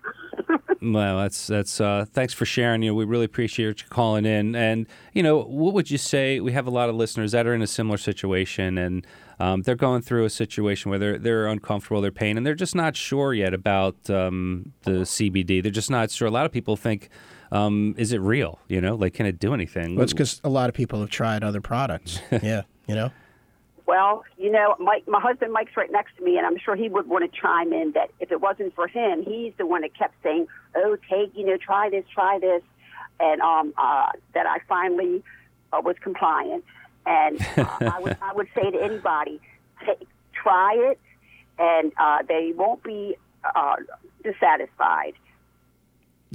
Well, 0.83 1.19
that's 1.19 1.47
that's. 1.47 1.81
Uh, 1.81 2.05
thanks 2.13 2.35
for 2.35 2.45
sharing. 2.45 2.83
You 2.83 2.91
know, 2.91 2.95
we 2.95 3.07
really 3.07 3.25
appreciate 3.25 3.81
you 3.81 3.89
calling 3.89 4.27
in. 4.27 4.55
And 4.55 4.87
you 5.15 5.23
know, 5.23 5.43
what 5.43 5.73
would 5.73 5.91
you 5.91 5.97
say? 5.97 6.41
We 6.41 6.53
have 6.53 6.67
a 6.67 6.71
lot 6.71 6.91
of 6.91 6.95
listeners 6.95 7.33
that 7.33 7.47
are 7.47 7.55
in 7.55 7.63
a 7.63 7.67
similar 7.67 7.97
situation, 7.97 8.77
and 8.77 9.07
um, 9.41 9.63
they're 9.63 9.77
going 9.77 10.03
through 10.03 10.27
a 10.27 10.31
situation 10.31 10.91
where 10.91 10.99
they're 10.99 11.19
they're 11.19 11.47
uncomfortable, 11.47 12.03
they're 12.03 12.11
pain, 12.11 12.37
and 12.37 12.47
they're 12.47 12.55
just 12.55 12.75
not 12.75 12.97
sure 12.97 13.33
yet 13.33 13.55
about 13.55 14.11
um, 14.11 14.73
the 14.83 14.91
CBD. 14.91 15.63
They're 15.63 15.73
just 15.73 15.91
not 15.91 16.11
sure. 16.11 16.29
A 16.29 16.31
lot 16.31 16.45
of 16.45 16.53
people 16.53 16.77
think, 16.77 17.09
um, 17.51 17.95
is 17.97 18.13
it 18.13 18.21
real? 18.21 18.59
You 18.69 18.83
know, 18.83 18.95
like 18.95 19.15
can 19.15 19.25
it 19.25 19.39
do 19.39 19.55
anything? 19.55 19.95
Well, 19.95 20.05
it's 20.05 20.13
because 20.13 20.41
a 20.45 20.51
lot 20.51 20.69
of 20.69 20.75
people 20.75 21.01
have 21.01 21.11
tried 21.11 21.43
other 21.43 21.63
products. 21.63 22.21
yeah, 22.43 22.63
you 22.87 22.95
know. 22.95 23.11
Well, 23.87 24.25
you 24.39 24.51
know, 24.51 24.77
Mike, 24.79 25.07
my 25.07 25.21
husband 25.21 25.53
Mike's 25.53 25.77
right 25.77 25.93
next 25.93 26.17
to 26.17 26.25
me, 26.25 26.39
and 26.39 26.47
I'm 26.47 26.59
sure 26.59 26.75
he 26.75 26.89
would 26.89 27.07
want 27.07 27.31
to 27.31 27.41
chime 27.41 27.73
in 27.73 27.93
that 27.93 28.11
if 28.19 28.33
it 28.33 28.41
wasn't 28.41 28.75
for 28.75 28.89
him, 28.89 29.23
he's 29.23 29.53
the 29.59 29.67
one 29.67 29.83
that 29.83 29.97
kept 29.97 30.15
saying, 30.23 30.47
"Oh, 30.75 30.97
take, 31.11 31.37
you 31.37 31.45
know, 31.45 31.59
try 31.59 31.91
this, 31.91 32.05
try 32.13 32.39
this," 32.39 32.63
and 33.21 33.43
um, 33.43 33.75
uh, 33.77 34.13
that 34.33 34.47
I 34.47 34.61
finally 34.69 35.23
uh, 35.73 35.83
was 35.83 35.97
compliant. 36.01 36.65
And 37.05 37.41
uh, 37.59 37.67
I 37.81 38.01
would 38.01 38.17
I 38.23 38.33
would 38.33 38.49
say 38.55 38.71
to 38.71 38.83
anybody, 38.83 39.39
take, 39.85 40.09
try 40.33 40.75
it, 40.77 40.99
and 41.59 41.93
uh, 41.99 42.23
they 42.27 42.53
won't 42.57 42.83
be 42.83 43.17
uh, 43.55 43.77
dissatisfied. 44.23 45.13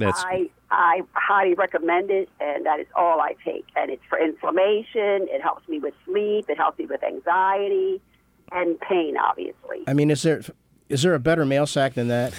That's 0.00 0.22
I 0.24 0.50
I 0.70 1.02
highly 1.12 1.54
recommend 1.54 2.10
it, 2.10 2.28
and 2.40 2.66
that 2.66 2.80
is 2.80 2.86
all 2.94 3.20
I 3.20 3.34
take. 3.44 3.66
And 3.76 3.90
it's 3.90 4.02
for 4.08 4.18
inflammation. 4.18 5.28
It 5.30 5.42
helps 5.42 5.68
me 5.68 5.78
with 5.78 5.94
sleep. 6.04 6.46
It 6.48 6.56
helps 6.56 6.78
me 6.78 6.86
with 6.86 7.02
anxiety 7.02 8.00
and 8.52 8.78
pain, 8.80 9.16
obviously. 9.16 9.84
I 9.86 9.94
mean, 9.94 10.10
is 10.10 10.22
there 10.22 10.42
Is 10.90 11.02
there 11.02 11.14
a 11.14 11.20
better 11.20 11.46
mail 11.46 11.66
sack 11.66 11.94
than 11.94 12.08
that? 12.08 12.34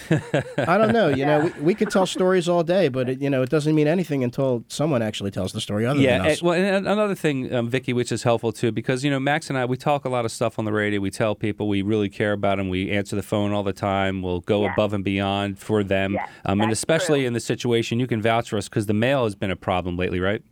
I 0.58 0.78
don't 0.78 0.92
know. 0.92 1.08
You 1.08 1.26
know, 1.30 1.40
we, 1.58 1.62
we 1.64 1.74
could 1.76 1.90
tell 1.90 2.06
stories 2.06 2.50
all 2.50 2.64
day, 2.64 2.90
but 2.90 3.10
it, 3.10 3.22
you 3.22 3.30
know, 3.30 3.42
it 3.44 3.50
doesn't 3.50 3.74
mean 3.74 3.88
anything 3.88 4.26
until 4.26 4.66
someone 4.68 5.02
actually 5.02 5.32
tells 5.32 5.54
the 5.54 5.62
story 5.62 5.86
other 5.86 6.02
yeah, 6.02 6.18
than 6.18 6.28
us. 6.28 6.40
and- 6.40 6.48
well, 6.48 6.60
and 6.60 6.86
another 6.88 7.16
thing, 7.16 7.54
um, 7.56 7.70
Vicky, 7.70 7.94
which 7.94 8.12
is 8.12 8.24
helpful 8.24 8.52
too, 8.52 8.72
because 8.74 9.06
you 9.06 9.10
know 9.10 9.20
Max 9.22 9.50
and 9.50 9.58
I, 9.58 9.64
we 9.64 9.78
talk 9.78 10.04
a 10.04 10.10
lot 10.10 10.26
of 10.26 10.32
stuff 10.32 10.60
on 10.60 10.66
the 10.66 10.74
radio. 10.74 11.00
We 11.00 11.12
tell 11.12 11.34
people 11.34 11.70
we 11.70 11.82
really 11.82 12.10
care 12.10 12.34
about 12.34 12.58
them. 12.58 12.68
We 12.68 12.92
answer 12.92 13.16
the 13.16 13.24
phone 13.24 13.54
all 13.54 13.64
the 13.64 13.74
time. 13.74 14.22
We'll 14.22 14.42
go 14.42 14.64
Yes. 14.64 14.74
above 14.76 14.94
and 14.94 15.04
beyond 15.04 15.58
for 15.58 15.82
them, 15.84 16.14
Yes, 16.14 16.30
um, 16.46 16.60
and 16.60 16.72
especially 16.74 17.20
true. 17.22 17.28
in 17.28 17.34
the 17.34 17.40
situation, 17.40 18.00
you 18.02 18.08
can 18.08 18.22
vouch 18.22 18.50
for 18.50 18.58
us 18.58 18.68
because 18.68 18.86
the 18.86 18.94
mail 18.94 19.24
has 19.24 19.34
been 19.34 19.50
a 19.52 19.56
problem 19.56 19.96
lately, 19.96 20.20
right? 20.20 20.44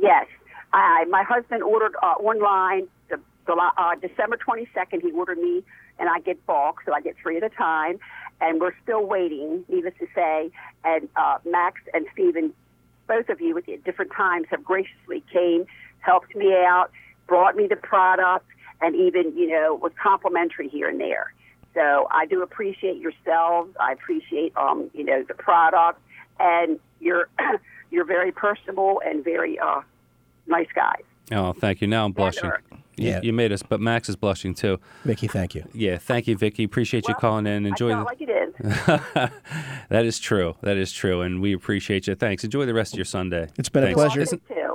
Yes, 0.00 0.26
I, 0.74 1.04
my 1.08 1.22
husband 1.22 1.62
ordered 1.62 1.94
uh, 2.02 2.06
online 2.20 2.86
the, 3.08 3.18
the 3.46 3.52
uh, 3.54 3.94
December 3.96 4.36
22nd. 4.46 5.00
He 5.00 5.10
ordered 5.12 5.38
me, 5.38 5.62
and 5.98 6.08
I 6.08 6.20
get 6.20 6.44
bulk, 6.46 6.80
so 6.84 6.92
I 6.92 7.00
get 7.00 7.16
three 7.20 7.36
at 7.36 7.42
a 7.42 7.50
time. 7.50 7.98
And 8.40 8.60
we're 8.60 8.74
still 8.82 9.06
waiting, 9.06 9.64
needless 9.68 9.94
to 10.00 10.06
say. 10.14 10.50
And 10.84 11.08
uh, 11.16 11.38
Max 11.44 11.80
and 11.94 12.06
Stephen, 12.12 12.52
both 13.06 13.28
of 13.28 13.40
you 13.40 13.56
at 13.56 13.84
different 13.84 14.12
times, 14.12 14.46
have 14.50 14.64
graciously 14.64 15.22
came, 15.32 15.66
helped 16.00 16.34
me 16.34 16.52
out, 16.52 16.90
brought 17.26 17.56
me 17.56 17.66
the 17.66 17.76
product, 17.76 18.46
and 18.80 18.94
even 18.94 19.36
you 19.36 19.48
know 19.48 19.74
was 19.74 19.92
complimentary 20.02 20.68
here 20.68 20.88
and 20.88 21.00
there. 21.00 21.32
So 21.74 22.06
I 22.10 22.26
do 22.26 22.42
appreciate 22.42 22.98
yourselves. 22.98 23.74
I 23.80 23.92
appreciate 23.92 24.56
um, 24.56 24.90
you 24.94 25.04
know 25.04 25.24
the 25.26 25.34
product, 25.34 26.00
and 26.38 26.78
you're 27.00 27.28
you're 27.90 28.04
very 28.04 28.32
personable 28.32 29.00
and 29.04 29.24
very 29.24 29.58
uh, 29.58 29.80
nice 30.46 30.68
guys. 30.74 31.02
Oh, 31.32 31.52
thank 31.52 31.80
you. 31.80 31.86
Now 31.86 32.04
I'm 32.04 32.12
blushing. 32.12 32.50
Eric. 32.98 33.04
You, 33.06 33.10
Yeah. 33.10 33.20
you 33.22 33.32
made 33.32 33.52
us, 33.52 33.62
but 33.62 33.80
Max 33.80 34.08
is 34.08 34.16
blushing 34.16 34.54
too. 34.54 34.78
Vicky, 35.04 35.26
thank 35.28 35.54
you. 35.54 35.64
Yeah, 35.72 35.98
thank 35.98 36.26
you, 36.26 36.36
Vicky. 36.36 36.64
Appreciate 36.64 37.08
you 37.08 37.14
calling 37.14 37.46
in. 37.46 37.66
Enjoy. 37.66 37.90
I 37.92 38.04
felt 38.04 38.18
the- 38.18 38.26
like 38.26 38.28
it 38.28 38.30
is. 38.30 39.30
that 39.88 40.04
is 40.04 40.18
true. 40.18 40.54
That 40.62 40.76
is 40.76 40.92
true, 40.92 41.20
and 41.22 41.40
we 41.42 41.52
appreciate 41.52 42.06
you. 42.06 42.14
Thanks. 42.14 42.44
Enjoy 42.44 42.66
the 42.66 42.74
rest 42.74 42.92
of 42.94 42.98
your 42.98 43.04
Sunday. 43.04 43.48
It's 43.58 43.68
been 43.68 43.82
a 43.84 43.86
Thanks. 43.86 43.96
pleasure. 44.00 44.20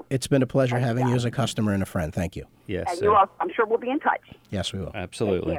You 0.10 0.14
too. 0.14 0.16
It's 0.16 0.28
been 0.28 0.42
a 0.42 0.48
pleasure 0.48 0.80
having 0.80 1.08
you 1.08 1.16
as 1.16 1.26
a 1.26 1.32
customer 1.32 1.74
and 1.74 1.84
a 1.84 1.86
friend. 1.86 2.14
Thank 2.14 2.36
you. 2.36 2.46
Yes. 2.68 2.86
And 2.90 3.00
sir. 3.00 3.06
you 3.06 3.16
all, 3.16 3.30
I'm 3.40 3.52
sure 3.54 3.66
we'll 3.66 3.80
be 3.80 3.90
in 3.90 4.00
touch. 4.00 4.22
Yes, 4.52 4.74
we 4.74 4.80
will. 4.80 4.92
Absolutely. 4.94 5.58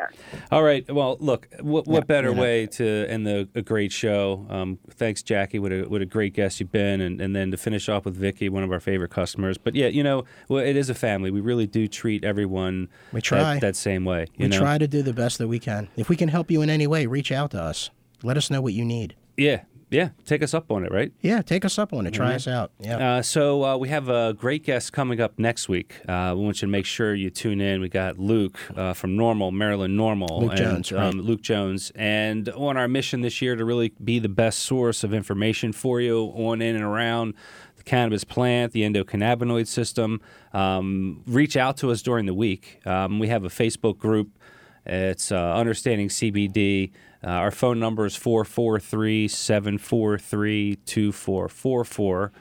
All 0.51 0.63
right. 0.63 0.89
Well, 0.93 1.17
look, 1.21 1.49
what, 1.61 1.87
what 1.87 2.01
Yeah, 2.03 2.05
better 2.05 2.29
you 2.31 2.35
know. 2.35 2.43
way 2.43 2.67
to 2.67 3.07
end 3.09 3.27
the, 3.27 3.49
a 3.55 3.63
great 3.63 3.93
show? 3.93 4.47
Um, 4.49 4.79
thanks, 4.91 5.23
Jackie. 5.23 5.59
What 5.59 5.73
a, 5.73 5.83
what 5.85 6.03
a 6.03 6.07
great 6.07 6.35
guest 6.35 6.61
you've 6.61 6.73
been. 6.73 7.01
And, 7.01 7.21
and 7.21 7.35
then 7.35 7.51
to 7.51 7.57
finish 7.57 7.89
off 7.89 8.05
with 8.05 8.17
Vicky, 8.17 8.49
one 8.49 8.63
of 8.63 8.71
our 8.73 8.81
favorite 8.81 9.11
customers. 9.11 9.59
But 9.59 9.75
yeah, 9.75 9.89
you 9.89 10.03
know, 10.03 10.25
well, 10.49 10.65
it 10.65 10.77
is 10.77 10.91
a 10.91 10.95
family. 10.95 11.31
We 11.31 11.41
really 11.41 11.67
do 11.67 11.89
treat 11.89 12.25
everyone 12.25 12.89
We 13.13 13.21
try. 13.21 13.55
That, 13.55 13.61
that 13.61 13.77
same 13.77 14.05
way. 14.05 14.27
You 14.37 14.45
We 14.45 14.49
know? 14.49 14.59
try 14.59 14.79
to 14.79 14.87
do 14.89 15.03
the 15.03 15.13
best 15.13 15.39
that 15.39 15.49
we 15.49 15.59
can. 15.59 15.89
If 15.97 16.09
we 16.09 16.17
can 16.17 16.29
help 16.29 16.51
you 16.51 16.63
in 16.63 16.71
any 16.71 16.87
way, 16.87 17.07
reach 17.07 17.33
out 17.33 17.51
to 17.53 17.63
us. 17.63 17.91
Let 18.23 18.37
us 18.37 18.51
know 18.51 18.61
what 18.61 18.73
you 18.73 18.85
need. 18.85 19.15
Yeah. 19.37 19.63
Yeah. 19.91 20.11
Take 20.25 20.43
us 20.43 20.55
up 20.55 20.71
on 20.71 20.85
it, 20.85 20.93
right? 20.93 21.13
Yeah, 21.21 21.43
take 21.43 21.65
us 21.65 21.79
up 21.79 21.93
on 21.93 22.07
it. 22.07 22.13
Try 22.13 22.35
us 22.35 22.47
out. 22.47 22.71
Yeah. 22.79 23.17
Uh, 23.17 23.23
so 23.23 23.65
uh, 23.65 23.77
we 23.77 23.89
have 23.89 24.09
a 24.09 24.35
great 24.35 24.65
guest 24.65 24.93
coming 24.93 25.21
up 25.21 25.39
next 25.39 25.69
week. 25.69 26.01
Uh, 26.09 26.33
we 26.37 26.45
want 26.45 26.63
you 26.63 26.67
to 26.67 26.71
make 26.71 26.87
sure 26.87 27.15
you 27.15 27.31
tune 27.31 27.61
in. 27.61 27.81
We 27.81 27.89
got 27.89 28.19
Luke 28.19 28.59
uh, 28.77 28.93
from 28.93 29.17
Normal, 29.17 29.51
Maryland 29.51 29.97
Normal, 29.97 30.41
Luke 30.41 30.51
and, 30.53 30.59
Jones, 30.59 30.93
right. 30.93 31.07
um, 31.07 31.21
Luke 31.21 31.43
Jones, 31.43 31.91
and 31.97 32.49
on 32.51 32.77
our 32.77 32.89
mission 32.89 33.21
this 33.21 33.43
year 33.43 33.57
to 33.57 33.65
really 33.65 33.93
be 34.03 34.19
the 34.19 34.29
best 34.29 34.61
source 34.61 35.03
of 35.03 35.13
information 35.13 35.73
for 35.73 36.01
you 36.01 36.33
on 36.37 36.63
in 36.63 36.77
and 36.77 36.85
around 36.85 37.35
the 37.77 37.83
cannabis 37.83 38.25
plant, 38.25 38.73
the 38.73 38.83
endocannabinoid 38.83 39.67
system. 39.67 40.21
Um, 40.53 41.23
reach 41.27 41.57
out 41.57 41.77
to 41.79 41.91
us 41.91 42.03
during 42.03 42.27
the 42.27 42.35
week. 42.35 42.81
Um, 42.87 43.19
we 43.19 43.29
have 43.29 43.45
a 43.45 43.49
Facebook 43.49 43.99
group. 43.99 44.31
It's 44.87 45.33
uh, 45.33 45.55
Understanding 45.55 46.09
CBD. 46.09 46.93
Uh, 47.23 47.29
our 47.29 47.51
phone 47.51 47.79
number 47.79 48.07
is 48.07 48.17
443 48.17 49.29
743 49.29 50.77
2444. 50.87 52.33